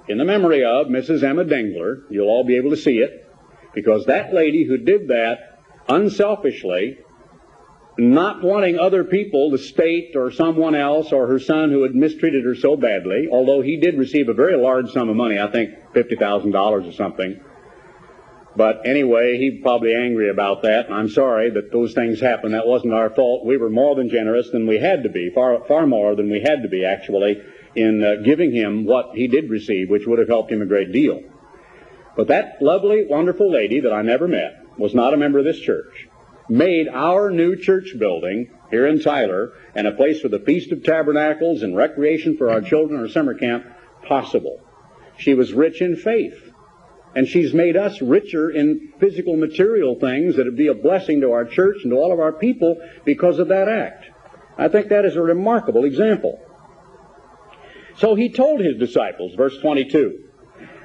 in 0.10 0.18
the 0.18 0.26
memory 0.26 0.66
of 0.66 0.88
Mrs. 0.88 1.24
Emma 1.24 1.46
Dengler. 1.46 2.04
You'll 2.10 2.28
all 2.28 2.44
be 2.44 2.58
able 2.58 2.72
to 2.72 2.78
see 2.78 2.98
it. 2.98 3.24
Because 3.74 4.06
that 4.08 4.34
lady 4.34 4.66
who 4.66 4.78
did 4.78 5.10
that 5.10 5.62
unselfishly 5.88 6.98
not 7.98 8.44
wanting 8.44 8.78
other 8.78 9.04
people, 9.04 9.50
the 9.50 9.58
state 9.58 10.16
or 10.16 10.32
someone 10.32 10.76
else 10.76 11.12
or 11.12 11.28
her 11.28 11.40
son 11.40 11.72
who 11.72 11.84
had 11.84 11.96
mistreated 11.96 12.46
her 12.46 12.56
so 12.56 12.76
badly, 12.76 13.28
although 13.32 13.62
he 13.62 13.78
did 13.78 13.98
receive 13.98 14.30
a 14.30 14.34
very 14.34 14.56
large 14.56 14.92
sum 14.92 15.10
of 15.10 15.16
money, 15.16 15.40
I 15.40 15.50
think 15.52 15.72
$50,000 15.94 16.56
or 16.56 16.92
something. 16.92 17.40
But 18.56 18.88
anyway, 18.88 19.38
he's 19.38 19.62
probably 19.62 19.94
angry 19.94 20.30
about 20.30 20.64
that, 20.64 20.88
and 20.88 20.96
I'm 20.96 21.10
sorry 21.10 21.52
that 21.52 21.72
those 21.72 21.94
things 21.94 22.20
happened. 22.20 22.54
That 22.54 22.68
wasn't 22.68 22.94
our 22.94 23.10
fault. 23.12 23.46
We 23.46 23.58
were 23.58 23.70
more 23.70 23.96
than 23.96 24.10
generous 24.10 24.50
than 24.50 24.66
we 24.66 24.80
had 24.80 25.04
to 25.04 25.10
be, 25.10 25.30
far, 25.34 25.64
far 25.68 25.86
more 25.86 26.16
than 26.16 26.30
we 26.30 26.42
had 26.42 26.64
to 26.64 26.68
be, 26.68 26.84
actually, 26.84 27.42
in 27.76 28.04
uh, 28.04 28.16
giving 28.24 28.52
him 28.52 28.86
what 28.86 29.12
he 29.14 29.28
did 29.28 29.50
receive, 29.50 29.90
which 29.90 30.08
would 30.08 30.18
have 30.20 30.28
helped 30.28 30.52
him 30.52 30.62
a 30.62 30.66
great 30.66 30.92
deal. 30.92 31.22
But 32.16 32.28
that 32.30 32.60
lovely, 32.62 33.06
wonderful 33.08 33.52
lady 33.52 33.80
that 33.82 33.94
I 33.94 34.02
never 34.02 34.28
met 34.28 34.66
was 34.78 34.96
not 34.96 35.14
a 35.14 35.18
member 35.18 35.38
of 35.38 35.46
this 35.46 35.60
church 35.60 36.08
made 36.50 36.88
our 36.88 37.30
new 37.30 37.56
church 37.56 37.94
building 37.98 38.50
here 38.70 38.88
in 38.88 39.02
Tyler 39.02 39.54
and 39.76 39.88
a 39.88 39.92
place 39.92 40.22
for 40.22 40.30
the 40.30 40.40
Feast 40.40 40.72
of 40.72 40.84
Tabernacles 40.84 41.62
and 41.62 41.76
recreation 41.76 42.38
for 42.38 42.50
our 42.50 42.62
children, 42.62 43.00
our 43.00 43.08
summer 43.08 43.34
camp, 43.34 43.66
possible. 44.08 44.60
She 45.18 45.34
was 45.34 45.54
rich 45.54 45.82
in 45.82 45.96
faith. 45.96 46.44
And 47.16 47.28
she's 47.28 47.54
made 47.54 47.76
us 47.76 48.02
richer 48.02 48.52
in 48.52 48.94
physical 49.00 49.38
material 49.38 49.96
things 49.96 50.36
that 50.36 50.46
would 50.46 50.58
be 50.58 50.68
a 50.68 50.76
blessing 50.76 51.22
to 51.22 51.32
our 51.32 51.46
church 51.46 51.78
and 51.84 51.92
to 51.92 51.98
all 51.98 52.14
of 52.14 52.20
our 52.20 52.34
people 52.34 52.78
because 53.06 53.40
of 53.40 53.48
that 53.48 53.68
act. 53.68 54.06
I 54.58 54.68
think 54.68 54.90
that 54.90 55.06
is 55.06 55.16
a 55.16 55.22
remarkable 55.22 55.86
example. 55.86 56.40
So 57.98 58.14
he 58.14 58.30
told 58.30 58.60
his 58.60 58.78
disciples, 58.78 59.34
verse 59.36 59.58
22, 59.60 60.27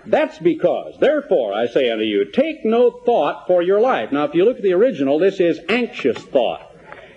that's 0.07 0.39
because, 0.39 0.95
therefore, 1.01 1.53
I 1.55 1.67
say 1.67 1.91
unto 1.91 2.05
you, 2.05 2.25
take 2.25 2.65
no 2.65 2.91
thought 2.91 3.47
for 3.47 3.63
your 3.63 3.81
life. 3.81 4.13
Now, 4.13 4.25
if 4.25 4.35
you 4.35 4.45
look 4.45 4.57
at 4.57 4.63
the 4.63 4.73
original, 4.73 5.19
this 5.19 5.41
is 5.41 5.61
anxious 5.69 6.19
thought. 6.19 6.69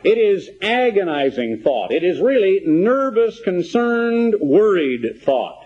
It 0.04 0.18
is 0.20 0.50
agonizing 0.62 1.62
thought. 1.64 1.92
It 1.92 2.04
is 2.04 2.20
really 2.20 2.62
nervous, 2.66 3.42
concerned, 3.42 4.36
worried 4.40 5.22
thought. 5.24 5.65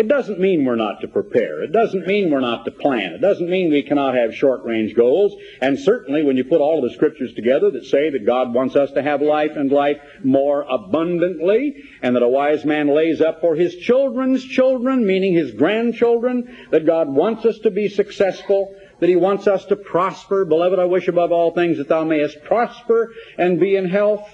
It 0.00 0.08
doesn't 0.08 0.40
mean 0.40 0.64
we're 0.64 0.76
not 0.76 1.02
to 1.02 1.08
prepare. 1.08 1.62
It 1.62 1.72
doesn't 1.72 2.06
mean 2.06 2.30
we're 2.30 2.40
not 2.40 2.64
to 2.64 2.70
plan. 2.70 3.12
It 3.12 3.20
doesn't 3.20 3.50
mean 3.50 3.70
we 3.70 3.82
cannot 3.82 4.14
have 4.14 4.34
short 4.34 4.64
range 4.64 4.94
goals. 4.94 5.36
And 5.60 5.78
certainly 5.78 6.22
when 6.22 6.38
you 6.38 6.44
put 6.44 6.62
all 6.62 6.82
of 6.82 6.88
the 6.88 6.96
scriptures 6.96 7.34
together 7.34 7.70
that 7.72 7.84
say 7.84 8.08
that 8.08 8.24
God 8.24 8.54
wants 8.54 8.76
us 8.76 8.90
to 8.92 9.02
have 9.02 9.20
life 9.20 9.50
and 9.56 9.70
life 9.70 10.00
more 10.24 10.62
abundantly, 10.62 11.84
and 12.00 12.16
that 12.16 12.22
a 12.22 12.28
wise 12.28 12.64
man 12.64 12.88
lays 12.88 13.20
up 13.20 13.42
for 13.42 13.54
his 13.54 13.76
children's 13.76 14.42
children, 14.42 15.06
meaning 15.06 15.34
his 15.34 15.52
grandchildren, 15.52 16.68
that 16.70 16.86
God 16.86 17.10
wants 17.10 17.44
us 17.44 17.58
to 17.58 17.70
be 17.70 17.90
successful, 17.90 18.74
that 19.00 19.08
he 19.10 19.16
wants 19.16 19.46
us 19.46 19.66
to 19.66 19.76
prosper. 19.76 20.46
Beloved, 20.46 20.78
I 20.78 20.86
wish 20.86 21.08
above 21.08 21.30
all 21.30 21.52
things 21.52 21.76
that 21.76 21.88
thou 21.88 22.04
mayest 22.04 22.42
prosper 22.44 23.12
and 23.36 23.60
be 23.60 23.76
in 23.76 23.86
health. 23.86 24.26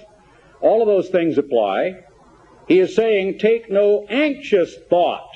All 0.61 0.81
of 0.81 0.87
those 0.87 1.09
things 1.09 1.37
apply. 1.37 2.05
He 2.69 2.79
is 2.79 2.95
saying, 2.95 3.39
take 3.39 3.69
no 3.69 4.05
anxious 4.09 4.73
thought 4.89 5.27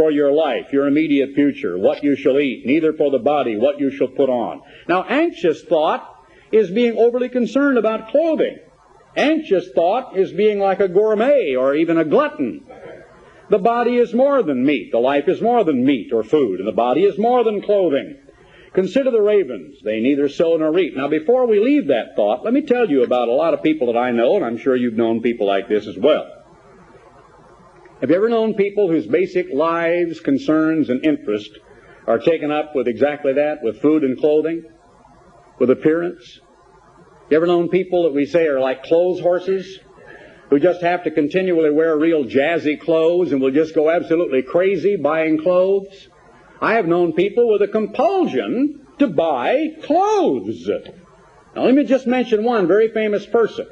for 0.00 0.10
your 0.10 0.32
life, 0.32 0.72
your 0.72 0.86
immediate 0.86 1.34
future, 1.34 1.76
what 1.76 2.02
you 2.02 2.16
shall 2.16 2.40
eat, 2.40 2.64
neither 2.64 2.94
for 2.94 3.10
the 3.10 3.18
body, 3.18 3.58
what 3.58 3.78
you 3.78 3.90
shall 3.90 4.08
put 4.08 4.30
on. 4.30 4.62
Now, 4.88 5.04
anxious 5.04 5.62
thought 5.62 6.24
is 6.50 6.70
being 6.70 6.96
overly 6.96 7.28
concerned 7.28 7.76
about 7.76 8.08
clothing. 8.08 8.60
Anxious 9.14 9.68
thought 9.74 10.16
is 10.16 10.32
being 10.32 10.58
like 10.58 10.80
a 10.80 10.88
gourmet 10.88 11.54
or 11.54 11.74
even 11.74 11.98
a 11.98 12.06
glutton. 12.06 12.64
The 13.50 13.58
body 13.58 13.98
is 13.98 14.14
more 14.14 14.42
than 14.42 14.64
meat. 14.64 14.90
The 14.90 14.98
life 14.98 15.28
is 15.28 15.42
more 15.42 15.64
than 15.64 15.84
meat 15.84 16.14
or 16.14 16.24
food, 16.24 16.60
and 16.60 16.66
the 16.66 16.72
body 16.72 17.04
is 17.04 17.18
more 17.18 17.44
than 17.44 17.60
clothing. 17.60 18.16
Consider 18.72 19.10
the 19.10 19.20
ravens. 19.20 19.82
They 19.84 20.00
neither 20.00 20.30
sow 20.30 20.56
nor 20.56 20.72
reap. 20.72 20.96
Now, 20.96 21.08
before 21.08 21.46
we 21.46 21.60
leave 21.60 21.88
that 21.88 22.16
thought, 22.16 22.42
let 22.42 22.54
me 22.54 22.62
tell 22.62 22.88
you 22.88 23.02
about 23.02 23.28
a 23.28 23.32
lot 23.32 23.52
of 23.52 23.62
people 23.62 23.92
that 23.92 23.98
I 23.98 24.12
know, 24.12 24.36
and 24.36 24.46
I'm 24.46 24.56
sure 24.56 24.74
you've 24.74 24.94
known 24.94 25.20
people 25.20 25.46
like 25.46 25.68
this 25.68 25.86
as 25.86 25.98
well. 25.98 26.39
Have 28.00 28.10
you 28.10 28.16
ever 28.16 28.28
known 28.28 28.54
people 28.54 28.88
whose 28.88 29.06
basic 29.06 29.52
lives, 29.52 30.20
concerns, 30.20 30.88
and 30.88 31.04
interests 31.04 31.56
are 32.06 32.18
taken 32.18 32.50
up 32.50 32.74
with 32.74 32.88
exactly 32.88 33.34
that, 33.34 33.62
with 33.62 33.80
food 33.80 34.04
and 34.04 34.18
clothing, 34.18 34.64
with 35.58 35.70
appearance? 35.70 36.40
You 37.28 37.36
ever 37.36 37.46
known 37.46 37.68
people 37.68 38.04
that 38.04 38.14
we 38.14 38.26
say 38.26 38.46
are 38.46 38.60
like 38.60 38.84
clothes 38.84 39.20
horses? 39.20 39.78
who 40.50 40.58
just 40.58 40.82
have 40.82 41.04
to 41.04 41.10
continually 41.12 41.70
wear 41.70 41.96
real 41.96 42.24
jazzy 42.24 42.78
clothes 42.78 43.32
and 43.32 43.40
will 43.40 43.52
just 43.52 43.74
go 43.74 43.88
absolutely 43.88 44.42
crazy 44.42 44.96
buying 44.96 45.40
clothes. 45.40 46.08
I 46.60 46.74
have 46.74 46.86
known 46.86 47.12
people 47.12 47.50
with 47.50 47.62
a 47.62 47.68
compulsion 47.68 48.84
to 48.98 49.06
buy 49.06 49.76
clothes. 49.84 50.68
Now 51.54 51.64
let 51.64 51.74
me 51.74 51.84
just 51.84 52.06
mention 52.06 52.44
one 52.44 52.66
very 52.66 52.92
famous 52.92 53.24
person. 53.24 53.68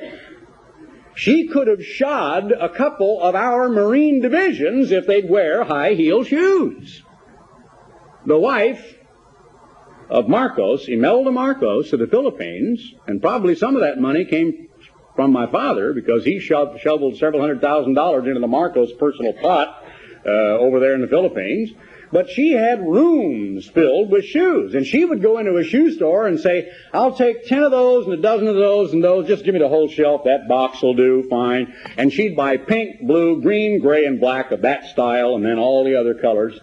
She 1.19 1.49
could 1.49 1.67
have 1.67 1.85
shod 1.85 2.53
a 2.53 2.69
couple 2.69 3.21
of 3.21 3.35
our 3.35 3.69
Marine 3.69 4.21
divisions 4.21 4.93
if 4.93 5.09
they'd 5.09 5.29
wear 5.29 5.65
high 5.65 5.95
heel 5.95 6.23
shoes. 6.23 7.03
The 8.25 8.39
wife 8.39 8.97
of 10.09 10.29
Marcos, 10.29 10.87
Imelda 10.87 11.33
Marcos 11.33 11.93
of 11.93 11.99
the 11.99 12.07
Philippines, 12.07 12.95
and 13.09 13.21
probably 13.21 13.57
some 13.57 13.75
of 13.75 13.83
that 13.83 13.99
money 13.99 14.27
came 14.27 14.69
from 15.17 15.33
my 15.33 15.51
father 15.51 15.93
because 15.93 16.25
he 16.25 16.39
sho- 16.39 16.79
shoveled 16.79 17.17
several 17.17 17.41
hundred 17.41 17.61
thousand 17.61 17.95
dollars 17.95 18.25
into 18.29 18.39
the 18.39 18.47
Marcos 18.47 18.93
personal 18.93 19.33
pot 19.33 19.83
uh, 20.25 20.31
over 20.31 20.79
there 20.79 20.95
in 20.95 21.01
the 21.01 21.09
Philippines. 21.09 21.71
But 22.11 22.31
she 22.31 22.53
had 22.53 22.81
rooms 22.81 23.67
filled 23.67 24.11
with 24.11 24.25
shoes, 24.25 24.75
and 24.75 24.87
she 24.87 25.05
would 25.05 25.21
go 25.21 25.39
into 25.39 25.57
a 25.57 25.65
shoe 25.65 25.91
store 25.93 26.27
and 26.27 26.41
say, 26.41 26.71
"I'll 26.93 27.13
take 27.13 27.47
ten 27.47 27.63
of 27.63 27.71
those 27.71 28.07
and 28.07 28.15
a 28.15 28.23
dozen 28.23 28.49
of 28.49 28.57
those 28.57 28.93
and 28.93 29.05
those. 29.05 29.27
Just 29.27 29.45
give 29.45 29.55
me 29.55 29.61
the 29.61 29.69
whole 29.69 29.89
shelf. 29.89 30.25
That 30.25 30.49
box 30.49 30.83
will 30.83 30.95
do 30.95 31.25
fine." 31.29 31.75
And 31.97 32.13
she'd 32.13 32.37
buy 32.37 32.57
pink, 32.57 33.07
blue, 33.07 33.41
green, 33.43 33.79
gray, 33.79 34.05
and 34.07 34.21
black 34.21 34.53
of 34.53 34.63
that 34.63 34.87
style, 34.87 35.35
and 35.35 35.45
then 35.45 35.59
all 35.59 35.85
the 35.85 35.97
other 35.97 36.15
colors. 36.15 36.59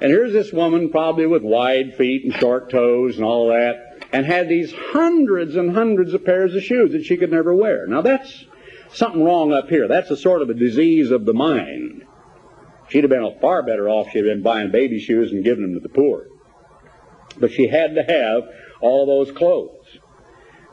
And 0.00 0.10
here's 0.10 0.32
this 0.32 0.52
woman, 0.52 0.90
probably 0.90 1.26
with 1.26 1.42
wide 1.42 1.94
feet 1.94 2.24
and 2.24 2.34
short 2.34 2.70
toes 2.70 3.16
and 3.16 3.24
all 3.24 3.48
that 3.48 3.92
and 4.12 4.26
had 4.26 4.48
these 4.48 4.72
hundreds 4.72 5.56
and 5.56 5.74
hundreds 5.74 6.12
of 6.12 6.24
pairs 6.24 6.54
of 6.54 6.62
shoes 6.62 6.92
that 6.92 7.04
she 7.04 7.16
could 7.16 7.30
never 7.30 7.54
wear. 7.54 7.86
Now 7.86 8.02
that's 8.02 8.44
something 8.92 9.24
wrong 9.24 9.52
up 9.52 9.68
here. 9.68 9.88
That's 9.88 10.10
a 10.10 10.16
sort 10.16 10.42
of 10.42 10.50
a 10.50 10.54
disease 10.54 11.10
of 11.10 11.24
the 11.24 11.32
mind. 11.32 12.04
She'd 12.92 13.04
have 13.04 13.10
been 13.10 13.38
far 13.40 13.62
better 13.62 13.88
off 13.88 14.10
she'd 14.10 14.24
been 14.24 14.42
buying 14.42 14.70
baby 14.70 15.00
shoes 15.00 15.32
and 15.32 15.42
giving 15.42 15.62
them 15.62 15.74
to 15.74 15.80
the 15.80 15.88
poor. 15.88 16.26
But 17.38 17.50
she 17.50 17.66
had 17.66 17.94
to 17.94 18.02
have 18.02 18.42
all 18.82 19.06
those 19.06 19.34
clothes. 19.34 19.86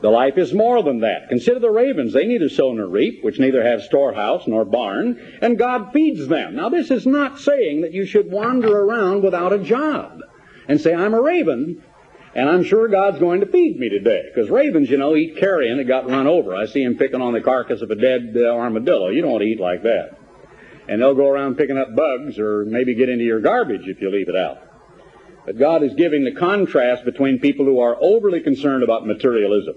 The 0.02 0.10
life 0.10 0.36
is 0.36 0.52
more 0.52 0.82
than 0.82 1.00
that. 1.00 1.30
Consider 1.30 1.60
the 1.60 1.70
ravens. 1.70 2.12
They 2.12 2.26
neither 2.26 2.50
sow 2.50 2.74
nor 2.74 2.86
reap, 2.86 3.24
which 3.24 3.38
neither 3.38 3.62
have 3.62 3.82
storehouse 3.82 4.46
nor 4.46 4.66
barn, 4.66 5.38
and 5.40 5.58
God 5.58 5.92
feeds 5.94 6.26
them. 6.26 6.56
Now, 6.56 6.68
this 6.68 6.90
is 6.90 7.06
not 7.06 7.38
saying 7.38 7.82
that 7.82 7.92
you 7.92 8.04
should 8.04 8.30
wander 8.30 8.80
around 8.82 9.22
without 9.22 9.54
a 9.54 9.58
job 9.58 10.20
and 10.68 10.78
say, 10.78 10.94
I'm 10.94 11.14
a 11.14 11.22
raven, 11.22 11.82
and 12.34 12.50
I'm 12.50 12.64
sure 12.64 12.88
God's 12.88 13.18
going 13.18 13.40
to 13.40 13.46
feed 13.46 13.78
me 13.78 13.88
today. 13.88 14.24
Because 14.28 14.50
ravens, 14.50 14.90
you 14.90 14.98
know, 14.98 15.16
eat 15.16 15.38
carrion 15.38 15.78
that 15.78 15.84
got 15.84 16.08
run 16.08 16.26
over. 16.26 16.54
I 16.54 16.66
see 16.66 16.84
them 16.84 16.98
picking 16.98 17.22
on 17.22 17.32
the 17.32 17.40
carcass 17.40 17.80
of 17.80 17.90
a 17.90 17.96
dead 17.96 18.34
uh, 18.36 18.50
armadillo. 18.50 19.08
You 19.08 19.22
don't 19.22 19.32
want 19.32 19.42
to 19.42 19.48
eat 19.48 19.60
like 19.60 19.82
that. 19.84 20.19
And 20.90 21.00
they'll 21.00 21.14
go 21.14 21.28
around 21.28 21.56
picking 21.56 21.78
up 21.78 21.94
bugs 21.94 22.36
or 22.36 22.64
maybe 22.64 22.96
get 22.96 23.08
into 23.08 23.24
your 23.24 23.38
garbage 23.40 23.86
if 23.86 24.00
you 24.02 24.10
leave 24.10 24.28
it 24.28 24.34
out. 24.34 24.58
But 25.46 25.56
God 25.56 25.84
is 25.84 25.94
giving 25.94 26.24
the 26.24 26.34
contrast 26.34 27.04
between 27.04 27.38
people 27.38 27.64
who 27.64 27.78
are 27.78 27.96
overly 28.00 28.40
concerned 28.40 28.82
about 28.82 29.06
materialism. 29.06 29.76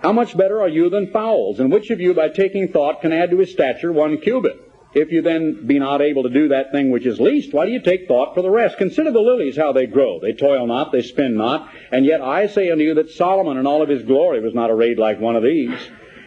How 0.00 0.12
much 0.12 0.34
better 0.34 0.62
are 0.62 0.68
you 0.68 0.88
than 0.88 1.12
fowls? 1.12 1.60
And 1.60 1.70
which 1.70 1.90
of 1.90 2.00
you, 2.00 2.14
by 2.14 2.30
taking 2.30 2.68
thought, 2.68 3.02
can 3.02 3.12
add 3.12 3.30
to 3.30 3.38
his 3.38 3.52
stature 3.52 3.92
one 3.92 4.18
cubit? 4.18 4.62
If 4.94 5.12
you 5.12 5.20
then 5.20 5.66
be 5.66 5.78
not 5.78 6.00
able 6.00 6.22
to 6.22 6.30
do 6.30 6.48
that 6.48 6.72
thing 6.72 6.90
which 6.90 7.04
is 7.04 7.20
least, 7.20 7.52
why 7.52 7.66
do 7.66 7.72
you 7.72 7.82
take 7.82 8.08
thought 8.08 8.34
for 8.34 8.40
the 8.40 8.48
rest? 8.48 8.78
Consider 8.78 9.12
the 9.12 9.20
lilies, 9.20 9.58
how 9.58 9.72
they 9.72 9.84
grow. 9.84 10.20
They 10.20 10.32
toil 10.32 10.66
not, 10.66 10.90
they 10.90 11.02
spin 11.02 11.36
not. 11.36 11.70
And 11.92 12.06
yet 12.06 12.22
I 12.22 12.46
say 12.46 12.70
unto 12.70 12.82
you 12.82 12.94
that 12.94 13.10
Solomon 13.10 13.58
in 13.58 13.66
all 13.66 13.82
of 13.82 13.90
his 13.90 14.04
glory 14.04 14.40
was 14.40 14.54
not 14.54 14.70
arrayed 14.70 14.98
like 14.98 15.20
one 15.20 15.36
of 15.36 15.42
these. 15.42 15.78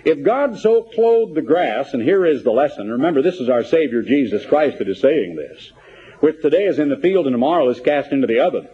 If 0.09 0.23
God 0.23 0.57
so 0.57 0.81
clothed 0.81 1.35
the 1.35 1.43
grass, 1.43 1.93
and 1.93 2.01
here 2.01 2.25
is 2.25 2.43
the 2.43 2.49
lesson, 2.49 2.89
remember 2.89 3.21
this 3.21 3.39
is 3.39 3.47
our 3.47 3.63
Savior 3.63 4.01
Jesus 4.01 4.43
Christ 4.43 4.79
that 4.79 4.89
is 4.89 4.99
saying 4.99 5.35
this, 5.35 5.71
which 6.19 6.41
today 6.41 6.63
is 6.63 6.79
in 6.79 6.89
the 6.89 6.97
field 6.97 7.27
and 7.27 7.33
tomorrow 7.35 7.69
is 7.69 7.79
cast 7.79 8.11
into 8.11 8.25
the 8.25 8.39
oven. 8.39 8.67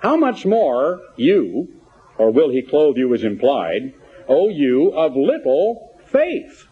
How 0.00 0.16
much 0.16 0.44
more 0.44 1.00
you, 1.16 1.68
or 2.18 2.32
will 2.32 2.50
he 2.50 2.62
clothe 2.62 2.96
you 2.96 3.14
as 3.14 3.22
implied, 3.22 3.94
O 4.26 4.48
you 4.48 4.88
of 4.88 5.14
little 5.14 6.00
faith? 6.06 6.66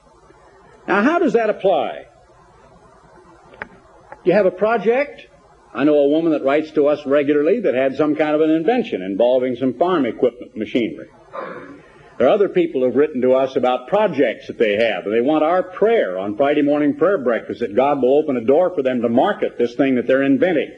Now 0.89 1.05
how 1.05 1.21
does 1.21 1.35
that 1.35 1.49
apply? 1.49 2.07
You 4.25 4.33
have 4.33 4.47
a 4.47 4.51
project? 4.51 5.29
I 5.73 5.85
know 5.85 5.95
a 5.95 6.09
woman 6.09 6.33
that 6.33 6.43
writes 6.43 6.73
to 6.73 6.89
us 6.89 7.07
regularly 7.07 7.61
that 7.61 7.75
had 7.75 7.95
some 7.95 8.17
kind 8.17 8.35
of 8.35 8.41
an 8.41 8.51
invention 8.51 9.03
involving 9.03 9.55
some 9.55 9.75
farm 9.75 10.05
equipment 10.05 10.57
machinery. 10.57 11.11
There 12.21 12.29
are 12.29 12.33
other 12.33 12.51
people 12.51 12.83
who've 12.83 12.95
written 12.95 13.23
to 13.23 13.33
us 13.33 13.57
about 13.57 13.89
projects 13.89 14.49
that 14.49 14.59
they 14.59 14.75
have, 14.75 15.07
and 15.07 15.15
they 15.15 15.23
want 15.23 15.43
our 15.43 15.63
prayer 15.63 16.19
on 16.19 16.37
Friday 16.37 16.61
morning 16.61 16.97
prayer 16.99 17.17
breakfast 17.17 17.61
that 17.61 17.75
God 17.75 18.03
will 18.03 18.19
open 18.19 18.37
a 18.37 18.45
door 18.45 18.75
for 18.75 18.83
them 18.83 19.01
to 19.01 19.09
market 19.09 19.57
this 19.57 19.75
thing 19.75 19.95
that 19.95 20.07
they're 20.07 20.23
inventing. 20.23 20.71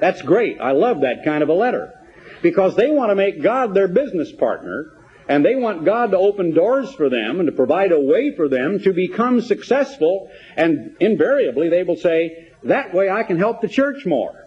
That's 0.00 0.22
great. 0.22 0.58
I 0.58 0.70
love 0.70 1.02
that 1.02 1.26
kind 1.26 1.42
of 1.42 1.50
a 1.50 1.52
letter. 1.52 1.92
Because 2.40 2.74
they 2.74 2.88
want 2.88 3.10
to 3.10 3.14
make 3.14 3.42
God 3.42 3.74
their 3.74 3.86
business 3.86 4.32
partner, 4.32 4.94
and 5.28 5.44
they 5.44 5.56
want 5.56 5.84
God 5.84 6.12
to 6.12 6.16
open 6.16 6.54
doors 6.54 6.90
for 6.94 7.10
them 7.10 7.38
and 7.38 7.48
to 7.48 7.52
provide 7.52 7.92
a 7.92 8.00
way 8.00 8.34
for 8.34 8.48
them 8.48 8.78
to 8.78 8.94
become 8.94 9.42
successful, 9.42 10.30
and 10.56 10.96
invariably 11.00 11.68
they 11.68 11.82
will 11.82 11.96
say, 11.96 12.48
that 12.62 12.94
way 12.94 13.10
I 13.10 13.24
can 13.24 13.36
help 13.36 13.60
the 13.60 13.68
church 13.68 14.06
more. 14.06 14.46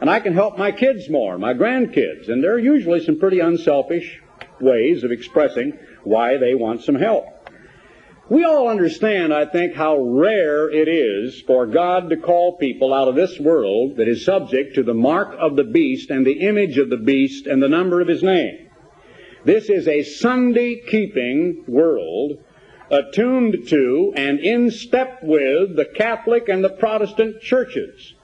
And 0.00 0.08
I 0.08 0.20
can 0.20 0.32
help 0.32 0.56
my 0.56 0.72
kids 0.72 1.10
more, 1.10 1.36
my 1.36 1.52
grandkids. 1.52 2.30
And 2.30 2.42
there 2.42 2.54
are 2.54 2.58
usually 2.58 3.04
some 3.04 3.18
pretty 3.18 3.40
unselfish 3.40 4.21
ways 4.62 5.04
of 5.04 5.12
expressing 5.12 5.78
why 6.04 6.38
they 6.38 6.54
want 6.54 6.82
some 6.82 6.94
help. 6.94 7.26
We 8.28 8.44
all 8.44 8.68
understand, 8.68 9.34
I 9.34 9.44
think, 9.44 9.74
how 9.74 9.98
rare 9.98 10.70
it 10.70 10.88
is 10.88 11.42
for 11.42 11.66
God 11.66 12.08
to 12.10 12.16
call 12.16 12.56
people 12.56 12.94
out 12.94 13.08
of 13.08 13.14
this 13.14 13.38
world 13.38 13.96
that 13.96 14.08
is 14.08 14.24
subject 14.24 14.76
to 14.76 14.82
the 14.82 14.94
mark 14.94 15.36
of 15.38 15.56
the 15.56 15.64
beast 15.64 16.08
and 16.08 16.24
the 16.24 16.40
image 16.40 16.78
of 16.78 16.88
the 16.88 16.96
beast 16.96 17.46
and 17.46 17.62
the 17.62 17.68
number 17.68 18.00
of 18.00 18.08
his 18.08 18.22
name. 18.22 18.70
This 19.44 19.68
is 19.68 19.88
a 19.88 20.04
Sunday 20.04 20.80
keeping 20.88 21.64
world 21.66 22.38
attuned 22.90 23.66
to 23.68 24.12
and 24.14 24.38
in 24.38 24.70
step 24.70 25.18
with 25.22 25.74
the 25.74 25.84
Catholic 25.96 26.48
and 26.48 26.62
the 26.62 26.70
Protestant 26.70 27.40
churches. 27.40 28.14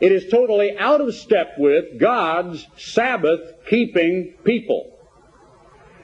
It 0.00 0.12
is 0.12 0.28
totally 0.30 0.76
out 0.76 1.00
of 1.00 1.14
step 1.14 1.54
with 1.58 1.98
God's 1.98 2.66
Sabbath 2.76 3.40
keeping 3.68 4.34
people. 4.44 4.97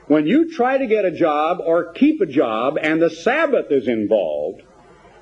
When 0.07 0.27
you 0.27 0.53
try 0.53 0.79
to 0.79 0.87
get 0.87 1.05
a 1.05 1.11
job 1.11 1.59
or 1.65 1.93
keep 1.93 2.21
a 2.21 2.27
job 2.27 2.79
and 2.81 3.01
the 3.01 3.11
Sabbath 3.11 3.67
is 3.71 3.89
involved, 3.89 4.63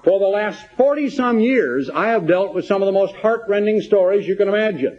for 0.03 0.18
the 0.18 0.26
last 0.26 0.64
40 0.76 1.11
some 1.11 1.39
years, 1.39 1.89
I 1.89 2.09
have 2.09 2.26
dealt 2.26 2.55
with 2.55 2.64
some 2.64 2.83
of 2.83 2.87
the 2.87 2.93
most 2.93 3.14
heartrending 3.14 3.80
stories 3.83 4.26
you 4.26 4.37
can 4.37 4.49
imagine 4.49 4.99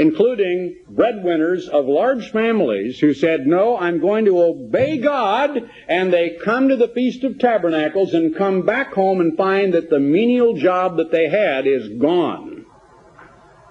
including 0.00 0.76
breadwinners 0.88 1.68
of 1.68 1.84
large 1.84 2.30
families 2.30 2.98
who 2.98 3.12
said, 3.12 3.46
No, 3.46 3.76
I'm 3.76 4.00
going 4.00 4.24
to 4.24 4.42
obey 4.42 4.96
God, 4.96 5.70
and 5.88 6.10
they 6.10 6.38
come 6.42 6.68
to 6.68 6.76
the 6.76 6.88
Feast 6.88 7.22
of 7.22 7.38
Tabernacles 7.38 8.14
and 8.14 8.34
come 8.34 8.62
back 8.62 8.94
home 8.94 9.20
and 9.20 9.36
find 9.36 9.74
that 9.74 9.90
the 9.90 10.00
menial 10.00 10.54
job 10.54 10.96
that 10.96 11.10
they 11.10 11.28
had 11.28 11.66
is 11.66 12.00
gone. 12.00 12.64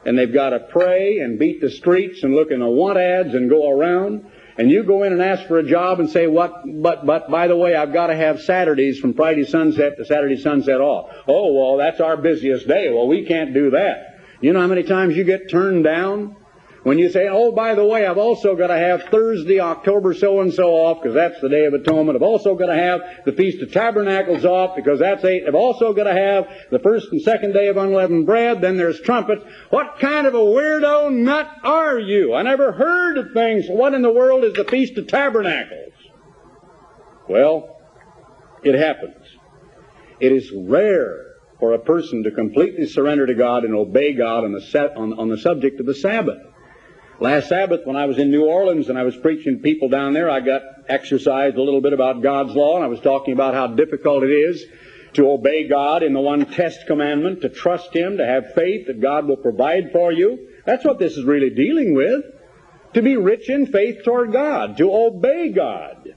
And 0.06 0.18
they've 0.18 0.32
got 0.32 0.52
to 0.52 0.60
pray 0.60 1.18
and 1.18 1.40
beat 1.40 1.62
the 1.62 1.72
streets 1.72 2.22
and 2.22 2.36
look 2.36 2.52
in 2.52 2.60
the 2.60 2.70
want 2.70 3.00
ads 3.00 3.34
and 3.34 3.50
go 3.50 3.70
around. 3.70 4.30
And 4.60 4.70
you 4.70 4.84
go 4.84 5.04
in 5.04 5.14
and 5.14 5.22
ask 5.22 5.48
for 5.48 5.58
a 5.58 5.64
job 5.64 6.02
and 6.02 6.10
say, 6.10 6.28
what, 6.28 6.52
but, 6.66 7.06
but, 7.06 7.32
by 7.32 7.48
the 7.48 7.56
way, 7.56 7.76
I've 7.76 7.94
got 7.94 8.08
to 8.08 8.16
have 8.16 8.42
Saturdays 8.42 9.00
from 9.00 9.14
Friday 9.14 9.46
sunset 9.46 9.96
to 9.96 10.04
Saturday 10.04 10.36
sunset 10.36 10.82
off. 10.82 11.12
Oh, 11.30 11.54
well, 11.54 11.78
that's 11.78 12.02
our 12.02 12.18
busiest 12.18 12.68
day. 12.68 12.92
Well, 12.92 13.08
we 13.08 13.26
can't 13.26 13.54
do 13.54 13.70
that. 13.70 14.20
You 14.42 14.52
know 14.52 14.60
how 14.60 14.68
many 14.68 14.84
times 14.84 15.16
you 15.16 15.24
get 15.24 15.50
turned 15.50 15.86
down? 15.86 16.36
When 16.84 16.98
you 16.98 17.10
say, 17.10 17.28
oh, 17.30 17.52
by 17.52 17.76
the 17.76 17.86
way, 17.86 18.06
I've 18.06 18.18
also 18.18 18.56
got 18.56 18.68
to 18.68 18.78
have 18.78 19.04
Thursday, 19.12 19.60
October 19.60 20.14
so 20.14 20.40
and 20.40 20.54
so 20.54 20.70
off 20.70 21.02
because 21.02 21.14
that's 21.14 21.40
the 21.42 21.50
Day 21.50 21.66
of 21.66 21.74
Atonement. 21.74 22.16
I've 22.16 22.22
also 22.22 22.56
got 22.56 22.68
to 22.68 22.76
have 22.76 23.02
the 23.26 23.34
Feast 23.34 23.62
of 23.62 23.74
Tabernacles 23.74 24.46
off 24.46 24.78
because 24.78 25.00
that's 25.00 25.26
eight. 25.26 25.44
I've 25.46 25.56
also 25.56 25.94
got 25.94 26.06
to 26.06 26.14
have 26.14 26.48
the 26.72 26.80
first 26.80 27.08
and 27.12 27.22
second 27.22 27.54
day 27.54 27.68
of 27.68 27.76
unleavened 27.76 28.26
bread. 28.26 28.62
Then 28.62 28.78
there's 28.78 29.02
trumpets. 29.02 29.44
What 29.72 30.00
kind 30.00 30.26
of 30.26 30.36
a 30.36 30.38
weirdo 30.38 31.12
nut 31.12 31.50
are 31.64 32.00
you? 32.00 32.34
I 32.34 32.44
never 32.44 32.72
heard 32.72 33.18
of 33.18 33.34
things. 33.34 33.66
What 33.68 33.94
in 33.94 34.02
the 34.02 34.14
world 34.14 34.46
is 34.46 34.54
the 34.54 34.64
Feast 34.64 34.98
of 34.98 35.08
Tabernacles? 35.08 35.94
Well, 37.28 37.78
it 38.64 38.76
happens. 38.76 39.26
It 40.22 40.32
is 40.32 40.50
rare 40.56 41.26
for 41.60 41.74
a 41.74 41.80
person 41.80 42.24
to 42.24 42.32
completely 42.32 42.88
surrender 42.88 43.26
to 43.26 43.34
God 43.34 43.66
and 43.66 43.76
obey 43.76 44.14
God 44.14 44.46
on 44.46 44.54
the, 44.54 44.94
on, 44.96 45.20
on 45.20 45.28
the 45.28 45.38
subject 45.38 45.82
of 45.82 45.86
the 45.86 45.94
Sabbath. 45.94 46.40
Last 47.22 47.50
Sabbath, 47.50 47.82
when 47.86 47.98
I 47.98 48.06
was 48.06 48.18
in 48.18 48.32
New 48.32 48.46
Orleans 48.46 48.88
and 48.88 48.98
I 48.98 49.04
was 49.04 49.16
preaching 49.18 49.58
to 49.58 49.62
people 49.62 49.90
down 49.90 50.14
there, 50.14 50.30
I 50.30 50.40
got 50.40 50.62
exercised 50.88 51.58
a 51.58 51.62
little 51.62 51.82
bit 51.82 51.92
about 51.92 52.22
God's 52.22 52.56
law, 52.56 52.76
and 52.76 52.84
I 52.84 52.88
was 52.88 53.02
talking 53.02 53.34
about 53.34 53.54
how 53.54 53.68
difficult 53.68 54.24
it 54.24 54.32
is 54.32 54.66
to 55.16 55.30
obey 55.30 55.68
God 55.68 56.02
in 56.02 56.14
the 56.14 56.22
one 56.22 56.46
test 56.46 56.88
commandment, 56.88 57.42
to 57.42 57.50
trust 57.50 57.94
Him, 57.94 58.18
to 58.18 58.26
have 58.26 58.54
faith 58.54 58.88
that 58.88 59.02
God 59.02 59.28
will 59.28 59.36
provide 59.36 59.92
for 59.92 60.14
you. 60.14 60.48
That's 60.66 60.86
what 60.86 60.98
this 60.98 61.18
is 61.18 61.26
really 61.26 61.50
dealing 61.50 61.94
with. 61.94 62.24
To 62.94 63.02
be 63.02 63.18
rich 63.18 63.50
in 63.50 63.66
faith 63.68 64.06
toward 64.06 64.32
God, 64.32 64.78
to 64.78 64.90
obey 64.90 65.50
God. 65.50 66.16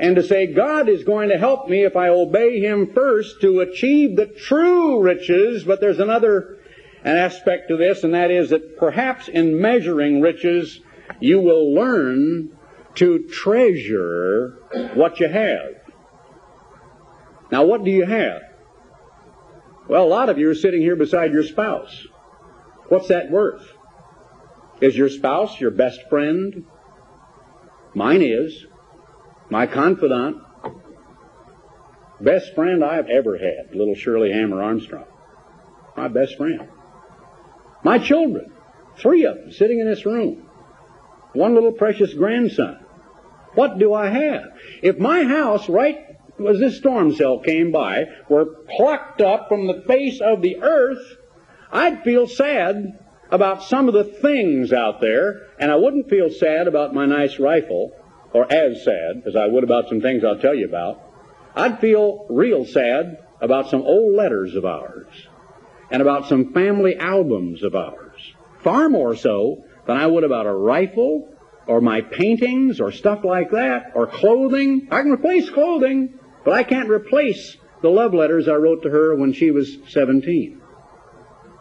And 0.00 0.16
to 0.16 0.24
say, 0.24 0.52
God 0.52 0.88
is 0.88 1.04
going 1.04 1.28
to 1.28 1.38
help 1.38 1.68
me 1.68 1.84
if 1.84 1.94
I 1.94 2.08
obey 2.08 2.58
Him 2.58 2.92
first 2.92 3.40
to 3.42 3.60
achieve 3.60 4.16
the 4.16 4.26
true 4.26 5.00
riches, 5.00 5.62
but 5.62 5.80
there's 5.80 6.00
another 6.00 6.57
an 7.04 7.16
aspect 7.16 7.68
to 7.68 7.76
this, 7.76 8.04
and 8.04 8.14
that 8.14 8.30
is 8.30 8.50
that 8.50 8.76
perhaps 8.76 9.28
in 9.28 9.60
measuring 9.60 10.20
riches, 10.20 10.80
you 11.20 11.40
will 11.40 11.74
learn 11.74 12.50
to 12.96 13.28
treasure 13.28 14.58
what 14.94 15.20
you 15.20 15.28
have. 15.28 15.74
Now, 17.50 17.64
what 17.64 17.84
do 17.84 17.90
you 17.90 18.04
have? 18.04 18.42
Well, 19.88 20.04
a 20.04 20.08
lot 20.08 20.28
of 20.28 20.38
you 20.38 20.50
are 20.50 20.54
sitting 20.54 20.82
here 20.82 20.96
beside 20.96 21.32
your 21.32 21.44
spouse. 21.44 22.06
What's 22.88 23.08
that 23.08 23.30
worth? 23.30 23.66
Is 24.80 24.96
your 24.96 25.08
spouse 25.08 25.60
your 25.60 25.70
best 25.70 26.00
friend? 26.10 26.66
Mine 27.94 28.22
is. 28.22 28.66
My 29.50 29.66
confidant. 29.66 30.38
Best 32.20 32.54
friend 32.54 32.84
I've 32.84 33.08
ever 33.08 33.38
had, 33.38 33.74
little 33.74 33.94
Shirley 33.94 34.32
Hammer 34.32 34.62
Armstrong. 34.62 35.06
My 35.96 36.08
best 36.08 36.36
friend. 36.36 36.68
My 37.82 37.98
children, 37.98 38.52
three 38.96 39.24
of 39.24 39.36
them 39.36 39.52
sitting 39.52 39.78
in 39.78 39.86
this 39.86 40.04
room. 40.04 40.48
One 41.32 41.54
little 41.54 41.72
precious 41.72 42.12
grandson. 42.14 42.78
What 43.54 43.78
do 43.78 43.94
I 43.94 44.08
have? 44.08 44.52
If 44.82 44.98
my 44.98 45.24
house, 45.24 45.68
right 45.68 46.16
as 46.48 46.58
this 46.58 46.78
storm 46.78 47.14
cell 47.14 47.38
came 47.38 47.72
by, 47.72 48.06
were 48.28 48.46
plucked 48.76 49.20
up 49.20 49.48
from 49.48 49.66
the 49.66 49.82
face 49.86 50.20
of 50.20 50.42
the 50.42 50.58
earth, 50.60 51.16
I'd 51.70 52.02
feel 52.02 52.26
sad 52.26 52.98
about 53.30 53.62
some 53.62 53.88
of 53.88 53.94
the 53.94 54.04
things 54.04 54.72
out 54.72 55.00
there, 55.00 55.48
and 55.58 55.70
I 55.70 55.76
wouldn't 55.76 56.08
feel 56.08 56.30
sad 56.30 56.66
about 56.66 56.94
my 56.94 57.06
nice 57.06 57.38
rifle, 57.38 57.92
or 58.32 58.50
as 58.52 58.84
sad 58.84 59.22
as 59.26 59.36
I 59.36 59.46
would 59.46 59.64
about 59.64 59.88
some 59.88 60.00
things 60.00 60.24
I'll 60.24 60.38
tell 60.38 60.54
you 60.54 60.66
about. 60.66 61.00
I'd 61.54 61.80
feel 61.80 62.26
real 62.30 62.64
sad 62.64 63.18
about 63.40 63.68
some 63.68 63.82
old 63.82 64.14
letters 64.14 64.54
of 64.54 64.64
ours 64.64 65.27
and 65.90 66.02
about 66.02 66.28
some 66.28 66.52
family 66.52 66.96
albums 66.96 67.62
of 67.62 67.74
ours. 67.74 68.20
Far 68.60 68.88
more 68.88 69.16
so 69.16 69.64
than 69.86 69.96
I 69.96 70.06
would 70.06 70.24
about 70.24 70.46
a 70.46 70.52
rifle 70.52 71.34
or 71.66 71.80
my 71.80 72.00
paintings 72.00 72.80
or 72.80 72.92
stuff 72.92 73.24
like 73.24 73.50
that 73.52 73.92
or 73.94 74.06
clothing. 74.06 74.88
I 74.90 75.02
can 75.02 75.12
replace 75.12 75.48
clothing, 75.50 76.18
but 76.44 76.54
I 76.54 76.62
can't 76.62 76.88
replace 76.88 77.56
the 77.82 77.90
love 77.90 78.14
letters 78.14 78.48
I 78.48 78.54
wrote 78.54 78.82
to 78.82 78.90
her 78.90 79.14
when 79.14 79.32
she 79.32 79.50
was 79.50 79.78
17. 79.88 80.60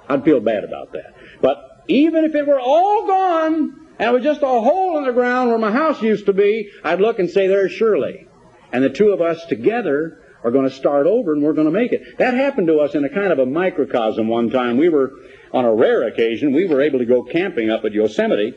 I'd 0.09 0.23
feel 0.23 0.39
bad 0.39 0.63
about 0.63 0.93
that. 0.93 1.13
But 1.41 1.57
even 1.87 2.23
if 2.25 2.35
it 2.35 2.47
were 2.47 2.59
all 2.59 3.05
gone 3.05 3.87
and 3.99 4.09
it 4.09 4.13
was 4.13 4.23
just 4.23 4.41
a 4.41 4.47
hole 4.47 4.97
in 4.97 5.05
the 5.05 5.11
ground 5.11 5.49
where 5.49 5.57
my 5.57 5.71
house 5.71 6.01
used 6.01 6.25
to 6.27 6.33
be, 6.33 6.69
I'd 6.83 7.01
look 7.01 7.19
and 7.19 7.29
say, 7.29 7.47
there's 7.47 7.71
Shirley. 7.71 8.27
And 8.71 8.83
the 8.83 8.89
two 8.89 9.09
of 9.09 9.21
us 9.21 9.45
together 9.45 10.21
are 10.43 10.51
going 10.51 10.69
to 10.69 10.75
start 10.75 11.07
over 11.07 11.33
and 11.33 11.43
we're 11.43 11.53
going 11.53 11.65
to 11.65 11.71
make 11.71 11.91
it. 11.91 12.17
That 12.17 12.33
happened 12.33 12.67
to 12.67 12.79
us 12.79 12.95
in 12.95 13.03
a 13.03 13.09
kind 13.09 13.31
of 13.31 13.39
a 13.39 13.45
microcosm 13.45 14.27
one 14.27 14.49
time. 14.49 14.77
We 14.77 14.89
were, 14.89 15.11
on 15.53 15.65
a 15.65 15.73
rare 15.73 16.03
occasion, 16.03 16.53
we 16.53 16.67
were 16.67 16.81
able 16.81 16.99
to 16.99 17.05
go 17.05 17.23
camping 17.23 17.69
up 17.69 17.85
at 17.85 17.93
Yosemite, 17.93 18.55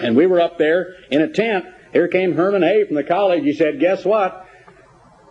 and 0.00 0.16
we 0.16 0.26
were 0.26 0.40
up 0.40 0.58
there 0.58 0.94
in 1.10 1.22
a 1.22 1.32
tent. 1.32 1.64
Here 1.92 2.08
came 2.08 2.34
Herman 2.34 2.62
Hoeh 2.62 2.86
from 2.86 2.96
the 2.96 3.04
college. 3.04 3.42
He 3.42 3.52
said, 3.52 3.80
Guess 3.80 4.04
what? 4.04 4.46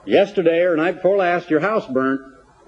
Yesterday 0.05 0.61
or 0.61 0.75
night 0.75 0.95
before 0.95 1.17
last, 1.17 1.49
your 1.49 1.59
house 1.59 1.87
burnt. 1.87 2.21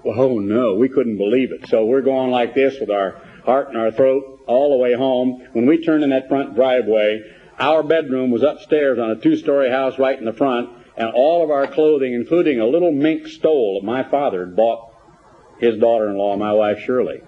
Well, 0.04 0.20
oh 0.20 0.38
no, 0.38 0.74
we 0.74 0.88
couldn't 0.88 1.16
believe 1.16 1.52
it. 1.52 1.68
So 1.68 1.86
we're 1.86 2.02
going 2.02 2.30
like 2.30 2.54
this 2.54 2.78
with 2.78 2.90
our 2.90 3.22
heart 3.44 3.70
in 3.70 3.76
our 3.76 3.90
throat 3.90 4.34
all 4.46 4.70
the 4.70 4.76
way 4.76 4.94
home. 4.94 5.46
When 5.52 5.66
we 5.66 5.82
turned 5.82 6.04
in 6.04 6.10
that 6.10 6.28
front 6.28 6.54
driveway, 6.54 7.22
our 7.58 7.82
bedroom 7.82 8.30
was 8.30 8.42
upstairs 8.42 8.98
on 8.98 9.10
a 9.10 9.16
two-story 9.16 9.70
house 9.70 9.98
right 9.98 10.18
in 10.18 10.24
the 10.24 10.32
front, 10.32 10.70
and 10.96 11.10
all 11.14 11.42
of 11.42 11.50
our 11.50 11.66
clothing, 11.66 12.14
including 12.14 12.60
a 12.60 12.66
little 12.66 12.92
mink 12.92 13.26
stole 13.26 13.80
that 13.80 13.86
my 13.86 14.08
father 14.08 14.46
had 14.46 14.56
bought 14.56 14.92
his 15.58 15.78
daughter-in-law, 15.78 16.36
my 16.36 16.52
wife 16.52 16.80
Shirley, 16.80 17.20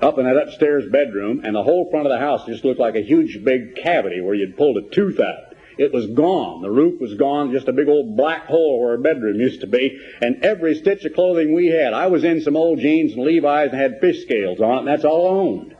up 0.00 0.18
in 0.18 0.24
that 0.24 0.36
upstairs 0.36 0.84
bedroom, 0.90 1.42
and 1.44 1.54
the 1.54 1.62
whole 1.62 1.90
front 1.90 2.06
of 2.06 2.12
the 2.12 2.18
house 2.18 2.44
just 2.46 2.64
looked 2.64 2.80
like 2.80 2.96
a 2.96 3.02
huge 3.02 3.44
big 3.44 3.76
cavity 3.76 4.20
where 4.20 4.34
you'd 4.34 4.56
pulled 4.56 4.76
a 4.76 4.88
tooth 4.90 5.20
out. 5.20 5.54
It 5.78 5.92
was 5.92 6.06
gone. 6.08 6.60
The 6.60 6.70
roof 6.70 7.00
was 7.00 7.14
gone, 7.14 7.52
just 7.52 7.68
a 7.68 7.72
big 7.72 7.88
old 7.88 8.16
black 8.16 8.46
hole 8.46 8.80
where 8.80 8.90
our 8.90 8.98
bedroom 8.98 9.40
used 9.40 9.62
to 9.62 9.66
be, 9.66 9.98
and 10.20 10.44
every 10.44 10.74
stitch 10.74 11.04
of 11.04 11.14
clothing 11.14 11.54
we 11.54 11.68
had. 11.68 11.94
I 11.94 12.08
was 12.08 12.24
in 12.24 12.42
some 12.42 12.56
old 12.56 12.78
jeans 12.78 13.14
and 13.14 13.24
Levi's 13.24 13.70
and 13.70 13.80
had 13.80 14.00
fish 14.00 14.22
scales 14.22 14.60
on 14.60 14.74
it, 14.74 14.78
and 14.80 14.88
that's 14.88 15.04
all 15.04 15.26
I 15.26 15.40
owned. 15.40 15.76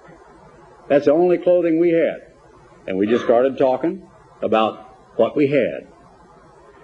That's 0.88 1.04
the 1.04 1.12
only 1.12 1.38
clothing 1.38 1.78
we 1.78 1.90
had. 1.90 2.20
And 2.86 2.98
we 2.98 3.06
just 3.06 3.24
started 3.24 3.58
talking 3.58 4.08
about 4.40 5.16
what 5.16 5.36
we 5.36 5.48
had. 5.48 5.91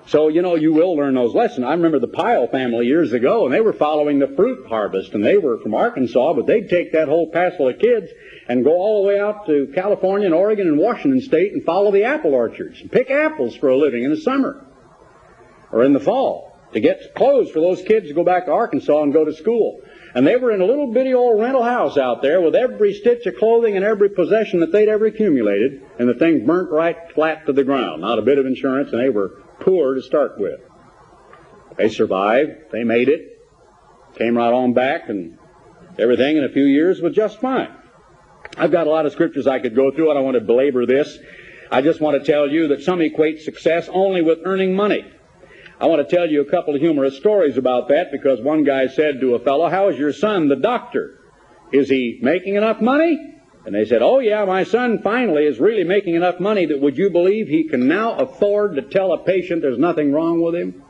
So, 0.08 0.28
you 0.28 0.40
know, 0.40 0.54
you 0.54 0.72
will 0.72 0.96
learn 0.96 1.14
those 1.14 1.34
lessons. 1.34 1.66
I 1.66 1.72
remember 1.72 1.98
the 1.98 2.08
Pyle 2.08 2.46
family 2.48 2.86
years 2.86 3.12
ago, 3.12 3.44
and 3.44 3.54
they 3.54 3.60
were 3.60 3.74
following 3.74 4.18
the 4.18 4.28
fruit 4.28 4.66
harvest, 4.66 5.12
and 5.12 5.22
they 5.22 5.36
were 5.36 5.58
from 5.58 5.74
Arkansas, 5.74 6.32
but 6.32 6.46
they'd 6.46 6.70
take 6.70 6.92
that 6.92 7.08
whole 7.08 7.30
passel 7.30 7.68
of 7.68 7.78
kids 7.78 8.10
and 8.48 8.64
go 8.64 8.70
all 8.70 9.02
the 9.02 9.08
way 9.08 9.20
out 9.20 9.44
to 9.46 9.70
California 9.74 10.24
and 10.24 10.34
Oregon 10.34 10.66
and 10.66 10.78
Washington 10.78 11.20
State 11.20 11.52
and 11.52 11.62
follow 11.62 11.92
the 11.92 12.04
apple 12.04 12.32
orchards 12.32 12.80
and 12.80 12.90
pick 12.90 13.10
apples 13.10 13.54
for 13.54 13.68
a 13.68 13.76
living 13.76 14.02
in 14.02 14.10
the 14.10 14.16
summer 14.16 14.66
or 15.70 15.84
in 15.84 15.92
the 15.92 16.00
fall 16.00 16.58
to 16.72 16.80
get 16.80 17.14
clothes 17.14 17.50
for 17.50 17.60
those 17.60 17.82
kids 17.82 18.08
to 18.08 18.14
go 18.14 18.24
back 18.24 18.46
to 18.46 18.52
Arkansas 18.52 19.02
and 19.02 19.12
go 19.12 19.26
to 19.26 19.34
school. 19.34 19.82
And 20.14 20.26
they 20.26 20.36
were 20.36 20.52
in 20.52 20.62
a 20.62 20.66
little 20.66 20.90
bitty 20.90 21.12
old 21.12 21.38
rental 21.38 21.62
house 21.62 21.98
out 21.98 22.22
there 22.22 22.40
with 22.40 22.54
every 22.54 22.94
stitch 22.94 23.26
of 23.26 23.36
clothing 23.36 23.76
and 23.76 23.84
every 23.84 24.08
possession 24.08 24.60
that 24.60 24.72
they'd 24.72 24.88
ever 24.88 25.04
accumulated, 25.04 25.82
and 25.98 26.08
the 26.08 26.14
thing 26.14 26.46
burnt 26.46 26.70
right 26.70 26.96
flat 27.14 27.44
to 27.44 27.52
the 27.52 27.64
ground. 27.64 28.00
Not 28.00 28.18
a 28.18 28.22
bit 28.22 28.38
of 28.38 28.46
insurance, 28.46 28.90
and 28.92 29.02
they 29.02 29.10
were 29.10 29.42
poor 29.60 29.94
to 29.94 30.02
start 30.02 30.38
with. 30.38 30.60
They 31.76 31.88
survived. 31.88 32.72
They 32.72 32.84
made 32.84 33.08
it. 33.08 33.40
Came 34.16 34.36
right 34.36 34.52
on 34.52 34.72
back, 34.72 35.08
and 35.08 35.38
everything 35.98 36.36
in 36.36 36.44
a 36.44 36.48
few 36.48 36.64
years 36.64 37.00
was 37.00 37.14
just 37.14 37.40
fine. 37.40 37.72
I've 38.56 38.72
got 38.72 38.86
a 38.86 38.90
lot 38.90 39.06
of 39.06 39.12
scriptures 39.12 39.46
I 39.46 39.60
could 39.60 39.76
go 39.76 39.90
through. 39.90 40.10
I 40.10 40.14
don't 40.14 40.24
want 40.24 40.36
to 40.36 40.40
belabor 40.40 40.86
this. 40.86 41.18
I 41.70 41.82
just 41.82 42.00
want 42.00 42.22
to 42.22 42.32
tell 42.32 42.48
you 42.48 42.68
that 42.68 42.82
some 42.82 43.00
equate 43.00 43.42
success 43.42 43.88
only 43.92 44.22
with 44.22 44.38
earning 44.44 44.74
money. 44.74 45.04
I 45.80 45.86
want 45.86 46.08
to 46.08 46.16
tell 46.16 46.28
you 46.28 46.40
a 46.40 46.50
couple 46.50 46.74
of 46.74 46.80
humorous 46.80 47.16
stories 47.16 47.56
about 47.56 47.88
that 47.88 48.10
because 48.10 48.40
one 48.40 48.64
guy 48.64 48.88
said 48.88 49.20
to 49.20 49.34
a 49.34 49.38
fellow, 49.38 49.68
How 49.68 49.88
is 49.88 49.98
your 49.98 50.12
son, 50.12 50.48
the 50.48 50.56
doctor? 50.56 51.20
Is 51.70 51.88
he 51.88 52.18
making 52.22 52.56
enough 52.56 52.80
money? 52.80 53.36
And 53.68 53.74
they 53.74 53.84
said, 53.84 54.00
Oh, 54.00 54.18
yeah, 54.18 54.46
my 54.46 54.64
son 54.64 55.02
finally 55.02 55.44
is 55.44 55.60
really 55.60 55.84
making 55.84 56.14
enough 56.14 56.40
money 56.40 56.64
that 56.64 56.80
would 56.80 56.96
you 56.96 57.10
believe 57.10 57.48
he 57.48 57.64
can 57.64 57.86
now 57.86 58.14
afford 58.14 58.76
to 58.76 58.80
tell 58.80 59.12
a 59.12 59.22
patient 59.22 59.60
there's 59.60 59.76
nothing 59.76 60.10
wrong 60.10 60.40
with 60.40 60.54
him? 60.54 60.82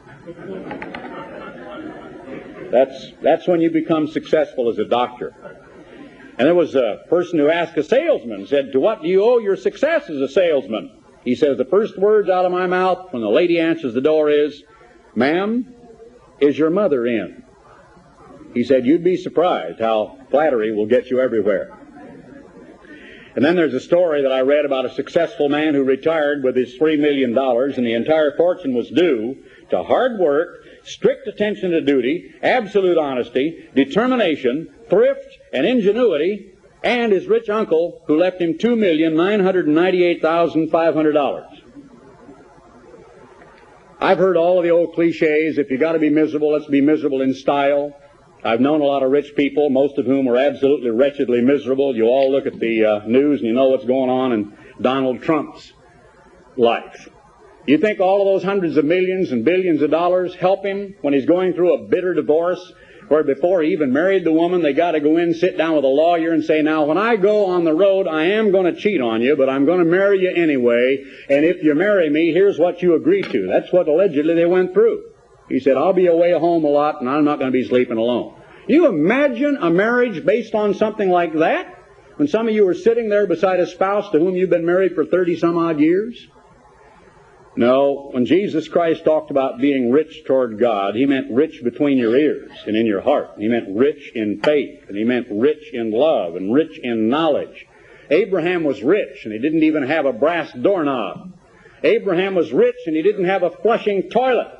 That's, 2.70 3.14
that's 3.20 3.48
when 3.48 3.60
you 3.60 3.72
become 3.72 4.06
successful 4.06 4.70
as 4.70 4.78
a 4.78 4.84
doctor. 4.84 5.34
And 6.38 6.46
there 6.46 6.54
was 6.54 6.76
a 6.76 7.00
person 7.08 7.40
who 7.40 7.50
asked 7.50 7.76
a 7.76 7.82
salesman, 7.82 8.46
said, 8.46 8.70
To 8.70 8.78
what 8.78 9.02
do 9.02 9.08
you 9.08 9.24
owe 9.24 9.38
your 9.38 9.56
success 9.56 10.08
as 10.08 10.20
a 10.20 10.28
salesman? 10.28 11.02
He 11.24 11.34
says, 11.34 11.58
The 11.58 11.64
first 11.64 11.98
words 11.98 12.30
out 12.30 12.44
of 12.44 12.52
my 12.52 12.68
mouth 12.68 13.12
when 13.12 13.22
the 13.22 13.28
lady 13.28 13.58
answers 13.58 13.92
the 13.92 14.00
door 14.00 14.30
is, 14.30 14.62
Ma'am, 15.16 15.74
is 16.38 16.56
your 16.56 16.70
mother 16.70 17.08
in? 17.08 17.42
He 18.54 18.62
said, 18.62 18.86
You'd 18.86 19.02
be 19.02 19.16
surprised 19.16 19.80
how 19.80 20.16
flattery 20.30 20.72
will 20.72 20.86
get 20.86 21.10
you 21.10 21.18
everywhere. 21.18 21.77
And 23.38 23.44
then 23.44 23.54
there's 23.54 23.72
a 23.72 23.78
story 23.78 24.22
that 24.22 24.32
I 24.32 24.40
read 24.40 24.64
about 24.64 24.84
a 24.84 24.90
successful 24.90 25.48
man 25.48 25.72
who 25.72 25.84
retired 25.84 26.42
with 26.42 26.56
his 26.56 26.76
$3 26.76 26.98
million, 26.98 27.38
and 27.38 27.86
the 27.86 27.94
entire 27.94 28.36
fortune 28.36 28.74
was 28.74 28.90
due 28.90 29.36
to 29.70 29.84
hard 29.84 30.18
work, 30.18 30.64
strict 30.82 31.28
attention 31.28 31.70
to 31.70 31.80
duty, 31.80 32.34
absolute 32.42 32.98
honesty, 32.98 33.68
determination, 33.76 34.74
thrift, 34.90 35.38
and 35.52 35.64
ingenuity, 35.64 36.54
and 36.82 37.12
his 37.12 37.28
rich 37.28 37.48
uncle 37.48 38.02
who 38.08 38.18
left 38.18 38.40
him 38.40 38.54
$2,998,500. 38.54 41.46
I've 44.00 44.18
heard 44.18 44.36
all 44.36 44.58
of 44.58 44.64
the 44.64 44.70
old 44.70 44.96
cliches. 44.96 45.58
If 45.58 45.70
you've 45.70 45.78
got 45.78 45.92
to 45.92 46.00
be 46.00 46.10
miserable, 46.10 46.54
let's 46.54 46.66
be 46.66 46.80
miserable 46.80 47.22
in 47.22 47.34
style. 47.34 47.94
I've 48.44 48.60
known 48.60 48.80
a 48.80 48.84
lot 48.84 49.02
of 49.02 49.10
rich 49.10 49.34
people, 49.34 49.68
most 49.68 49.98
of 49.98 50.06
whom 50.06 50.28
are 50.28 50.36
absolutely 50.36 50.90
wretchedly 50.90 51.40
miserable. 51.40 51.96
You 51.96 52.04
all 52.04 52.30
look 52.30 52.46
at 52.46 52.58
the 52.58 52.84
uh, 52.84 53.06
news 53.06 53.40
and 53.40 53.48
you 53.48 53.54
know 53.54 53.68
what's 53.68 53.84
going 53.84 54.10
on 54.10 54.32
in 54.32 54.56
Donald 54.80 55.22
Trump's 55.22 55.72
life. 56.56 57.08
You 57.66 57.78
think 57.78 58.00
all 58.00 58.22
of 58.22 58.34
those 58.34 58.44
hundreds 58.44 58.76
of 58.76 58.84
millions 58.84 59.32
and 59.32 59.44
billions 59.44 59.82
of 59.82 59.90
dollars 59.90 60.34
help 60.34 60.64
him 60.64 60.94
when 61.02 61.14
he's 61.14 61.26
going 61.26 61.52
through 61.52 61.74
a 61.74 61.88
bitter 61.88 62.14
divorce 62.14 62.72
where 63.08 63.24
before 63.24 63.62
he 63.62 63.72
even 63.72 63.92
married 63.92 64.24
the 64.24 64.32
woman, 64.32 64.62
they 64.62 64.74
got 64.74 64.92
to 64.92 65.00
go 65.00 65.16
in, 65.16 65.34
sit 65.34 65.56
down 65.56 65.74
with 65.74 65.84
a 65.84 65.88
lawyer 65.88 66.32
and 66.32 66.44
say, 66.44 66.62
now 66.62 66.84
when 66.84 66.98
I 66.98 67.16
go 67.16 67.46
on 67.46 67.64
the 67.64 67.74
road, 67.74 68.06
I 68.06 68.24
am 68.24 68.52
going 68.52 68.72
to 68.72 68.78
cheat 68.78 69.00
on 69.00 69.22
you, 69.22 69.34
but 69.36 69.48
I'm 69.48 69.64
going 69.64 69.78
to 69.78 69.84
marry 69.84 70.20
you 70.20 70.30
anyway, 70.30 71.04
and 71.28 71.44
if 71.44 71.62
you 71.62 71.74
marry 71.74 72.10
me, 72.10 72.32
here's 72.32 72.58
what 72.58 72.82
you 72.82 72.94
agree 72.94 73.22
to. 73.22 73.46
That's 73.46 73.72
what 73.72 73.88
allegedly 73.88 74.34
they 74.34 74.46
went 74.46 74.74
through. 74.74 75.04
He 75.48 75.60
said, 75.60 75.76
I'll 75.76 75.92
be 75.92 76.06
away 76.06 76.32
home 76.32 76.64
a 76.64 76.68
lot, 76.68 77.00
and 77.00 77.08
I'm 77.08 77.24
not 77.24 77.38
going 77.38 77.50
to 77.50 77.58
be 77.58 77.66
sleeping 77.66 77.96
alone. 77.96 78.34
You 78.66 78.86
imagine 78.86 79.56
a 79.60 79.70
marriage 79.70 80.24
based 80.24 80.54
on 80.54 80.74
something 80.74 81.08
like 81.08 81.32
that? 81.38 81.74
When 82.16 82.28
some 82.28 82.48
of 82.48 82.54
you 82.54 82.66
are 82.68 82.74
sitting 82.74 83.08
there 83.08 83.26
beside 83.26 83.60
a 83.60 83.66
spouse 83.66 84.10
to 84.10 84.18
whom 84.18 84.34
you've 84.34 84.50
been 84.50 84.66
married 84.66 84.94
for 84.94 85.06
30 85.06 85.38
some 85.38 85.56
odd 85.56 85.80
years? 85.80 86.26
No, 87.56 88.10
when 88.12 88.26
Jesus 88.26 88.68
Christ 88.68 89.04
talked 89.04 89.30
about 89.30 89.58
being 89.58 89.90
rich 89.90 90.24
toward 90.26 90.60
God, 90.60 90.94
he 90.94 91.06
meant 91.06 91.32
rich 91.32 91.62
between 91.64 91.98
your 91.98 92.16
ears 92.16 92.52
and 92.66 92.76
in 92.76 92.86
your 92.86 93.00
heart. 93.00 93.30
He 93.38 93.48
meant 93.48 93.76
rich 93.76 94.12
in 94.14 94.40
faith, 94.42 94.84
and 94.88 94.96
he 94.96 95.04
meant 95.04 95.26
rich 95.30 95.72
in 95.72 95.90
love, 95.90 96.36
and 96.36 96.52
rich 96.52 96.78
in 96.78 97.08
knowledge. 97.08 97.66
Abraham 98.10 98.64
was 98.64 98.82
rich, 98.82 99.24
and 99.24 99.32
he 99.32 99.38
didn't 99.38 99.62
even 99.62 99.84
have 99.84 100.06
a 100.06 100.12
brass 100.12 100.52
doorknob. 100.52 101.32
Abraham 101.82 102.34
was 102.34 102.52
rich, 102.52 102.76
and 102.86 102.94
he 102.94 103.02
didn't 103.02 103.24
have 103.24 103.42
a 103.42 103.50
flushing 103.50 104.10
toilet. 104.10 104.57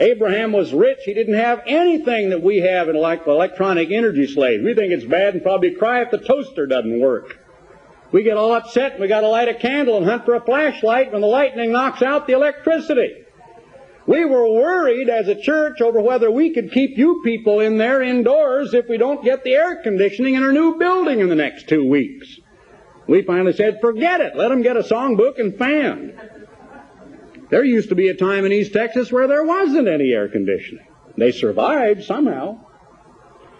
Abraham 0.00 0.52
was 0.52 0.72
rich. 0.72 1.00
He 1.04 1.12
didn't 1.12 1.34
have 1.34 1.62
anything 1.66 2.30
that 2.30 2.42
we 2.42 2.58
have 2.60 2.88
in 2.88 2.96
like 2.96 3.26
electronic 3.26 3.90
energy 3.90 4.26
slaves. 4.26 4.64
We 4.64 4.74
think 4.74 4.92
it's 4.92 5.04
bad 5.04 5.34
and 5.34 5.42
probably 5.42 5.74
cry 5.74 6.00
if 6.00 6.10
the 6.10 6.18
toaster 6.18 6.66
doesn't 6.66 7.00
work. 7.00 7.38
We 8.10 8.22
get 8.22 8.38
all 8.38 8.54
upset 8.54 8.92
and 8.92 9.00
we 9.00 9.08
got 9.08 9.20
to 9.20 9.28
light 9.28 9.48
a 9.48 9.54
candle 9.54 9.98
and 9.98 10.06
hunt 10.06 10.24
for 10.24 10.34
a 10.34 10.40
flashlight 10.40 11.12
when 11.12 11.20
the 11.20 11.26
lightning 11.26 11.70
knocks 11.70 12.02
out 12.02 12.26
the 12.26 12.32
electricity. 12.32 13.24
We 14.06 14.24
were 14.24 14.48
worried 14.48 15.10
as 15.10 15.28
a 15.28 15.40
church 15.40 15.80
over 15.82 16.00
whether 16.00 16.30
we 16.30 16.54
could 16.54 16.72
keep 16.72 16.96
you 16.96 17.20
people 17.22 17.60
in 17.60 17.76
there 17.76 18.02
indoors 18.02 18.72
if 18.72 18.88
we 18.88 18.96
don't 18.96 19.22
get 19.22 19.44
the 19.44 19.52
air 19.52 19.82
conditioning 19.82 20.34
in 20.34 20.42
our 20.42 20.50
new 20.50 20.78
building 20.78 21.20
in 21.20 21.28
the 21.28 21.36
next 21.36 21.68
two 21.68 21.86
weeks. 21.86 22.40
We 23.06 23.22
finally 23.22 23.52
said, 23.52 23.80
forget 23.80 24.20
it. 24.20 24.34
Let 24.34 24.48
them 24.48 24.62
get 24.62 24.76
a 24.76 24.82
songbook 24.82 25.38
and 25.38 25.56
fan. 25.56 26.18
There 27.50 27.64
used 27.64 27.88
to 27.88 27.96
be 27.96 28.08
a 28.08 28.14
time 28.14 28.44
in 28.44 28.52
East 28.52 28.72
Texas 28.72 29.10
where 29.10 29.26
there 29.26 29.44
wasn't 29.44 29.88
any 29.88 30.12
air 30.12 30.28
conditioning. 30.28 30.86
They 31.16 31.32
survived 31.32 32.04
somehow. 32.04 32.60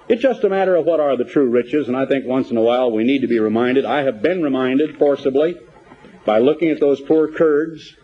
It's 0.08 0.22
just 0.22 0.44
a 0.44 0.48
matter 0.48 0.76
of 0.76 0.86
what 0.86 1.00
are 1.00 1.16
the 1.16 1.24
true 1.24 1.48
riches, 1.48 1.88
and 1.88 1.96
I 1.96 2.06
think 2.06 2.24
once 2.24 2.50
in 2.50 2.56
a 2.56 2.62
while 2.62 2.92
we 2.92 3.04
need 3.04 3.22
to 3.22 3.28
be 3.28 3.40
reminded. 3.40 3.84
I 3.84 4.04
have 4.04 4.22
been 4.22 4.42
reminded 4.42 4.96
forcibly 4.96 5.56
by 6.24 6.38
looking 6.38 6.70
at 6.70 6.78
those 6.78 7.00
poor 7.00 7.28
Kurds. 7.28 7.96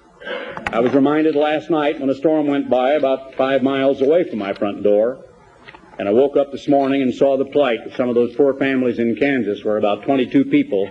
I 0.73 0.81
was 0.81 0.93
reminded 0.93 1.37
last 1.37 1.71
night 1.71 2.01
when 2.01 2.11
a 2.11 2.15
storm 2.15 2.49
went 2.49 2.69
by 2.69 2.93
about 2.93 3.35
five 3.37 3.63
miles 3.63 4.03
away 4.03 4.29
from 4.29 4.41
my 4.41 4.55
front 4.55 4.83
door, 4.83 5.25
and 5.99 6.09
I 6.09 6.13
woke 6.13 6.37
up 6.37 6.51
this 6.51 6.67
morning 6.67 7.03
and 7.03 7.15
saw 7.15 7.37
the 7.37 7.45
plight 7.45 7.87
of 7.87 7.95
some 7.95 8.09
of 8.09 8.17
those 8.17 8.35
poor 8.35 8.55
families 8.55 8.99
in 8.99 9.15
Kansas 9.17 9.65
where 9.65 9.77
about 9.77 10.03
22 10.03 10.47
people 10.47 10.91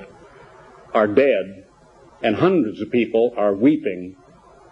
are 0.93 1.07
dead, 1.07 1.65
and 2.21 2.35
hundreds 2.35 2.79
of 2.81 2.91
people 2.91 3.33
are 3.35 3.53
weeping 3.53 4.15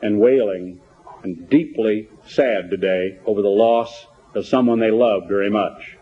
and 0.04 0.20
wailing 0.20 0.82
and 1.24 1.50
deeply 1.50 2.10
sad 2.28 2.70
today 2.70 3.18
over 3.26 3.42
the 3.42 3.48
loss 3.48 4.06
of 4.36 4.46
someone 4.46 4.80
they 4.80 4.92
loved 4.92 5.28
very 5.28 5.50
much. 5.50 5.98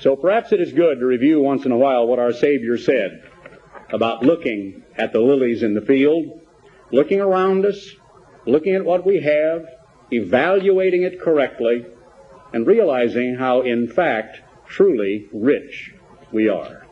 So 0.00 0.16
perhaps 0.16 0.52
it 0.52 0.60
is 0.60 0.72
good 0.72 0.98
to 0.98 1.06
review 1.06 1.40
once 1.40 1.64
in 1.64 1.70
a 1.70 1.78
while 1.78 2.06
what 2.06 2.18
our 2.18 2.32
Savior 2.32 2.76
said 2.76 3.22
about 3.92 4.24
looking 4.24 4.82
at 4.96 5.12
the 5.12 5.20
lilies 5.20 5.62
in 5.62 5.74
the 5.74 5.80
field, 5.80 6.40
looking 6.90 7.20
around 7.20 7.64
us, 7.64 7.94
looking 8.46 8.74
at 8.74 8.84
what 8.84 9.06
we 9.06 9.20
have, 9.20 9.66
evaluating 10.10 11.02
it 11.02 11.20
correctly, 11.20 11.86
and 12.52 12.66
realizing 12.66 13.36
how, 13.36 13.60
in 13.60 13.86
fact, 13.86 14.40
truly 14.66 15.28
rich 15.32 15.94
we 16.32 16.48
are. 16.48 16.84